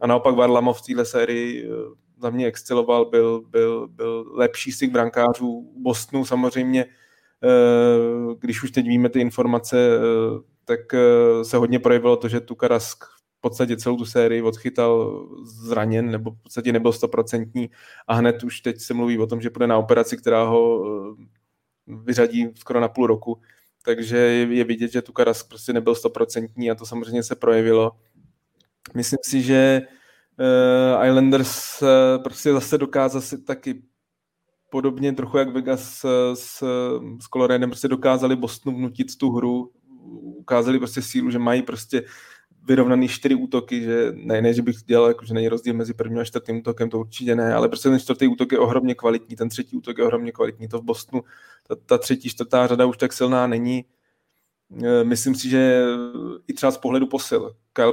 A 0.00 0.06
naopak 0.06 0.34
Varlamov 0.34 0.78
v 0.78 0.86
téhle 0.86 1.04
sérii 1.04 1.64
eh, 1.64 1.70
za 2.18 2.30
mě 2.30 2.46
exceloval, 2.46 3.04
byl, 3.04 3.40
byl, 3.40 3.88
byl 3.88 4.26
lepší 4.34 4.72
z 4.72 4.78
těch 4.78 4.90
brankářů 4.90 5.72
Bostonu 5.76 6.24
samozřejmě. 6.24 6.84
Eh, 6.84 8.34
když 8.38 8.62
už 8.62 8.70
teď 8.70 8.86
víme 8.86 9.08
ty 9.08 9.20
informace, 9.20 9.98
tak 10.64 10.80
se 11.42 11.56
hodně 11.56 11.78
projevilo 11.78 12.16
to, 12.16 12.28
že 12.28 12.40
Tukarask 12.40 13.04
v 13.40 13.48
podstatě 13.48 13.76
celou 13.76 13.96
tu 13.96 14.04
sérii 14.04 14.42
odchytal 14.42 15.26
zraněn, 15.44 16.10
nebo 16.10 16.30
v 16.30 16.42
podstatě 16.42 16.72
nebyl 16.72 16.92
stoprocentní. 16.92 17.70
A 18.08 18.14
hned 18.14 18.44
už 18.44 18.60
teď 18.60 18.80
se 18.80 18.94
mluví 18.94 19.18
o 19.18 19.26
tom, 19.26 19.40
že 19.40 19.50
půjde 19.50 19.66
na 19.66 19.78
operaci, 19.78 20.16
která 20.16 20.44
ho 20.44 20.84
vyřadí 21.86 22.48
skoro 22.54 22.80
na 22.80 22.88
půl 22.88 23.06
roku. 23.06 23.40
Takže 23.84 24.16
je 24.16 24.64
vidět, 24.64 24.92
že 24.92 25.02
tu 25.02 25.12
Karas 25.12 25.42
prostě 25.42 25.72
nebyl 25.72 25.94
stoprocentní 25.94 26.70
a 26.70 26.74
to 26.74 26.86
samozřejmě 26.86 27.22
se 27.22 27.36
projevilo. 27.36 27.92
Myslím 28.94 29.18
si, 29.22 29.42
že 29.42 29.82
uh, 30.40 31.06
Islanders 31.06 31.82
uh, 31.82 32.22
prostě 32.22 32.52
zase 32.52 32.78
dokázal 32.78 33.20
si 33.20 33.42
taky 33.42 33.82
podobně 34.70 35.12
trochu 35.12 35.38
jak 35.38 35.48
Vegas 35.48 36.04
s, 36.34 36.64
s 37.20 37.28
Coloradem 37.32 37.70
prostě 37.70 37.88
dokázali 37.88 38.36
Bostonu 38.36 38.76
vnutit 38.76 39.18
tu 39.18 39.30
hru, 39.30 39.72
ukázali 40.40 40.78
prostě 40.78 41.02
sílu, 41.02 41.30
že 41.30 41.38
mají 41.38 41.62
prostě 41.62 42.02
vyrovnaný 42.64 43.08
čtyři 43.08 43.34
útoky, 43.34 43.82
že 43.82 44.12
ne, 44.14 44.42
ne 44.42 44.54
že 44.54 44.62
bych 44.62 44.76
dělal, 44.86 45.08
jako, 45.08 45.24
že 45.24 45.34
není 45.34 45.48
rozdíl 45.48 45.74
mezi 45.74 45.94
prvním 45.94 46.18
a 46.18 46.24
čtvrtým 46.24 46.56
útokem, 46.56 46.90
to 46.90 46.98
určitě 46.98 47.36
ne, 47.36 47.54
ale 47.54 47.68
prostě 47.68 47.88
ten 47.88 48.00
čtvrtý 48.00 48.28
útok 48.28 48.52
je 48.52 48.58
ohromně 48.58 48.94
kvalitní, 48.94 49.36
ten 49.36 49.48
třetí 49.48 49.76
útok 49.76 49.98
je 49.98 50.04
ohromně 50.04 50.32
kvalitní, 50.32 50.68
to 50.68 50.78
v 50.78 50.84
Bostonu, 50.84 51.22
ta, 51.68 51.76
ta 51.86 51.98
třetí, 51.98 52.28
čtvrtá 52.28 52.66
řada 52.66 52.86
už 52.86 52.96
tak 52.96 53.12
silná 53.12 53.46
není. 53.46 53.84
E, 54.84 55.04
myslím 55.04 55.34
si, 55.34 55.48
že 55.48 55.82
i 56.48 56.52
třeba 56.52 56.72
z 56.72 56.78
pohledu 56.78 57.06
posil. 57.06 57.56
Kyle 57.72 57.92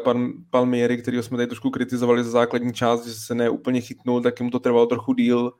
Palmieri, 0.49 0.97
kterého 0.97 1.23
jsme 1.23 1.37
tady 1.37 1.47
trošku 1.47 1.69
kritizovali 1.69 2.23
za 2.23 2.29
základní 2.29 2.73
část, 2.73 3.07
že 3.07 3.13
se 3.13 3.35
neúplně 3.35 3.81
chytnul, 3.81 4.21
tak 4.21 4.41
mu 4.41 4.49
to 4.49 4.59
trvalo 4.59 4.85
trochu 4.85 5.13
díl, 5.13 5.51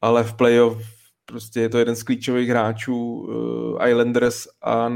ale 0.00 0.24
v 0.24 0.34
playoff 0.34 0.97
prostě 1.28 1.60
je 1.60 1.68
to 1.68 1.78
jeden 1.78 1.96
z 1.96 2.02
klíčových 2.02 2.48
hráčů 2.48 2.96
uh, 2.96 3.88
Islanders 3.88 4.46
a 4.62 4.88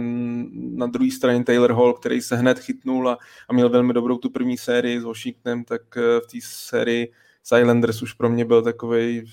na 0.52 0.86
druhé 0.86 1.10
straně 1.10 1.44
Taylor 1.44 1.72
Hall, 1.72 1.92
který 1.92 2.20
se 2.20 2.36
hned 2.36 2.58
chytnul 2.58 3.08
a, 3.08 3.18
a 3.48 3.52
měl 3.52 3.68
velmi 3.68 3.92
dobrou 3.92 4.18
tu 4.18 4.30
první 4.30 4.58
sérii 4.58 5.00
s 5.00 5.04
Washingtonem, 5.04 5.64
tak 5.64 5.82
uh, 5.96 6.02
v 6.02 6.32
té 6.32 6.38
sérii 6.42 7.12
s 7.42 7.58
Islanders 7.58 8.02
už 8.02 8.12
pro 8.12 8.28
mě 8.28 8.44
byl 8.44 8.62
takový 8.62 9.24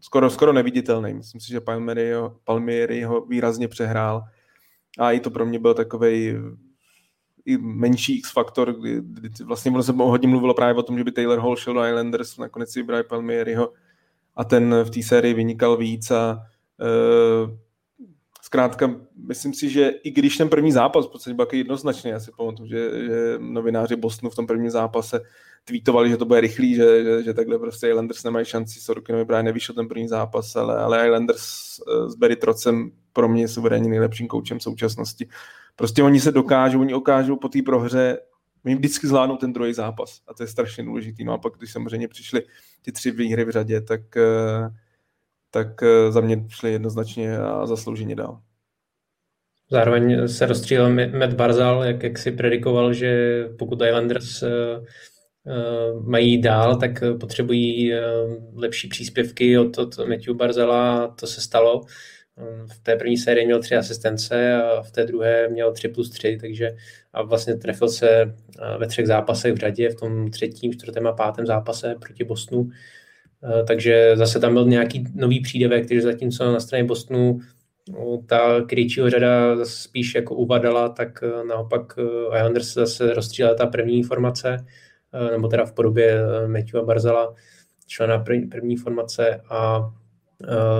skoro, 0.00 0.30
skoro 0.30 0.52
neviditelný. 0.52 1.14
Myslím 1.14 1.40
si, 1.40 1.48
že 1.48 1.60
Palmieri 1.60 2.12
ho, 2.12 2.36
Palmieri 2.44 3.02
ho 3.02 3.20
výrazně 3.20 3.68
přehrál 3.68 4.22
a 4.98 5.12
i 5.12 5.20
to 5.20 5.30
pro 5.30 5.46
mě 5.46 5.58
byl 5.58 5.74
takový 5.74 6.34
i 7.44 7.58
menší 7.58 8.18
X-faktor, 8.18 8.72
kdy, 8.72 9.00
kdy 9.02 9.44
vlastně 9.44 9.70
ono 9.70 9.82
se 9.82 9.92
hodně 9.92 10.28
mluvilo 10.28 10.54
právě 10.54 10.74
o 10.74 10.82
tom, 10.82 10.98
že 10.98 11.04
by 11.04 11.12
Taylor 11.12 11.38
Hall 11.38 11.56
šel 11.56 11.74
do 11.74 11.86
Islanders, 11.86 12.38
nakonec 12.38 12.72
si 12.72 12.80
vybrali 12.80 13.04
Palmieriho 13.04 13.72
a 14.40 14.44
ten 14.44 14.74
v 14.84 14.90
té 14.90 15.02
sérii 15.02 15.34
vynikal 15.34 15.76
víc 15.76 16.10
a 16.10 16.40
uh, 16.80 17.50
zkrátka 18.42 18.94
myslím 19.28 19.54
si, 19.54 19.70
že 19.70 19.88
i 19.88 20.10
když 20.10 20.36
ten 20.36 20.48
první 20.48 20.72
zápas 20.72 21.06
v 21.06 21.10
podstatě 21.10 21.34
byl 21.34 21.46
jednoznačný, 21.52 22.10
já 22.10 22.20
si 22.20 22.30
pamatuju, 22.36 22.68
že, 22.68 22.90
že 23.06 23.34
novináři 23.38 23.96
Bostonu 23.96 24.30
v 24.30 24.34
tom 24.34 24.46
prvním 24.46 24.70
zápase 24.70 25.20
tweetovali, 25.64 26.10
že 26.10 26.16
to 26.16 26.24
bude 26.24 26.40
rychlý, 26.40 26.74
že, 26.74 27.04
že, 27.04 27.22
že 27.22 27.34
takhle 27.34 27.58
prostě 27.58 27.88
Islanders 27.88 28.24
nemají 28.24 28.46
šanci, 28.46 28.80
Sorokinovi 28.80 29.24
právě 29.24 29.42
nevyšel 29.42 29.74
ten 29.74 29.88
první 29.88 30.08
zápas, 30.08 30.56
ale, 30.56 30.78
ale 30.78 31.06
Islanders 31.06 31.42
s 32.08 32.14
Barry 32.14 32.36
Trocem 32.36 32.90
pro 33.12 33.28
mě 33.28 33.48
suverénně 33.48 33.88
nejlepším 33.88 34.28
koučem 34.28 34.60
současnosti. 34.60 35.28
Prostě 35.76 36.02
oni 36.02 36.20
se 36.20 36.32
dokážou, 36.32 36.80
oni 36.80 36.94
okážou 36.94 37.36
po 37.36 37.48
té 37.48 37.62
prohře 37.62 38.18
Oni 38.64 38.74
vždycky 38.74 39.06
zvládnou 39.06 39.36
ten 39.36 39.52
druhý 39.52 39.74
zápas 39.74 40.20
a 40.28 40.34
to 40.34 40.42
je 40.42 40.46
strašně 40.46 40.84
důležitý. 40.84 41.24
No 41.24 41.32
a 41.32 41.38
pak, 41.38 41.52
když 41.58 41.72
samozřejmě 41.72 42.08
přišly 42.08 42.42
ty 42.82 42.92
tři 42.92 43.10
výhry 43.10 43.44
v 43.44 43.50
řadě, 43.50 43.80
tak, 43.80 44.16
eh, 44.16 44.70
tak 45.50 45.82
eh, 45.82 46.12
za 46.12 46.20
mě 46.20 46.44
šli 46.48 46.72
jednoznačně 46.72 47.38
a 47.38 47.66
zaslouženě 47.66 48.16
dál. 48.16 48.40
Zároveň 49.70 50.28
se 50.28 50.46
rozstřílel 50.46 50.90
Matt 50.90 51.34
Barzal, 51.34 51.84
jak, 51.84 52.02
jak 52.02 52.18
si 52.18 52.32
predikoval, 52.32 52.92
že 52.92 53.44
pokud 53.58 53.82
Islanders 53.82 54.42
uh, 54.42 54.48
mají 56.08 56.40
dál, 56.40 56.76
tak 56.76 56.90
potřebují 57.20 57.92
lepší 58.54 58.88
příspěvky 58.88 59.58
od, 59.58 59.78
od 59.78 59.98
Matthew 59.98 60.34
Barzala, 60.34 61.08
to 61.08 61.26
se 61.26 61.40
stalo. 61.40 61.80
V 62.66 62.80
té 62.82 62.96
první 62.96 63.16
sérii 63.16 63.46
měl 63.46 63.60
tři 63.60 63.76
asistence 63.76 64.54
a 64.54 64.82
v 64.82 64.90
té 64.90 65.04
druhé 65.04 65.48
měl 65.48 65.72
tři 65.72 65.88
plus 65.88 66.10
tři, 66.10 66.38
takže 66.40 66.76
a 67.12 67.22
vlastně 67.22 67.54
trefil 67.54 67.88
se 67.88 68.34
ve 68.78 68.86
třech 68.86 69.06
zápasech 69.06 69.54
v 69.54 69.56
řadě, 69.56 69.90
v 69.90 69.94
tom 69.94 70.30
třetím, 70.30 70.72
čtvrtém 70.72 71.06
a 71.06 71.12
pátém 71.12 71.46
zápase 71.46 71.94
proti 72.00 72.24
Bostonu. 72.24 72.70
Eh, 73.44 73.64
takže 73.64 74.12
zase 74.14 74.40
tam 74.40 74.54
byl 74.54 74.64
nějaký 74.64 75.04
nový 75.14 75.40
přídavek, 75.40 75.86
takže 75.88 76.02
zatímco 76.02 76.52
na 76.52 76.60
straně 76.60 76.84
Bostonu 76.84 77.38
no, 77.88 78.22
ta 78.26 78.60
Krejčího 78.60 79.10
řada 79.10 79.64
spíš 79.64 80.14
jako 80.14 80.34
uvadala, 80.34 80.88
tak 80.88 81.22
eh, 81.22 81.44
naopak 81.44 81.98
Islanders 82.36 82.74
zase 82.74 83.14
rozstřílela 83.14 83.54
ta 83.54 83.66
první 83.66 84.02
formace, 84.02 84.56
nebo 85.30 85.48
teda 85.48 85.64
v 85.64 85.72
podobě 85.72 86.20
Matthewa 86.46 86.84
Barzala, 86.84 87.34
člena 87.86 88.24
první 88.50 88.76
formace 88.76 89.40
a 89.50 89.90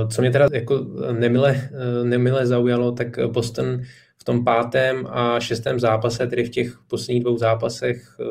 co 0.08 0.22
mě 0.22 0.30
teda 0.30 0.48
jako 0.52 0.86
nemile, 1.12 1.70
nemile 2.04 2.46
zaujalo, 2.46 2.92
tak 2.92 3.18
Boston 3.26 3.82
v 4.20 4.24
tom 4.24 4.44
pátém 4.44 5.06
a 5.10 5.40
šestém 5.40 5.80
zápase, 5.80 6.26
tedy 6.26 6.44
v 6.44 6.50
těch 6.50 6.78
posledních 6.88 7.22
dvou 7.22 7.38
zápasech, 7.38 8.16
eh, 8.20 8.24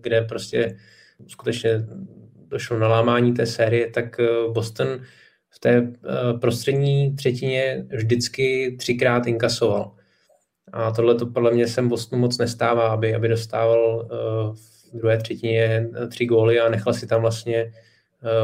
kde 0.00 0.22
prostě 0.22 0.76
skutečně 1.26 1.70
došlo 2.48 2.78
na 2.78 2.88
lámání 2.88 3.32
té 3.32 3.46
série, 3.46 3.90
tak 3.90 4.20
eh, 4.20 4.26
Boston 4.52 4.88
v 5.50 5.58
té 5.58 5.70
eh, 5.70 6.38
prostřední 6.38 7.16
třetině 7.16 7.86
vždycky 7.96 8.76
třikrát 8.78 9.26
inkasoval. 9.26 9.92
A 10.72 10.90
tohle 10.90 11.14
to 11.14 11.26
podle 11.26 11.52
mě 11.52 11.68
sem 11.68 11.88
Bostonu 11.88 12.22
moc 12.22 12.38
nestává, 12.38 12.88
aby, 12.88 13.14
aby 13.14 13.28
dostával 13.28 14.08
v 14.54 14.96
druhé 14.96 15.18
třetině 15.18 15.88
tři 16.10 16.26
góly 16.26 16.60
a 16.60 16.68
nechal 16.68 16.94
si 16.94 17.06
tam 17.06 17.20
vlastně 17.20 17.72
Eh, 17.72 17.85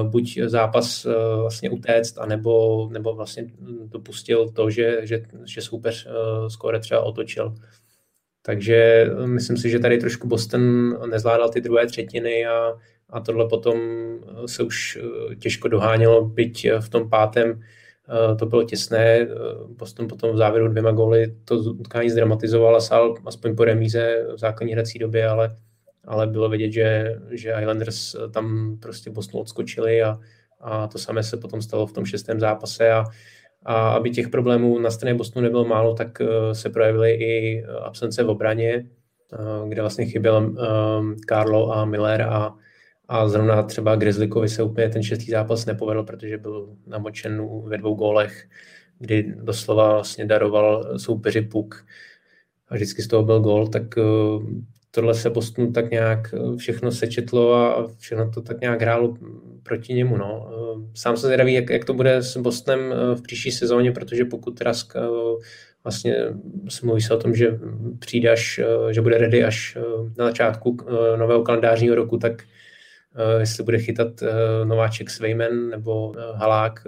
buď 0.03 0.39
zápas 0.47 1.07
eh, 1.07 1.37
vlastně 1.41 1.71
utéct, 1.71 2.19
anebo, 2.19 2.89
nebo 2.93 3.15
vlastně 3.15 3.47
dopustil 3.87 4.49
to, 4.49 4.71
že, 4.71 5.01
že, 5.03 5.23
že 5.45 5.61
soupeř 5.61 6.07
eh, 6.07 6.51
skóre 6.51 6.81
třeba 6.81 7.01
otočil. 7.01 7.55
Takže 8.43 9.07
myslím 9.25 9.57
si, 9.57 9.71
že 9.71 9.79
tady 9.79 9.99
trošku 9.99 10.29
Boston 10.29 10.97
nezvládal 11.11 11.49
ty 11.49 11.61
druhé 11.61 11.87
třetiny 11.87 12.47
a, 12.47 12.73
a 13.11 13.21
tohle 13.21 13.49
potom 13.49 13.79
se 14.47 14.63
už 14.63 14.99
těžko 15.39 15.69
dohánělo, 15.69 16.25
byť 16.25 16.69
v 16.81 16.89
tom 16.89 17.11
pátém 17.11 17.61
to 18.39 18.47
bylo 18.47 18.65
těsné. 18.65 19.29
Boston 19.69 20.09
potom 20.09 20.33
v 20.33 20.37
závěru 20.37 20.69
dvěma 20.69 20.91
góly 20.91 21.37
to 21.45 21.57
utkání 21.57 22.11
zdramatizoval 22.11 22.77
a 22.77 22.81
sál 22.81 23.15
aspoň 23.27 23.57
po 23.57 23.65
remíze 23.65 24.27
v 24.35 24.39
základní 24.39 24.73
hrací 24.73 24.99
době, 24.99 25.29
ale 25.29 25.57
ale 26.05 26.27
bylo 26.27 26.49
vidět, 26.49 26.73
že, 26.73 27.19
že 27.31 27.55
Islanders 27.61 28.17
tam 28.33 28.77
prostě 28.83 29.11
Bostonu 29.11 29.41
odskočili 29.41 30.03
a, 30.03 30.19
a 30.61 30.87
to 30.87 30.99
samé 30.99 31.23
se 31.23 31.37
potom 31.37 31.63
stalo 31.63 31.87
v 31.87 31.93
tom 31.93 32.05
šestém 32.05 32.41
zápase 32.41 32.93
a, 32.93 33.05
a 33.65 33.89
aby 33.89 34.11
těch 34.11 34.29
problémů 34.29 34.79
na 34.79 34.91
straně 34.91 35.15
Bostonu 35.15 35.45
nebylo 35.45 35.65
málo, 35.65 35.95
tak 35.95 36.21
eh, 36.21 36.55
se 36.55 36.71
projevily 36.71 37.13
i 37.13 37.65
absence 37.65 38.23
v 38.23 38.31
obraně. 38.31 38.87
kde 39.69 39.81
vlastně 39.81 40.07
chyběl 40.07 40.55
Carlo 41.29 41.73
a 41.73 41.85
Miller 41.85 42.23
a, 42.23 42.55
a 43.09 43.29
zrovna 43.29 43.63
třeba 43.63 43.97
Grizzlikovi 43.97 44.49
se 44.49 44.63
úplně 44.63 44.89
ten 44.89 45.03
šestý 45.03 45.31
zápas 45.31 45.67
nepovedl, 45.67 46.03
protože 46.03 46.39
byl 46.39 46.77
namočen 46.87 47.49
ve 47.65 47.79
dvou 47.79 47.95
gólech, 47.95 48.49
kdy 48.99 49.35
doslova 49.37 49.93
vlastně 49.93 50.27
daroval 50.27 50.99
soupeři 50.99 51.41
puk 51.41 51.85
a 52.69 52.75
vždycky 52.75 53.03
z 53.03 53.09
toho 53.09 53.23
byl 53.23 53.41
gól, 53.41 53.69
tak 53.69 53.83
tohle 54.95 55.15
se 55.15 55.31
Bostonu 55.31 55.73
tak 55.73 55.91
nějak 55.91 56.35
všechno 56.57 56.93
sečetlo 56.93 57.55
a 57.55 57.89
všechno 57.99 58.31
to 58.31 58.41
tak 58.41 58.61
nějak 58.61 58.83
hrálo 58.83 59.17
proti 59.63 59.95
němu. 59.95 60.17
No. 60.17 60.51
Sám 60.95 61.17
se 61.17 61.27
zvědavý, 61.27 61.55
jak, 61.55 61.71
jak 61.71 61.85
to 61.85 61.95
bude 61.95 62.17
s 62.17 62.37
Bostonem 62.37 62.95
v 63.15 63.23
příští 63.23 63.51
sezóně, 63.51 63.93
protože 63.93 64.25
pokud 64.25 64.61
Rask 64.61 64.95
vlastně 65.85 66.17
se 66.69 66.87
mluví 66.87 67.03
se 67.03 67.15
o 67.15 67.19
tom, 67.19 67.35
že 67.35 67.59
přijde 67.99 68.31
až, 68.31 68.61
že 68.91 69.01
bude 69.01 69.19
ready 69.19 69.45
až 69.45 69.79
na 70.19 70.27
začátku 70.27 70.77
nového 71.17 71.43
kalendářního 71.43 71.95
roku, 71.95 72.19
tak 72.19 72.43
jestli 73.39 73.65
bude 73.65 73.79
chytat 73.79 74.09
nováček 74.65 75.11
Svejmen 75.11 75.69
nebo 75.69 76.13
Halák, 76.35 76.85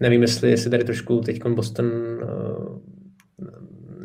nevím, 0.00 0.22
jestli, 0.22 0.50
jestli 0.50 0.70
tady 0.70 0.84
trošku 0.84 1.20
teď 1.20 1.44
Boston 1.44 1.90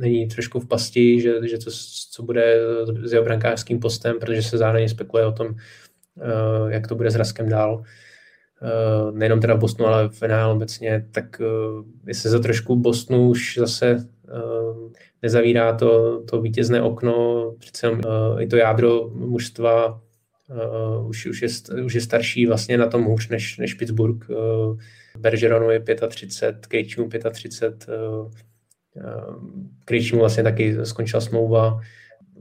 není 0.01 0.27
trošku 0.27 0.59
v 0.59 0.67
pasti, 0.67 1.21
že, 1.21 1.47
že 1.47 1.57
to, 1.57 1.71
co 2.11 2.23
bude 2.23 2.57
s 3.03 3.11
jeho 3.11 3.25
brankářským 3.25 3.79
postem, 3.79 4.19
protože 4.19 4.43
se 4.43 4.57
zároveň 4.57 4.89
spekuluje 4.89 5.25
o 5.25 5.31
tom, 5.31 5.55
jak 6.67 6.87
to 6.87 6.95
bude 6.95 7.11
s 7.11 7.15
Raskem 7.15 7.49
dál. 7.49 7.83
Uh, 8.61 9.17
nejenom 9.17 9.41
teda 9.41 9.53
v 9.53 9.59
Bostonu, 9.59 9.89
ale 9.89 10.09
v 10.09 10.21
NHL 10.21 10.51
obecně, 10.51 11.07
tak 11.11 11.41
uh, 11.41 11.85
jestli 12.07 12.29
se 12.29 12.39
trošku 12.39 12.75
Bostonu 12.75 13.29
už 13.29 13.57
zase 13.57 14.07
nezavírá 15.21 15.73
to, 15.73 16.21
to 16.23 16.41
vítězné 16.41 16.81
okno, 16.81 17.51
přece 17.59 17.91
i 18.39 18.47
to 18.47 18.55
jádro 18.55 19.09
mužstva 19.09 20.01
uh, 20.49 21.09
už, 21.09 21.25
už, 21.25 21.41
je, 21.41 21.47
už 21.85 21.93
je 21.93 22.01
starší 22.01 22.45
vlastně 22.45 22.77
na 22.77 22.87
tom 22.87 23.03
hůř 23.03 23.29
než, 23.29 23.57
než 23.57 23.73
Pittsburgh. 23.73 24.29
Uh, 24.29 24.77
Bergeronu 25.17 25.69
je 25.69 25.83
35, 26.07 26.67
Krejčímu 26.67 27.09
35, 27.31 27.87
uh, 27.87 28.31
Krejčímu 29.85 30.19
vlastně 30.19 30.43
taky 30.43 30.85
skončila 30.85 31.21
smlouva, 31.21 31.79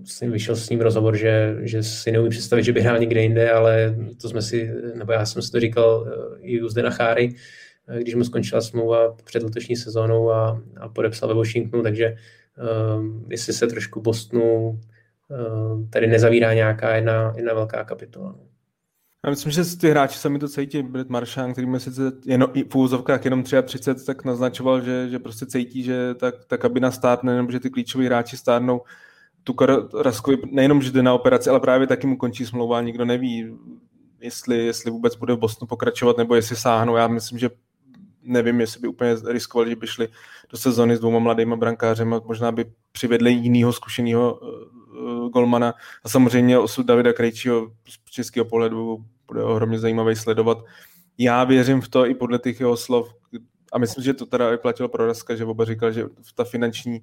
jsem 0.05 0.31
vyšel 0.31 0.57
s 0.57 0.71
ním 0.71 0.81
rozhovor, 0.81 1.17
že, 1.17 1.57
že 1.61 1.83
si 1.83 2.13
neumí 2.13 2.31
představit, 2.31 2.63
že 2.63 2.73
by 2.73 2.81
hrál 2.81 2.99
někde 2.99 3.23
jinde, 3.23 3.51
ale 3.51 3.97
to 4.23 4.29
jsme 4.29 4.43
si, 4.43 4.71
nebo 4.95 5.13
já 5.13 5.27
jsem 5.27 5.43
si 5.43 5.51
to 5.51 5.61
říkal 5.61 6.07
eh, 6.09 6.41
i 6.41 6.63
u 6.63 6.69
Zdena 6.69 6.91
Cháry, 6.91 7.35
eh, 7.89 8.01
když 8.01 8.15
mu 8.15 8.25
skončila 8.25 8.61
smlouva 8.61 9.17
před 9.25 9.43
letošní 9.43 9.77
sezónou 9.77 10.31
a, 10.31 10.63
a 10.77 10.89
podepsal 10.89 11.29
ve 11.29 11.35
Washingtonu, 11.35 11.83
takže 11.83 12.17
um, 12.97 13.27
jestli 13.31 13.53
se 13.53 13.67
trošku 13.67 14.01
Bostonu 14.01 14.69
um, 14.71 15.91
tady 15.91 16.07
nezavírá 16.07 16.55
nějaká 16.55 16.95
jedna, 16.97 17.33
jedna 17.37 17.55
velká 17.55 17.85
kapitola. 17.85 18.50
Já 19.25 19.31
myslím, 19.31 19.53
že 19.53 19.77
ty 19.77 19.91
hráči 19.91 20.19
sami 20.19 20.39
to 20.39 20.49
cítí. 20.49 20.83
Brett 20.83 21.11
Maršán, 21.11 21.53
který 21.53 21.67
mě 21.67 21.81
sice 21.81 22.03
jenom, 22.27 22.49
v 22.71 22.75
úvozovkách 22.75 23.25
jenom 23.25 23.43
33, 23.43 24.05
tak 24.07 24.25
naznačoval, 24.25 24.81
že, 24.81 25.09
že 25.09 25.19
prostě 25.19 25.47
cítí, 25.47 25.83
že 25.83 26.15
ta, 26.15 26.33
ta 26.47 26.57
kabina 26.57 26.91
stárne, 26.91 27.37
nebo 27.37 27.53
že 27.53 27.61
ty 27.61 27.71
klíčoví 27.71 28.07
hráči 28.07 28.37
stárnou 28.37 28.81
tu 29.45 29.55
Raskovi 30.03 30.37
nejenom, 30.51 30.83
že 30.83 30.91
jde 30.91 31.03
na 31.03 31.15
operaci, 31.15 31.51
ale 31.51 31.61
právě 31.61 31.87
taky 31.87 32.07
mu 32.07 32.17
končí 32.17 32.47
smlouva, 32.47 32.81
nikdo 32.81 33.05
neví, 33.05 33.59
jestli, 34.21 34.67
jestli 34.67 34.91
vůbec 34.91 35.17
bude 35.17 35.35
v 35.35 35.39
Bosnu 35.39 35.67
pokračovat, 35.67 36.17
nebo 36.17 36.35
jestli 36.35 36.57
sáhnou. 36.57 36.97
Já 36.97 37.09
myslím, 37.09 37.39
že 37.39 37.51
nevím, 38.23 38.61
jestli 38.61 38.81
by 38.81 38.89
úplně 38.89 39.17
riskovali, 39.27 39.71
že 39.71 39.77
by 39.77 39.87
šli 39.87 40.09
do 40.51 40.59
sezony 40.59 40.97
s 40.97 41.01
dvouma 41.01 41.19
mladýma 41.19 41.57
brankářemi, 41.57 42.17
možná 42.25 42.53
by 42.53 42.65
přivedli 42.93 43.33
jinýho 43.33 43.73
zkušeného 43.73 44.35
uh, 44.35 45.29
golmana. 45.29 45.75
A 46.05 46.09
samozřejmě 46.09 46.59
osud 46.59 46.87
Davida 46.87 47.13
Krejčího 47.13 47.73
českého 48.11 48.45
pohledu 48.45 49.05
bude 49.27 49.43
ohromně 49.43 49.79
zajímavý 49.79 50.17
sledovat. 50.17 50.59
Já 51.19 51.45
věřím 51.45 51.81
v 51.81 51.89
to 51.89 52.07
i 52.07 52.15
podle 52.15 52.39
těch 52.39 52.61
jeho 52.61 52.77
slov, 52.77 53.15
a 53.73 53.79
myslím, 53.79 54.05
že 54.05 54.15
to 54.15 54.27
teda 54.27 54.55
i 54.55 54.59
platilo 54.59 54.89
pro 54.89 55.07
Raska, 55.07 55.37
že 55.37 55.45
oba 55.45 55.65
říkal, 55.65 55.93
že 55.93 56.05
ta 56.35 56.45
finanční 56.45 57.01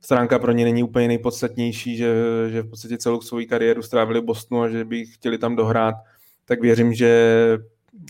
stránka 0.00 0.38
pro 0.38 0.52
ně 0.52 0.64
není 0.64 0.82
úplně 0.82 1.08
nejpodstatnější, 1.08 1.96
že, 1.96 2.14
že 2.48 2.62
v 2.62 2.70
podstatě 2.70 2.98
celou 2.98 3.20
svou 3.20 3.46
kariéru 3.48 3.82
strávili 3.82 4.20
v 4.20 4.24
Bostonu 4.24 4.62
a 4.62 4.68
že 4.68 4.84
by 4.84 5.06
chtěli 5.06 5.38
tam 5.38 5.56
dohrát, 5.56 5.94
tak 6.44 6.60
věřím, 6.60 6.94
že 6.94 7.58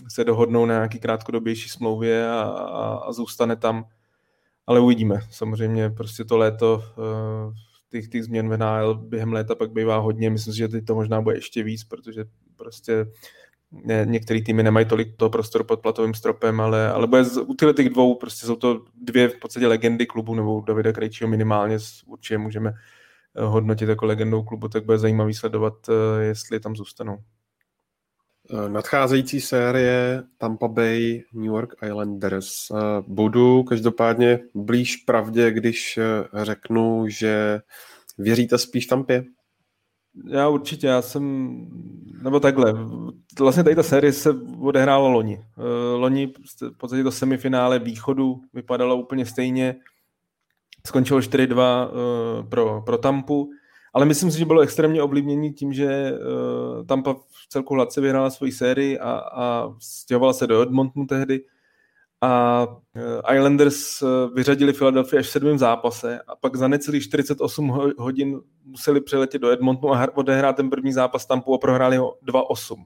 se 0.07 0.23
dohodnou 0.23 0.65
na 0.65 0.73
nějaký 0.73 0.99
krátkodobější 0.99 1.69
smlouvě 1.69 2.29
a, 2.29 2.41
a, 2.41 2.93
a 2.95 3.11
zůstane 3.11 3.55
tam. 3.55 3.85
Ale 4.67 4.79
uvidíme. 4.79 5.19
Samozřejmě 5.31 5.89
prostě 5.89 6.23
to 6.23 6.37
léto 6.37 6.83
uh, 6.97 7.53
těch, 7.89 8.07
těch 8.07 8.23
změn 8.23 8.49
v 8.49 8.57
NHL 8.57 8.95
během 8.95 9.33
léta 9.33 9.55
pak 9.55 9.71
bývá 9.71 9.97
hodně. 9.97 10.29
Myslím 10.29 10.53
si, 10.53 10.57
že 10.57 10.67
teď 10.67 10.85
to 10.85 10.95
možná 10.95 11.21
bude 11.21 11.35
ještě 11.35 11.63
víc, 11.63 11.83
protože 11.83 12.25
prostě 12.61 13.05
ne, 13.71 14.05
některé 14.05 14.41
týmy 14.41 14.63
nemají 14.63 14.85
tolik 14.85 15.17
toho 15.17 15.29
prostoru 15.29 15.63
pod 15.63 15.79
platovým 15.79 16.13
stropem, 16.13 16.61
ale, 16.61 16.91
ale 16.91 17.07
bude 17.07 17.23
z, 17.23 17.37
u 17.37 17.55
těch 17.73 17.89
dvou, 17.89 18.15
prostě 18.15 18.45
jsou 18.45 18.55
to 18.55 18.85
dvě 19.01 19.27
v 19.29 19.39
podstatě 19.39 19.67
legendy 19.67 20.05
klubu, 20.05 20.35
nebo 20.35 20.63
Davida 20.67 20.91
Krejčího 20.91 21.29
minimálně 21.29 21.77
určitě 22.07 22.37
můžeme 22.37 22.73
eh, 23.35 23.41
hodnotit 23.41 23.89
jako 23.89 24.05
legendou 24.05 24.43
klubu, 24.43 24.67
tak 24.67 24.85
bude 24.85 24.97
zajímavý 24.97 25.33
sledovat, 25.33 25.73
eh, 25.89 26.23
jestli 26.23 26.59
tam 26.59 26.75
zůstanou. 26.75 27.17
Eh, 28.53 28.69
nadcházející 28.69 29.41
série 29.41 30.23
Tampa 30.37 30.67
Bay, 30.67 31.23
New 31.33 31.45
York 31.45 31.73
Islanders. 31.87 32.71
Budu 33.07 33.63
každopádně 33.63 34.39
blíž 34.55 34.95
pravdě, 34.95 35.51
když 35.51 35.99
řeknu, 36.33 37.05
že 37.07 37.61
věříte 38.17 38.57
spíš 38.57 38.85
Tampě? 38.85 39.23
Já 40.27 40.47
určitě, 40.47 40.87
já 40.87 41.01
jsem, 41.01 41.55
nebo 42.23 42.39
takhle, 42.39 42.73
vlastně 43.39 43.63
tady 43.63 43.75
ta 43.75 43.83
série 43.83 44.13
se 44.13 44.29
odehrála 44.61 45.07
loni. 45.07 45.41
Eh, 45.57 45.95
loni 45.95 46.33
v 46.61 46.77
podstatě 46.77 47.03
to 47.03 47.11
semifinále 47.11 47.79
východu 47.79 48.41
vypadalo 48.53 48.95
úplně 48.95 49.25
stejně, 49.25 49.75
skončilo 50.87 51.19
4-2 51.19 51.89
eh, 51.89 52.43
pro, 52.49 52.81
pro 52.81 52.97
Tampu, 52.97 53.49
ale 53.93 54.05
myslím 54.05 54.31
si, 54.31 54.39
že 54.39 54.45
bylo 54.45 54.61
extrémně 54.61 55.03
ovlivnění 55.03 55.53
tím, 55.53 55.73
že 55.73 55.85
eh, 55.85 56.83
Tampa 56.85 57.13
v 57.13 57.47
celku 57.49 57.73
hladce 57.73 58.01
vyhrála 58.01 58.29
svoji 58.29 58.51
sérii 58.51 58.99
a, 58.99 59.11
a 59.11 59.73
stěhovala 59.79 60.33
se 60.33 60.47
do 60.47 60.61
Edmontonu 60.61 61.05
tehdy, 61.05 61.43
a 62.21 62.67
eh, 62.95 63.35
Islanders 63.35 64.01
eh, 64.01 64.05
vyřadili 64.33 64.73
Philadelphia 64.73 65.19
až 65.19 65.27
v 65.27 65.29
sedmém 65.29 65.57
zápase 65.57 66.19
a 66.27 66.35
pak 66.35 66.55
za 66.55 66.67
necelých 66.67 67.03
48 67.03 67.93
hodin 67.97 68.41
museli 68.65 69.01
přiletět 69.01 69.41
do 69.41 69.51
Edmontonu 69.51 69.93
a 69.93 70.17
odehrát 70.17 70.55
ten 70.55 70.69
první 70.69 70.93
zápas 70.93 71.25
tam 71.25 71.43
a 71.55 71.57
prohráli 71.57 71.97
ho 71.97 72.17
2-8. 72.27 72.85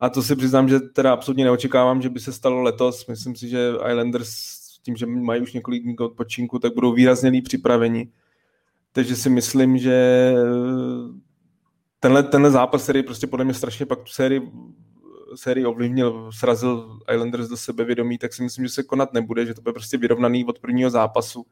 A 0.00 0.08
to 0.08 0.22
si 0.22 0.36
přiznám, 0.36 0.68
že 0.68 0.80
teda 0.80 1.12
absolutně 1.12 1.44
neočekávám, 1.44 2.02
že 2.02 2.08
by 2.08 2.20
se 2.20 2.32
stalo 2.32 2.62
letos. 2.62 3.06
Myslím 3.06 3.36
si, 3.36 3.48
že 3.48 3.72
Islanders 3.88 4.60
tím, 4.82 4.96
že 4.96 5.06
mají 5.06 5.42
už 5.42 5.52
několik 5.52 5.82
dní 5.82 5.98
odpočinku, 5.98 6.58
tak 6.58 6.74
budou 6.74 6.92
výrazně 6.92 7.30
líp 7.30 7.44
připraveni. 7.44 8.12
Takže 8.92 9.16
si 9.16 9.30
myslím, 9.30 9.78
že 9.78 9.94
eh, 10.36 11.20
tenhle, 12.00 12.22
tenhle 12.22 12.50
zápas, 12.50 12.82
který 12.82 13.02
prostě 13.02 13.26
podle 13.26 13.44
mě 13.44 13.54
strašně 13.54 13.86
pak 13.86 13.98
tu 13.98 14.10
sérii 14.10 14.52
sérii 15.34 15.66
ovlivnil, 15.66 16.30
srazil 16.32 16.98
Islanders 17.14 17.48
do 17.48 17.56
sebevědomí, 17.56 18.18
tak 18.18 18.34
si 18.34 18.42
myslím, 18.42 18.64
že 18.64 18.72
se 18.72 18.82
konat 18.82 19.12
nebude, 19.12 19.46
že 19.46 19.54
to 19.54 19.62
bude 19.62 19.72
prostě 19.72 19.96
vyrovnaný 19.96 20.44
od 20.44 20.58
prvního 20.58 20.90
zápasu. 20.90 21.46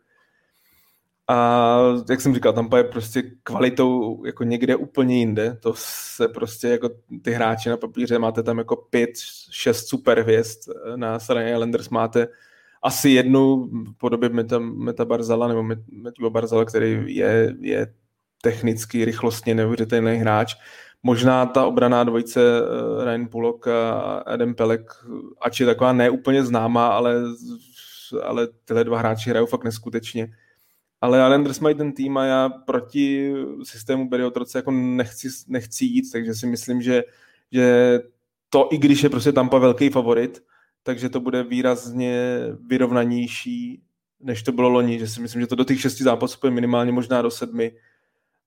A 1.31 1.79
jak 2.11 2.21
jsem 2.21 2.35
říkal, 2.35 2.53
tam 2.53 2.69
je 2.77 2.85
prostě 2.85 3.23
kvalitou 3.43 4.25
jako 4.25 4.45
někde 4.45 4.77
úplně 4.77 5.19
jinde. 5.19 5.59
To 5.61 5.75
se 5.77 6.29
prostě 6.29 6.69
jako 6.69 6.91
ty 7.23 7.31
hráči 7.31 7.69
na 7.69 7.77
papíře 7.77 8.19
máte 8.19 8.43
tam 8.43 8.59
jako 8.59 8.77
pět, 8.77 9.11
šest 9.51 9.89
super 9.89 10.21
hvězd. 10.21 10.59
Na 10.97 11.19
straně 11.19 11.53
Islanders 11.53 11.89
máte 11.89 12.29
asi 12.83 13.11
jednu 13.11 13.71
podobě 13.99 14.29
Meta, 14.29 14.59
Meta 14.59 15.05
Barzala 15.05 15.49
nebo 15.49 15.63
Meta 15.63 16.31
Barzala, 16.31 16.65
který 16.65 17.17
je, 17.17 17.55
je 17.61 17.95
technicky, 18.43 19.05
rychlostně 19.05 19.55
neuvěřitelný 19.55 20.17
hráč 20.17 20.55
možná 21.03 21.47
ta 21.47 21.67
obraná 21.67 22.05
dvojice 22.05 22.41
uh, 22.41 23.05
Ryan 23.05 23.27
Pullock 23.27 23.67
a 23.67 23.93
Adam 24.27 24.55
Pelek, 24.55 24.91
ač 25.41 25.61
je 25.61 25.67
taková 25.67 25.93
neúplně 25.93 26.45
známá, 26.45 26.89
ale, 26.89 27.15
ale 28.23 28.49
tyhle 28.65 28.85
dva 28.85 28.99
hráči 28.99 29.31
hrajou 29.31 29.47
fakt 29.47 29.65
neskutečně. 29.65 30.29
Ale 31.01 31.19
Islanders 31.19 31.61
mají 31.61 31.75
ten 31.75 31.93
tým 31.93 32.19
a 32.19 32.25
já 32.25 32.49
proti 32.49 33.35
systému 33.63 34.09
Barry 34.09 34.25
Otroce 34.25 34.59
jako 34.59 34.71
nechci, 34.71 35.29
nechci 35.49 35.85
jít, 35.85 36.13
takže 36.13 36.35
si 36.35 36.47
myslím, 36.47 36.83
že, 36.83 37.05
že 37.53 38.01
to, 38.51 38.69
i 38.71 38.79
když 38.79 39.03
je 39.03 39.11
prostě 39.11 39.33
Tampa 39.33 39.59
velký 39.59 39.91
favorit, 39.91 40.43
takže 40.83 41.09
to 41.09 41.21
bude 41.21 41.43
výrazně 41.43 42.41
vyrovnanější, 42.67 43.83
než 44.21 44.43
to 44.43 44.53
bylo 44.53 44.69
loni, 44.69 44.99
že 44.99 45.09
si 45.09 45.21
myslím, 45.21 45.41
že 45.41 45.47
to 45.47 45.55
do 45.55 45.65
těch 45.65 45.81
šesti 45.81 46.05
zápasů 46.05 46.47
je 46.47 46.51
minimálně 46.51 46.93
možná 46.93 47.23
do 47.23 47.31
sedmi, 47.31 47.73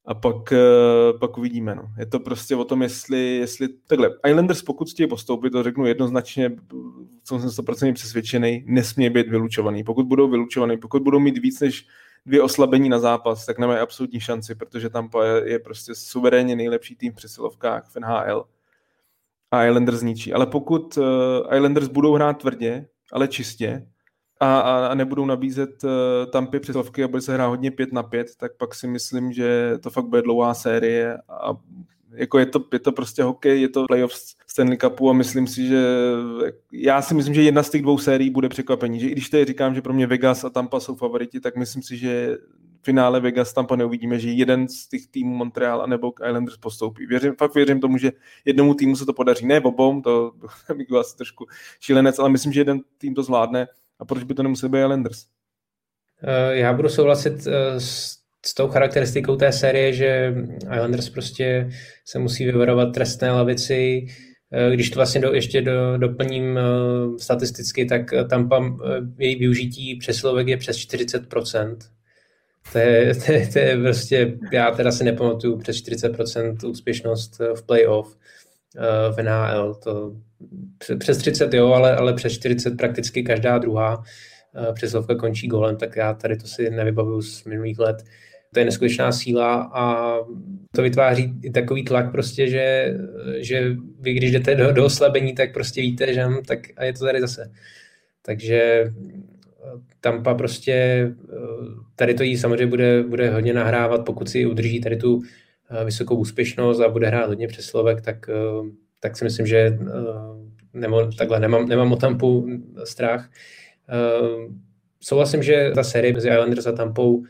a 0.06 0.14
pak, 0.14 0.52
eh, 0.52 1.18
pak 1.20 1.38
uvidíme. 1.38 1.76
No. 1.76 1.84
Je 1.98 2.06
to 2.06 2.20
prostě 2.20 2.56
o 2.56 2.66
tom, 2.66 2.82
jestli, 2.82 3.36
jestli 3.36 3.68
takhle, 3.88 4.10
Islanders 4.28 4.62
pokud 4.62 4.90
chtějí 4.90 5.08
postoupit, 5.08 5.50
to 5.50 5.64
řeknu 5.64 5.86
jednoznačně, 5.86 6.52
jsem 7.24 7.40
100% 7.40 7.94
přesvědčený, 7.94 8.64
nesmí 8.68 9.10
být 9.10 9.30
vylučovaný. 9.30 9.84
Pokud 9.84 10.06
budou 10.06 10.30
vylučovaný, 10.30 10.78
pokud 10.78 11.02
budou 11.04 11.20
mít 11.20 11.38
víc 11.38 11.60
než 11.60 11.88
dvě 12.26 12.42
oslabení 12.42 12.90
na 12.90 13.00
zápas, 13.00 13.46
tak 13.46 13.60
nemají 13.60 13.80
absolutní 13.80 14.20
šanci, 14.20 14.56
protože 14.56 14.90
Tampa 14.90 15.26
je, 15.26 15.60
prostě 15.60 15.96
suverénně 15.96 16.56
nejlepší 16.56 16.96
tým 16.96 17.12
v 17.12 17.16
přesilovkách 17.16 17.90
v 17.90 18.00
NHL 18.00 18.46
a 19.52 19.66
Islanders 19.66 20.00
zničí. 20.00 20.34
Ale 20.34 20.48
pokud 20.48 20.98
uh, 20.98 21.06
Islanders 21.56 21.88
budou 21.88 22.14
hrát 22.14 22.34
tvrdě, 22.34 22.88
ale 23.12 23.28
čistě, 23.28 23.88
a, 24.42 24.60
a, 24.60 24.88
a 24.88 24.96
nebudou 24.96 25.26
nabízet 25.26 25.84
uh, 25.84 25.90
Tampy 26.32 26.60
přesilovky 26.60 27.04
a 27.04 27.08
bude 27.08 27.22
se 27.22 27.34
hrát 27.34 27.48
hodně 27.48 27.72
5 27.72 27.94
na 27.94 28.04
5, 28.04 28.28
tak 28.38 28.58
pak 28.58 28.76
si 28.76 28.88
myslím, 28.88 29.34
že 29.34 29.78
to 29.84 29.90
fakt 29.90 30.06
bude 30.06 30.22
dlouhá 30.22 30.54
série 30.54 31.18
a 31.30 31.54
jako 32.14 32.40
je 32.40 32.46
to, 32.46 32.64
je 32.74 32.80
to 32.80 32.92
prostě 32.92 33.24
hokej, 33.24 33.62
je 33.62 33.70
to 33.70 33.86
playoff 33.88 34.14
Stanley 34.48 34.78
Cupu 34.78 35.10
a 35.10 35.14
myslím 35.14 35.48
si, 35.48 35.68
že 35.68 35.86
já 36.72 37.02
si 37.02 37.14
myslím, 37.14 37.34
že 37.34 37.42
jedna 37.42 37.64
z 37.64 37.70
těch 37.70 37.82
dvou 37.82 37.98
sérií 37.98 38.30
bude 38.30 38.50
překvapení. 38.50 39.00
Že 39.00 39.08
i 39.08 39.12
když 39.12 39.30
tady 39.30 39.46
říkám, 39.46 39.76
že 39.76 39.82
pro 39.82 39.94
mě 39.94 40.08
Vegas 40.08 40.44
a 40.44 40.50
Tampa 40.50 40.80
jsou 40.80 40.96
favoriti, 40.96 41.40
tak 41.40 41.56
myslím 41.56 41.84
si, 41.84 41.98
že 41.98 42.38
v 42.82 42.84
finále 42.84 43.20
Vegas 43.20 43.54
Tampa 43.54 43.76
neuvidíme, 43.76 44.20
že 44.20 44.30
jeden 44.30 44.68
z 44.68 44.88
těch 44.88 45.08
týmů 45.08 45.36
Montreal 45.36 45.88
nebo 45.88 46.14
Islanders 46.28 46.58
postoupí. 46.58 47.06
Věřím, 47.06 47.36
fakt 47.36 47.56
věřím 47.56 47.80
tomu, 47.80 47.98
že 47.98 48.12
jednomu 48.46 48.74
týmu 48.74 48.96
se 48.96 49.06
to 49.06 49.14
podaří. 49.14 49.46
Ne 49.46 49.62
obou, 49.62 50.02
to 50.02 50.32
bych 50.76 50.92
asi 50.92 51.18
trošku 51.18 51.46
šílenec, 51.80 52.20
ale 52.20 52.30
myslím, 52.30 52.54
že 52.54 52.60
jeden 52.60 52.80
tým 52.98 53.16
to 53.16 53.24
zvládne 53.24 53.68
a 54.02 54.06
proč 54.06 54.24
by 54.24 54.34
to 54.34 54.44
nemusel 54.44 54.70
být 54.70 54.80
Islanders? 54.80 55.26
Eh, 56.24 56.58
já 56.58 56.74
budu 56.74 56.90
souhlasit 56.90 57.48
eh, 57.48 57.80
s 57.80 58.22
s 58.46 58.54
tou 58.54 58.68
charakteristikou 58.68 59.36
té 59.36 59.52
série, 59.52 59.94
že 59.94 60.34
Islanders 60.76 61.10
prostě 61.10 61.70
se 62.06 62.20
musí 62.20 62.46
vyvarovat 62.46 62.94
trestné 62.94 63.32
lavici. 63.32 64.06
Eh, 64.52 64.74
když 64.74 64.90
to 64.90 64.96
vlastně 65.00 65.22
do, 65.22 65.34
ještě 65.34 65.62
do, 65.62 65.98
doplním 65.98 66.60
statisticky, 67.18 67.86
tak 67.86 68.02
tam 68.30 68.50
její 69.18 69.36
využití 69.36 69.96
přesilovek 69.96 70.48
je 70.48 70.58
přes 70.58 70.78
40%. 70.78 71.78
To 72.72 72.78
je, 72.78 73.16
to, 73.26 73.32
je, 73.32 73.48
to 73.48 73.60
je 73.60 73.78
prostě, 73.78 74.38
já 74.52 74.72
teda 74.72 74.92
si 74.92 75.04
nepamatuju 75.04 75.58
přes 75.58 75.76
40% 75.76 76.70
úspěšnost 76.70 77.42
v 77.56 77.66
playoff 77.66 78.18
v 79.16 79.24
NHL. 79.24 79.76
To, 79.76 80.16
přes 80.98 81.18
30 81.18 81.54
jo, 81.54 81.68
ale, 81.74 81.96
ale 81.96 82.14
přes 82.14 82.34
40 82.34 82.78
prakticky 82.78 83.24
každá 83.24 83.58
druhá 83.58 84.04
přesilovka 84.74 85.16
končí 85.16 85.48
golem, 85.48 85.78
tak 85.78 85.96
já 85.96 86.14
tady 86.14 86.38
to 86.38 86.48
si 86.48 86.70
nevybavuju 86.70 87.22
z 87.22 87.46
minulých 87.46 87.80
let. 87.80 88.04
To 88.54 88.60
je 88.60 88.66
neskutečná 88.66 89.12
síla 89.12 89.72
a 89.74 90.16
to 90.76 90.82
vytváří 90.82 91.34
i 91.44 91.52
takový 91.52 91.84
tlak 91.84 92.12
prostě, 92.12 92.48
že, 92.48 92.96
že 93.38 93.76
vy 94.00 94.14
když 94.14 94.32
jdete 94.32 94.56
do, 94.56 94.72
do 94.72 94.86
oslabení, 94.86 95.36
tak 95.36 95.54
prostě 95.54 95.82
víte, 95.82 96.14
že 96.14 96.26
tak 96.48 96.60
a 96.78 96.84
je 96.84 96.94
to 96.94 97.06
tady 97.06 97.22
zase. 97.22 97.52
Takže 98.22 98.92
Tampa 100.02 100.34
prostě, 100.34 101.08
tady 101.96 102.14
to 102.14 102.24
jí 102.24 102.38
samozřejmě 102.38 102.68
bude, 102.68 103.04
bude 103.04 103.30
hodně 103.30 103.54
nahrávat, 103.54 104.06
pokud 104.06 104.30
si 104.30 104.46
udrží 104.46 104.82
tady 104.82 104.98
tu 104.98 105.22
eh, 105.70 105.86
vysokou 105.86 106.16
úspěšnost 106.16 106.80
a 106.80 106.90
bude 106.90 107.08
hrát 107.08 107.28
hodně 107.28 107.48
přeslovek, 107.48 108.02
tak, 108.02 108.30
eh, 108.30 108.70
tak 109.02 109.18
si 109.18 109.24
myslím, 109.24 109.46
že 109.46 109.58
eh, 109.58 109.78
nebo 110.74 111.12
takhle 111.18 111.40
nemám, 111.40 111.68
nemám 111.68 111.92
o 111.92 111.96
Tampu 111.96 112.48
strach. 112.84 113.30
Souhlasím, 115.00 115.44
že 115.44 115.72
ta 115.76 115.84
série 115.84 116.14
mezi 116.14 116.30
Islanders 116.30 116.68
a 116.68 116.72
Tampou 116.72 117.24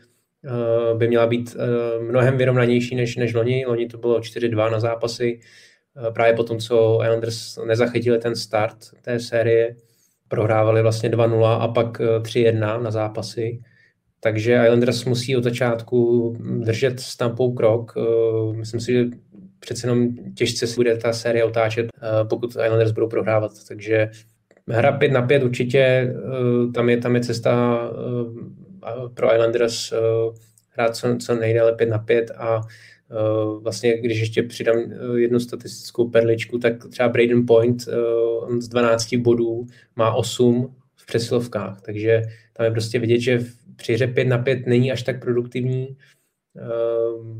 Eh, 0.44 0.94
by 0.94 1.08
měla 1.08 1.26
být 1.26 1.56
eh, 1.58 2.02
mnohem 2.02 2.36
vyrovnanější 2.36 2.94
než, 2.96 3.16
než 3.16 3.34
loni. 3.34 3.66
Loni 3.66 3.86
to 3.86 3.98
bylo 3.98 4.20
4-2 4.20 4.70
na 4.70 4.80
zápasy, 4.80 5.40
eh, 6.08 6.10
právě 6.10 6.34
po 6.34 6.44
tom, 6.44 6.58
co 6.58 6.98
Islanders 7.02 7.58
nezachytili 7.66 8.18
ten 8.18 8.36
start 8.36 8.76
té 9.02 9.20
série, 9.20 9.76
prohrávali 10.28 10.82
vlastně 10.82 11.08
2-0 11.08 11.56
a 11.56 11.68
pak 11.68 12.00
3-1 12.22 12.82
na 12.82 12.90
zápasy. 12.90 13.60
Takže 14.20 14.60
Islanders 14.64 15.04
musí 15.04 15.36
od 15.36 15.44
začátku 15.44 16.36
držet 16.40 17.00
s 17.00 17.16
Tampou 17.16 17.52
krok. 17.52 17.94
Myslím 18.52 18.80
si, 18.80 18.92
že 18.92 19.04
přece 19.62 19.86
jenom 19.86 20.08
těžce 20.34 20.66
se 20.66 20.76
bude 20.76 20.96
ta 20.96 21.12
série 21.12 21.44
otáčet, 21.44 21.86
pokud 22.28 22.50
Islanders 22.50 22.92
budou 22.92 23.08
prohrávat. 23.08 23.52
Takže 23.68 24.10
hra 24.68 24.92
5 24.92 25.12
na 25.12 25.22
5 25.22 25.42
určitě, 25.42 26.14
tam 26.74 26.88
je, 26.88 26.96
tam 26.96 27.14
je 27.14 27.20
cesta 27.20 27.80
pro 29.14 29.34
Islanders 29.34 29.92
hrát 30.70 30.96
co, 30.96 31.16
co 31.16 31.34
nejdéle 31.34 31.72
5 31.72 31.88
na 31.88 31.98
5 31.98 32.30
a 32.30 32.60
vlastně, 33.62 34.00
když 34.00 34.20
ještě 34.20 34.42
přidám 34.42 34.76
jednu 35.16 35.40
statistickou 35.40 36.08
perličku, 36.08 36.58
tak 36.58 36.88
třeba 36.88 37.08
Braden 37.08 37.46
Point 37.46 37.82
z 38.58 38.68
12 38.68 39.14
bodů 39.14 39.66
má 39.96 40.14
8 40.14 40.74
v 40.96 41.06
přesilovkách, 41.06 41.80
takže 41.80 42.22
tam 42.52 42.64
je 42.64 42.70
prostě 42.70 42.98
vidět, 42.98 43.20
že 43.20 43.40
při 43.76 43.94
hře 43.94 44.06
5 44.06 44.24
na 44.24 44.38
5 44.38 44.66
není 44.66 44.92
až 44.92 45.02
tak 45.02 45.20
produktivní, 45.20 45.96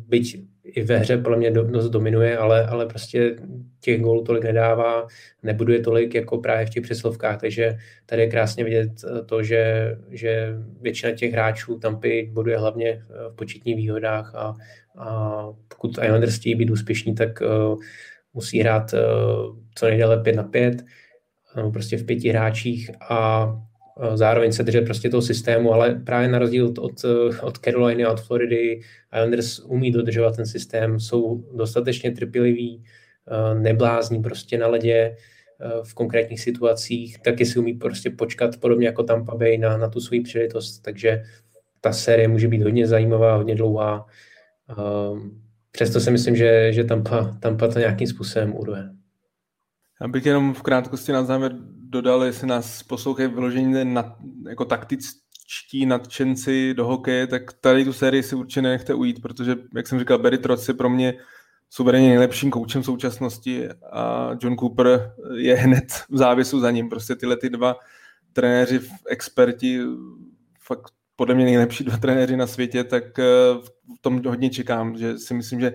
byť 0.09 0.45
i 0.65 0.83
ve 0.83 0.99
hře 0.99 1.17
podle 1.17 1.39
mě 1.39 1.51
dost 1.51 1.89
dominuje, 1.89 2.39
ale, 2.39 2.67
ale 2.67 2.87
prostě 2.87 3.37
těch 3.81 4.01
gólů 4.01 4.25
tolik 4.25 4.45
nedává, 4.45 5.07
nebuduje 5.43 5.81
tolik 5.81 6.15
jako 6.15 6.39
právě 6.39 6.67
v 6.67 6.71
těch 6.71 6.83
přeslovkách, 6.83 7.41
takže 7.41 7.77
tady 8.07 8.23
je 8.23 8.31
krásně 8.31 8.65
vidět 8.65 8.91
eh, 9.05 9.23
to, 9.25 9.43
že, 9.43 9.95
že 10.11 10.55
většina 10.81 11.13
těch 11.13 11.33
hráčů 11.33 11.79
Tampy 11.79 12.31
boduje 12.33 12.59
hlavně 12.59 12.89
eh, 12.89 13.05
v 13.33 13.35
početních 13.35 13.77
výhodách 13.77 14.35
a, 14.35 14.55
a 14.99 15.47
pokud 15.69 15.99
Islanders 16.05 16.37
chtějí 16.37 16.55
být 16.55 16.71
úspěšní, 16.71 17.15
tak 17.15 17.41
uh, 17.41 17.79
musí 18.35 18.61
hrát 18.61 18.93
uh, 18.93 18.99
co 19.75 19.87
nejdéle 19.87 20.23
5 20.23 20.37
na 20.37 20.43
5, 20.43 20.85
nebo 21.57 21.71
prostě 21.71 21.97
v 21.97 22.07
pěti 22.07 22.29
hráčích 22.29 22.91
a 23.11 23.47
zároveň 24.15 24.53
se 24.53 24.63
držet 24.63 24.85
prostě 24.85 25.11
toho 25.11 25.23
systému, 25.23 25.73
ale 25.73 25.95
právě 25.95 26.29
na 26.29 26.39
rozdíl 26.39 26.67
od, 26.67 26.79
od, 26.79 27.05
od 27.43 27.59
Caroliny 27.59 28.05
a 28.05 28.13
od 28.13 28.21
Floridy 28.21 28.81
Islanders 29.15 29.59
umí 29.59 29.91
dodržovat 29.91 30.37
ten 30.37 30.47
systém, 30.47 31.01
jsou 31.01 31.45
dostatečně 31.55 32.11
trpěliví, 32.11 32.85
eh, 33.29 33.55
neblázní 33.55 34.23
prostě 34.23 34.59
na 34.59 34.67
ledě 34.67 34.95
eh, 34.95 35.17
v 35.83 35.95
konkrétních 35.95 36.41
situacích, 36.41 37.19
taky 37.19 37.47
si 37.47 37.59
umí 37.59 37.75
prostě 37.75 38.11
počkat 38.11 38.57
podobně 38.57 38.87
jako 38.87 39.03
Tampa 39.03 39.35
Bay 39.35 39.59
na, 39.59 39.77
na 39.77 39.89
tu 39.89 40.01
svoji 40.01 40.21
příležitost, 40.21 40.79
takže 40.79 41.23
ta 41.81 41.93
série 41.93 42.29
může 42.29 42.49
být 42.49 42.63
hodně 42.63 42.87
zajímavá, 42.87 43.37
hodně 43.37 43.55
dlouhá. 43.55 44.07
Ehm, 44.71 45.43
přesto 45.73 46.01
si 46.01 46.11
myslím, 46.11 46.37
že, 46.37 46.73
že 46.73 46.85
Tampa, 46.85 47.37
Tampa 47.41 47.69
to 47.69 47.79
nějakým 47.79 48.07
způsobem 48.07 48.57
urve. 48.57 48.91
Já 50.01 50.09
bych 50.09 50.27
jenom 50.27 50.55
v 50.55 50.63
krátkosti 50.63 51.13
na 51.13 51.25
závěr 51.25 51.53
dodal, 51.93 52.25
jestli 52.25 52.47
nás 52.47 52.83
poslouchají 52.83 53.29
vyloženě 53.29 53.85
na, 53.85 54.17
jako 54.49 54.65
taktičtí 54.65 55.87
nadšenci 55.87 56.75
do 56.75 56.87
hokeje, 56.87 57.27
tak 57.27 57.53
tady 57.53 57.85
tu 57.85 57.93
sérii 57.93 58.23
si 58.23 58.35
určitě 58.35 58.63
nenechte 58.63 58.95
ujít, 58.95 59.23
protože, 59.23 59.57
jak 59.75 59.87
jsem 59.87 59.99
říkal, 59.99 60.19
Barry 60.19 60.39
Trotz 60.39 60.69
je 60.69 60.75
pro 60.75 60.91
mě 60.91 61.15
suverénně 61.71 62.09
nejlepším 62.09 62.51
koučem 62.51 62.83
současnosti 62.83 63.69
a 63.93 64.31
John 64.41 64.57
Cooper 64.57 65.15
je 65.37 65.55
hned 65.55 65.85
v 66.11 66.17
závěsu 66.17 66.61
za 66.61 66.71
ním. 66.71 66.89
Prostě 66.89 67.15
tyhle 67.15 67.37
ty 67.37 67.51
dva 67.51 67.77
trenéři, 68.33 68.81
experti, 69.09 69.81
fakt 70.61 70.93
podle 71.17 71.35
mě 71.35 71.45
nejlepší 71.45 71.85
dva 71.85 71.97
trenéři 71.97 72.37
na 72.37 72.47
světě, 72.47 72.85
tak 72.85 73.19
eh, 73.19 73.25
v 73.97 74.01
tom 74.01 74.25
hodně 74.27 74.51
čekám, 74.51 74.97
že 74.97 75.19
si 75.19 75.35
myslím, 75.35 75.61
že 75.61 75.75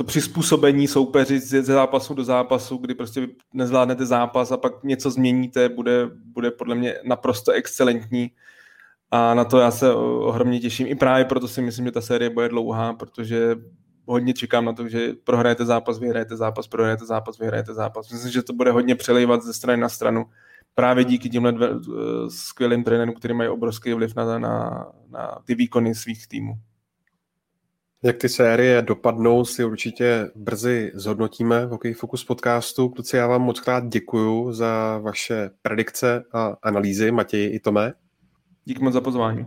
to 0.00 0.04
přizpůsobení 0.04 0.88
soupeři 0.88 1.40
ze 1.40 1.62
zápasu 1.62 2.14
do 2.14 2.24
zápasu, 2.24 2.76
kdy 2.76 2.94
prostě 2.94 3.28
nezvládnete 3.54 4.06
zápas 4.06 4.52
a 4.52 4.56
pak 4.56 4.84
něco 4.84 5.10
změníte, 5.10 5.68
bude, 5.68 6.10
bude 6.24 6.50
podle 6.50 6.74
mě 6.74 6.94
naprosto 7.04 7.52
excelentní. 7.52 8.30
A 9.10 9.34
na 9.34 9.44
to 9.44 9.58
já 9.58 9.70
se 9.70 9.94
ohromně 9.94 10.60
těším. 10.60 10.86
I 10.86 10.94
právě 10.94 11.24
proto 11.24 11.48
si 11.48 11.62
myslím, 11.62 11.84
že 11.84 11.92
ta 11.92 12.00
série 12.00 12.30
bude 12.30 12.48
dlouhá, 12.48 12.92
protože 12.92 13.56
hodně 14.06 14.32
čekám 14.32 14.64
na 14.64 14.72
to, 14.72 14.88
že 14.88 15.12
prohrajete 15.24 15.64
zápas, 15.64 15.98
vyhrajete 15.98 16.36
zápas, 16.36 16.66
prohrajete 16.66 17.06
zápas, 17.06 17.38
vyhrajete 17.38 17.74
zápas. 17.74 18.10
Myslím, 18.10 18.32
že 18.32 18.42
to 18.42 18.52
bude 18.52 18.70
hodně 18.70 18.94
přelejvat 18.94 19.42
ze 19.42 19.52
strany 19.52 19.82
na 19.82 19.88
stranu. 19.88 20.24
Právě 20.74 21.04
díky 21.04 21.28
těmhle 21.28 21.52
dve, 21.52 21.70
uh, 21.70 21.76
skvělým 22.28 22.84
trenérům, 22.84 23.14
který 23.14 23.34
mají 23.34 23.48
obrovský 23.48 23.92
vliv 23.92 24.14
na, 24.16 24.38
na, 24.38 24.86
na 25.10 25.38
ty 25.44 25.54
výkony 25.54 25.94
svých 25.94 26.28
týmů. 26.28 26.52
Jak 28.02 28.16
ty 28.16 28.28
série 28.28 28.82
dopadnou, 28.82 29.44
si 29.44 29.64
určitě 29.64 30.30
brzy 30.34 30.92
zhodnotíme 30.94 31.66
v 31.66 31.70
Hokej 31.70 31.94
Focus 31.94 32.24
podcastu. 32.24 32.88
Kluci, 32.88 33.16
já 33.16 33.26
vám 33.26 33.42
moc 33.42 33.60
krát 33.60 33.88
děkuju 33.88 34.52
za 34.52 34.98
vaše 34.98 35.50
predikce 35.62 36.24
a 36.32 36.56
analýzy, 36.62 37.10
Matěji 37.10 37.48
i 37.48 37.60
Tome. 37.60 37.92
Díky 38.64 38.82
moc 38.84 38.94
za 38.94 39.00
pozvání. 39.00 39.46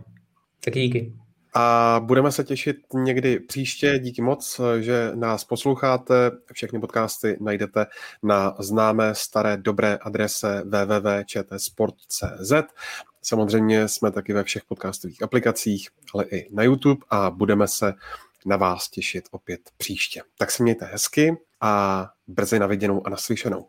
Taky 0.65 0.79
díky. 0.79 1.13
A 1.53 1.99
budeme 2.05 2.31
se 2.31 2.43
těšit 2.43 2.77
někdy 2.93 3.39
příště. 3.39 3.99
Díky 3.99 4.21
moc, 4.21 4.61
že 4.79 5.11
nás 5.15 5.43
posloucháte. 5.43 6.31
Všechny 6.53 6.79
podcasty 6.79 7.37
najdete 7.41 7.85
na 8.23 8.55
známé 8.59 9.15
staré 9.15 9.57
dobré 9.57 9.97
adrese 10.01 10.63
www.čtsport.cz. 10.65 12.53
Samozřejmě 13.21 13.87
jsme 13.87 14.11
taky 14.11 14.33
ve 14.33 14.43
všech 14.43 14.63
podcastových 14.63 15.23
aplikacích, 15.23 15.89
ale 16.13 16.25
i 16.25 16.49
na 16.55 16.63
YouTube 16.63 17.01
a 17.09 17.29
budeme 17.29 17.67
se 17.67 17.93
na 18.45 18.57
vás 18.57 18.89
těšit 18.89 19.27
opět 19.31 19.61
příště. 19.77 20.21
Tak 20.37 20.51
se 20.51 20.63
mějte 20.63 20.85
hezky 20.85 21.37
a 21.61 22.09
brzy 22.27 22.59
na 22.59 22.67
viděnou 22.67 23.07
a 23.07 23.09
naslyšenou. 23.09 23.67